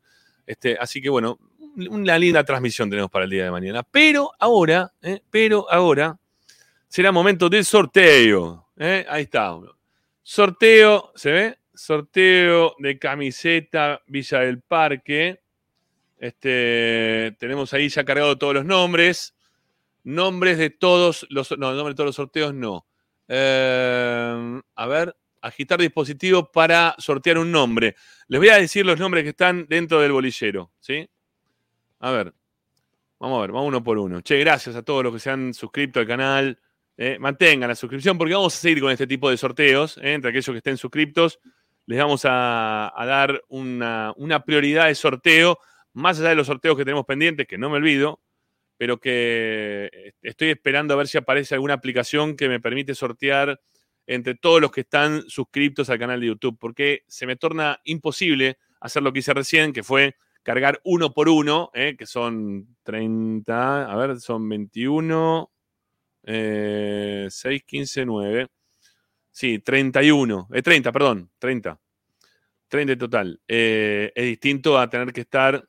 [0.46, 1.38] Este, así que bueno,
[1.86, 3.82] una linda transmisión tenemos para el día de mañana.
[3.82, 5.20] Pero ahora, ¿eh?
[5.30, 6.18] pero ahora
[6.88, 8.68] será momento del sorteo.
[8.76, 9.06] ¿eh?
[9.08, 9.56] Ahí está.
[10.22, 11.58] Sorteo, ¿se ve?
[11.74, 15.40] Sorteo de camiseta Villa del Parque.
[16.18, 19.34] Este, tenemos ahí ya cargado todos los nombres.
[20.02, 21.56] Nombres de todos los.
[21.58, 22.86] No, nombres de todos los sorteos no.
[23.28, 27.94] Eh, a ver, agitar dispositivo para sortear un nombre.
[28.26, 31.08] Les voy a decir los nombres que están dentro del bolillero, ¿sí?
[32.00, 32.34] A ver.
[33.20, 34.20] Vamos a ver, vamos uno por uno.
[34.20, 36.60] Che, gracias a todos los que se han suscrito al canal.
[36.96, 39.98] Eh, mantengan la suscripción porque vamos a seguir con este tipo de sorteos.
[39.98, 41.40] eh, entre aquellos que estén suscriptos,
[41.86, 45.58] les vamos a, dar una, una prioridad de sorteo,
[45.94, 48.20] más allá de los sorteos que tenemos pendientes, que no me olvido,
[48.76, 53.60] pero que estoy esperando a ver si aparece alguna aplicación que me permite sortear
[54.06, 58.58] entre todos los que están suscriptos al canal de YouTube, porque se me torna imposible
[58.80, 60.16] hacer lo que hice recién, que fue
[60.48, 61.94] cargar uno por uno, ¿eh?
[61.98, 65.50] que son 30, a ver, son 21,
[66.24, 68.46] eh, 6, 15, 9.
[69.30, 71.78] Sí, 31, eh, 30, perdón, 30.
[72.68, 73.40] 30 en total.
[73.48, 75.62] Eh, es distinto a tener que estar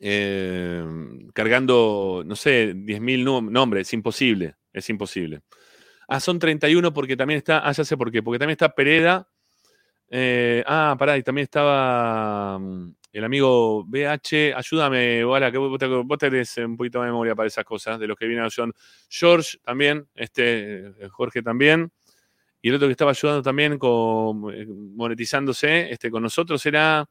[0.00, 0.84] eh,
[1.34, 3.88] cargando, no sé, 10.000 nom- nombres.
[3.88, 5.42] Es imposible, es imposible.
[6.08, 9.28] Ah, son 31 porque también está, ah, ya sé por qué, porque también está Pereda.
[10.10, 14.52] eh, ah, pará, y también estaba mm, el amigo BH.
[14.54, 18.06] Ayúdame, Wala, que vos, te- vos tenés un poquito de memoria para esas cosas, de
[18.06, 18.74] los que vienen ayudando.
[19.08, 21.90] George también, este, eh, Jorge también.
[22.60, 27.08] Y el otro que estaba ayudando también con eh, monetizándose este, con nosotros era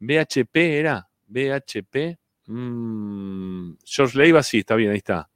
[0.00, 1.08] BHP, ¿era?
[1.28, 2.18] BHP.
[2.46, 5.30] Mm, George Leiva, sí, está bien, ahí está.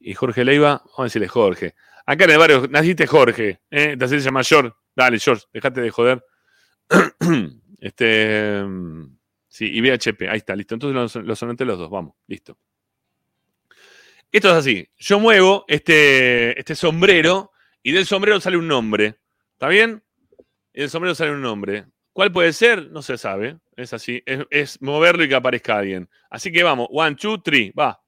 [0.00, 1.74] Y Jorge Leiva, vamos a decirle Jorge.
[2.06, 3.96] Acá en el barrio naciste Jorge, ¿eh?
[3.96, 4.72] Te haces llamar George.
[4.96, 6.24] Dale, George, dejate de joder.
[7.80, 8.62] este.
[8.64, 9.16] mm,
[9.56, 10.74] Sí, y BHP, ahí está, listo.
[10.74, 12.58] Entonces los, anoté los dos, vamos, listo.
[14.30, 14.86] Esto es así.
[14.98, 19.16] Yo muevo este, este sombrero y del sombrero sale un nombre.
[19.54, 20.02] ¿Está bien?
[20.74, 21.86] Y del sombrero sale un nombre.
[22.12, 22.90] ¿Cuál puede ser?
[22.90, 23.56] No se sabe.
[23.76, 24.22] Es así.
[24.26, 26.10] Es, es moverlo y que aparezca alguien.
[26.28, 26.88] Así que vamos.
[26.90, 27.70] One, two, three.
[27.70, 28.02] Va.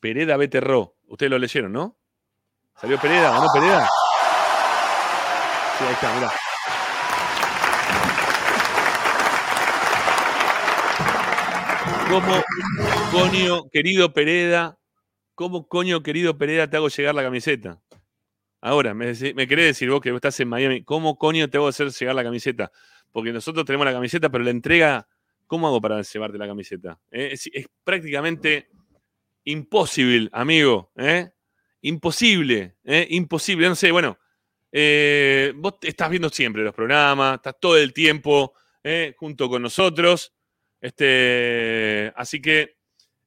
[0.00, 0.96] Pereda Beterro.
[1.06, 1.99] Ustedes lo leyeron, ¿no?
[2.78, 3.30] ¿Salió Pereda?
[3.30, 3.88] ¿Ganó Pereda?
[5.78, 6.32] Sí, ahí está, mirá.
[12.10, 12.42] ¿Cómo,
[13.12, 14.78] coño, querido Pereda,
[15.36, 17.80] cómo coño, querido Pereda, te hago llegar la camiseta?
[18.60, 22.16] Ahora, me, querés decir vos que estás en Miami, ¿cómo coño te hago hacer llegar
[22.16, 22.72] la camiseta?
[23.12, 25.06] Porque nosotros tenemos la camiseta, pero la entrega,
[25.46, 26.98] ¿cómo hago para llevarte la camiseta?
[27.12, 28.68] Eh, Es, es prácticamente
[29.44, 30.90] imposible, amigo.
[30.96, 31.30] ¿eh?
[31.82, 33.06] Imposible, ¿eh?
[33.10, 33.68] imposible.
[33.68, 34.18] No sé, bueno,
[34.72, 39.14] eh, vos estás viendo siempre los programas, estás todo el tiempo ¿eh?
[39.16, 40.34] junto con nosotros.
[40.80, 42.76] Este, así que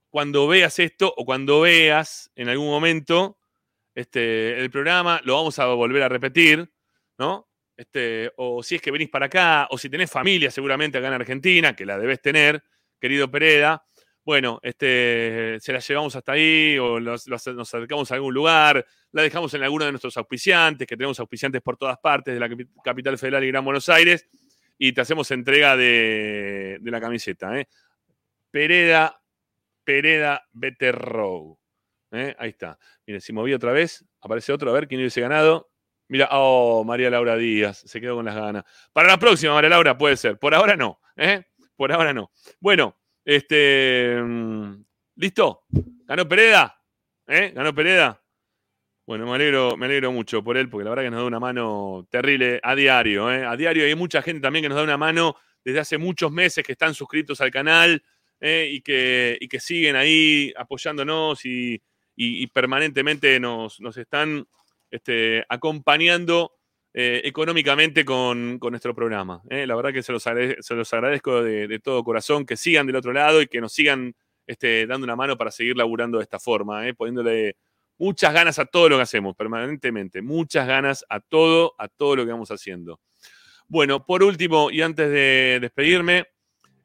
[0.09, 3.39] cuando veas esto o cuando veas en algún momento
[3.95, 6.71] este, el programa, lo vamos a volver a repetir,
[7.17, 7.49] ¿no?
[7.75, 11.13] Este, o si es que venís para acá, o si tenés familia seguramente acá en
[11.13, 12.63] Argentina, que la debes tener,
[12.99, 13.83] querido Pereda,
[14.25, 19.53] bueno, este, se la llevamos hasta ahí, o nos acercamos a algún lugar, la dejamos
[19.53, 23.17] en alguno de nuestros auspiciantes, que tenemos auspiciantes por todas partes de la capi- capital
[23.17, 24.27] federal y Gran Buenos Aires,
[24.77, 27.59] y te hacemos entrega de, de la camiseta.
[27.59, 27.67] ¿eh?
[28.49, 29.21] Pereda,
[29.83, 31.59] Pereda Beterrow.
[32.11, 32.35] ¿eh?
[32.39, 32.77] Ahí está.
[33.05, 35.69] Miren, si moví otra vez, aparece otro, a ver quién hubiese ganado.
[36.07, 38.63] Mira, oh, María Laura Díaz, se quedó con las ganas.
[38.91, 40.37] Para la próxima, María Laura, puede ser.
[40.37, 41.43] Por ahora no, ¿eh?
[41.75, 42.31] Por ahora no.
[42.59, 44.21] Bueno, este.
[44.21, 44.83] mm,
[45.15, 45.63] ¿Listo?
[46.05, 46.79] ¿Ganó Pereda?
[47.27, 47.51] ¿Eh?
[47.55, 48.19] ¿Ganó Pereda?
[49.05, 51.39] Bueno, me alegro, me alegro mucho por él, porque la verdad que nos da una
[51.39, 53.31] mano terrible a diario.
[53.31, 53.45] ¿eh?
[53.45, 56.63] A diario hay mucha gente también que nos da una mano desde hace muchos meses
[56.65, 58.01] que están suscritos al canal
[58.39, 58.69] ¿eh?
[58.71, 61.73] y, que, y que siguen ahí apoyándonos y,
[62.15, 64.47] y- y permanentemente nos, nos están
[64.89, 66.53] este, acompañando
[66.95, 69.41] eh, económicamente con, con nuestro programa.
[69.49, 69.65] ¿eh?
[69.65, 73.13] La verdad que se los, se los agradezco de, todo corazón, que sigan del otro
[73.13, 74.15] lado y que nos sigan
[74.45, 76.93] este, dando una mano para seguir laburando de esta forma, ¿eh?
[76.93, 77.57] poniéndole
[77.97, 82.25] muchas ganas a todo lo que hacemos permanentemente, muchas ganas a todo, a todo lo
[82.25, 82.99] que vamos haciendo.
[83.67, 86.27] Bueno, por último, y antes de despedirme,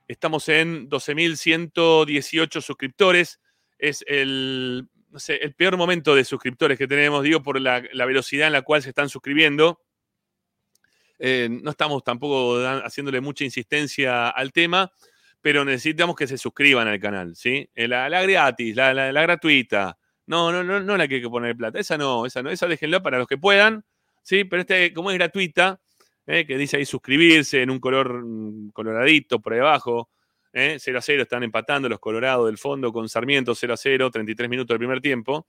[0.07, 3.41] estamos en 12.118 suscriptores.
[3.77, 8.47] Es el, no sé, el peor momento de suscriptores que tenemos, digo, por la velocidad
[8.47, 9.83] en la cual se están suscribiendo.
[11.19, 14.91] Eh, no estamos tampoco haciéndole mucha insistencia al tema,
[15.41, 17.69] pero necesitamos que se suscriban al canal, ¿sí?
[17.75, 19.99] Eh, La, la gratis, la, la- la gratuita.
[20.27, 21.79] No, no, no, no la que hay que poner plata.
[21.79, 23.85] Esa no, esa no, esa déjenla para los que puedan,
[24.23, 24.45] ¿sí?
[24.45, 25.81] Pero este, como es gratuita,
[26.27, 26.45] ¿eh?
[26.47, 30.11] que dice ahí suscribirse en un color mm, coloradito por ahí abajo,
[30.53, 30.77] ¿eh?
[30.79, 34.51] 0 a 0 están empatando los colorados del fondo con Sarmiento 0 a 0, 33
[34.51, 35.47] minutos del primer tiempo.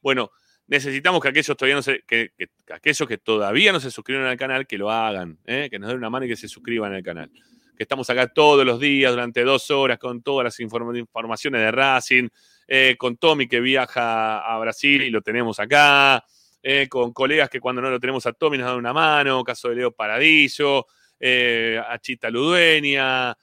[0.00, 0.30] Bueno,
[0.66, 4.28] necesitamos que aquellos todavía no se, que, que- que aquellos que todavía no se suscribieron
[4.30, 5.68] al canal, que lo hagan, ¿eh?
[5.70, 7.30] que nos den una mano y que se suscriban al canal.
[7.76, 11.70] Que estamos acá todos los días durante dos horas con todas las inform- informaciones de
[11.70, 12.28] Racing,
[12.68, 16.24] eh, con Tommy que viaja a Brasil y lo tenemos acá,
[16.62, 19.68] eh, con colegas que cuando no lo tenemos a Tommy nos dan una mano, caso
[19.68, 20.86] de Leo Paradiso,
[21.88, 23.36] a Chita Ludueña,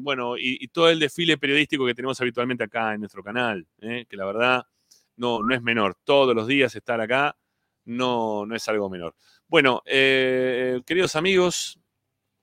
[0.00, 4.26] bueno, y, todo el desfile periodístico que tenemos habitualmente acá en nuestro canal, que la
[4.26, 4.66] verdad
[5.16, 5.96] no, no es menor.
[6.04, 7.36] Todos los días estar acá
[7.84, 9.14] no, no es algo menor.
[9.48, 11.78] Bueno, eh, queridos amigos,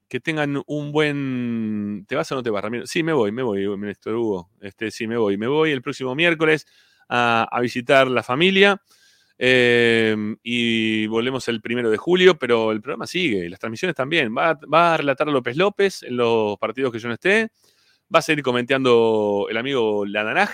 [0.07, 2.05] Que tengan un buen.
[2.07, 2.85] ¿Te vas o no te vas, Ramiro?
[2.87, 4.51] Sí, me voy, me voy, Néstor Hugo.
[4.61, 5.37] Este, sí, me voy.
[5.37, 6.67] Me voy el próximo miércoles
[7.09, 8.79] a, a visitar la familia.
[9.37, 14.33] eh, y volvemos el primero de julio, pero el programa sigue, las transmisiones también.
[14.35, 14.57] Va,
[14.93, 17.49] a relatar López López en los partidos que yo no esté.
[18.13, 20.51] Va a seguir comentando el amigo Ladanaj.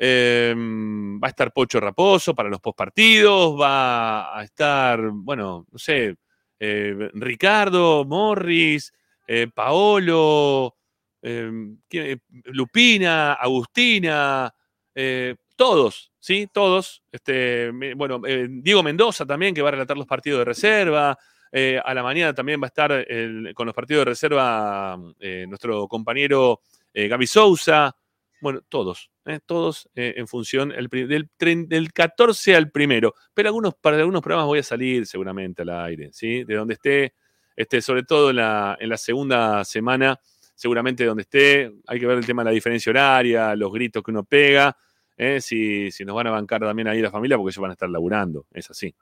[0.00, 3.60] Eh, va a estar Pocho Raposo para los postpartidos.
[3.60, 6.14] Va a estar, bueno, no sé,
[6.60, 8.92] eh, Ricardo, Morris,
[9.26, 10.76] eh, Paolo,
[11.22, 11.50] eh,
[11.88, 14.54] ¿quién- Lupina, Agustina,
[14.94, 16.48] eh, todos, ¿sí?
[16.52, 17.02] Todos.
[17.10, 21.18] Este, bueno, eh, Diego Mendoza también, que va a relatar los partidos de reserva.
[21.50, 23.06] Eh, a la mañana también va a estar
[23.54, 26.60] con los partidos de reserva eh, nuestro compañero
[26.92, 27.94] eh, Gaby Sousa.
[28.40, 29.40] Bueno, todos, ¿eh?
[29.44, 31.28] todos eh, en función del,
[31.68, 33.14] del 14 al primero.
[33.34, 36.44] Pero algunos, para algunos programas voy a salir seguramente al aire, ¿sí?
[36.44, 37.14] De donde esté,
[37.54, 40.18] este, sobre todo en la, segunda semana,
[40.54, 44.10] seguramente donde esté, hay que ver el tema de la diferencia horaria, los gritos que
[44.10, 44.76] uno pega,
[45.16, 45.40] ¿eh?
[45.40, 47.90] si, si nos van a bancar también ahí la familia, porque ellos van a estar
[47.90, 48.94] laburando, es así.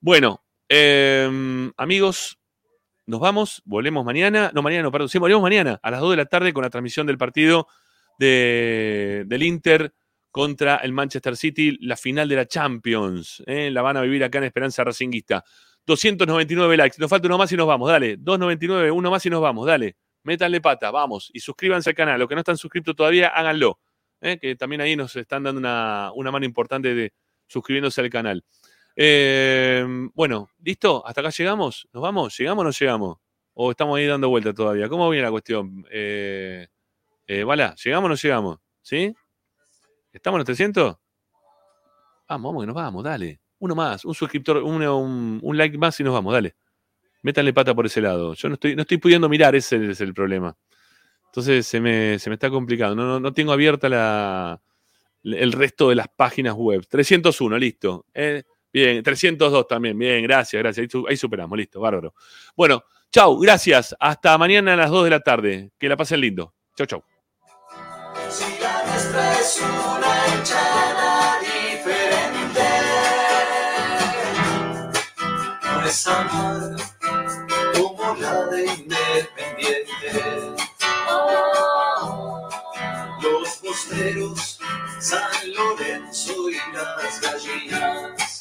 [0.00, 2.38] Bueno, eh, amigos,
[3.06, 6.16] nos vamos, volvemos mañana, no mañana, no, perdón, sí, volvemos mañana a las 2 de
[6.16, 7.68] la tarde con la transmisión del partido
[8.18, 9.92] de- del Inter
[10.30, 13.42] contra el Manchester City, la final de la Champions.
[13.46, 13.70] ¿eh?
[13.70, 15.44] La van a vivir acá en Esperanza Racinguista.
[15.84, 18.16] 299 likes, nos falta uno más y nos vamos, dale.
[18.16, 19.96] 299, uno más y nos vamos, dale.
[20.24, 21.30] Métanle pata, vamos.
[21.32, 22.18] Y suscríbanse al canal.
[22.20, 23.80] Los que no están suscritos todavía, háganlo.
[24.20, 24.38] ¿eh?
[24.40, 27.12] Que también ahí nos están dando una, una mano importante de
[27.48, 28.44] suscribiéndose al canal.
[28.96, 29.84] Eh,
[30.14, 31.04] bueno, ¿listo?
[31.06, 31.88] ¿Hasta acá llegamos?
[31.92, 32.38] ¿Nos vamos?
[32.38, 33.16] ¿Llegamos o no llegamos?
[33.54, 34.88] ¿O estamos ahí dando vuelta todavía?
[34.88, 35.84] ¿Cómo viene la cuestión?
[35.90, 36.68] Eh,
[37.26, 37.44] eh,
[37.84, 38.58] ¿llegamos o no llegamos?
[38.82, 39.14] ¿Sí?
[40.12, 40.96] ¿Estamos en los 300?
[42.28, 43.40] Vamos, vamos, que nos vamos, dale.
[43.58, 46.54] Uno más, un suscriptor, un, like más y nos vamos, dale.
[47.22, 48.34] Métanle pata por ese lado.
[48.34, 50.56] Yo no estoy, no estoy pudiendo mirar, ese es el problema.
[51.26, 52.94] Entonces se me, se me está complicando.
[52.94, 54.60] No, no, no tengo abierta la,
[55.22, 56.84] el resto de las páginas web.
[56.88, 58.06] 301, listo.
[58.12, 58.42] Eh,
[58.72, 59.98] bien, 302 también.
[59.98, 60.88] Bien, gracias, gracias.
[60.94, 62.14] Ahí, ahí superamos, listo, bárbaro.
[62.56, 63.94] Bueno, chau, gracias.
[63.98, 65.70] Hasta mañana a las 2 de la tarde.
[65.78, 66.54] Que la pasen lindo.
[66.76, 67.11] Chau, chau.
[69.54, 72.68] Es una hinchada diferente,
[75.62, 76.76] no es amar
[77.76, 80.54] como la de Independiente.
[83.20, 84.58] Los posteros,
[84.98, 88.31] San Lorenzo y las gallinas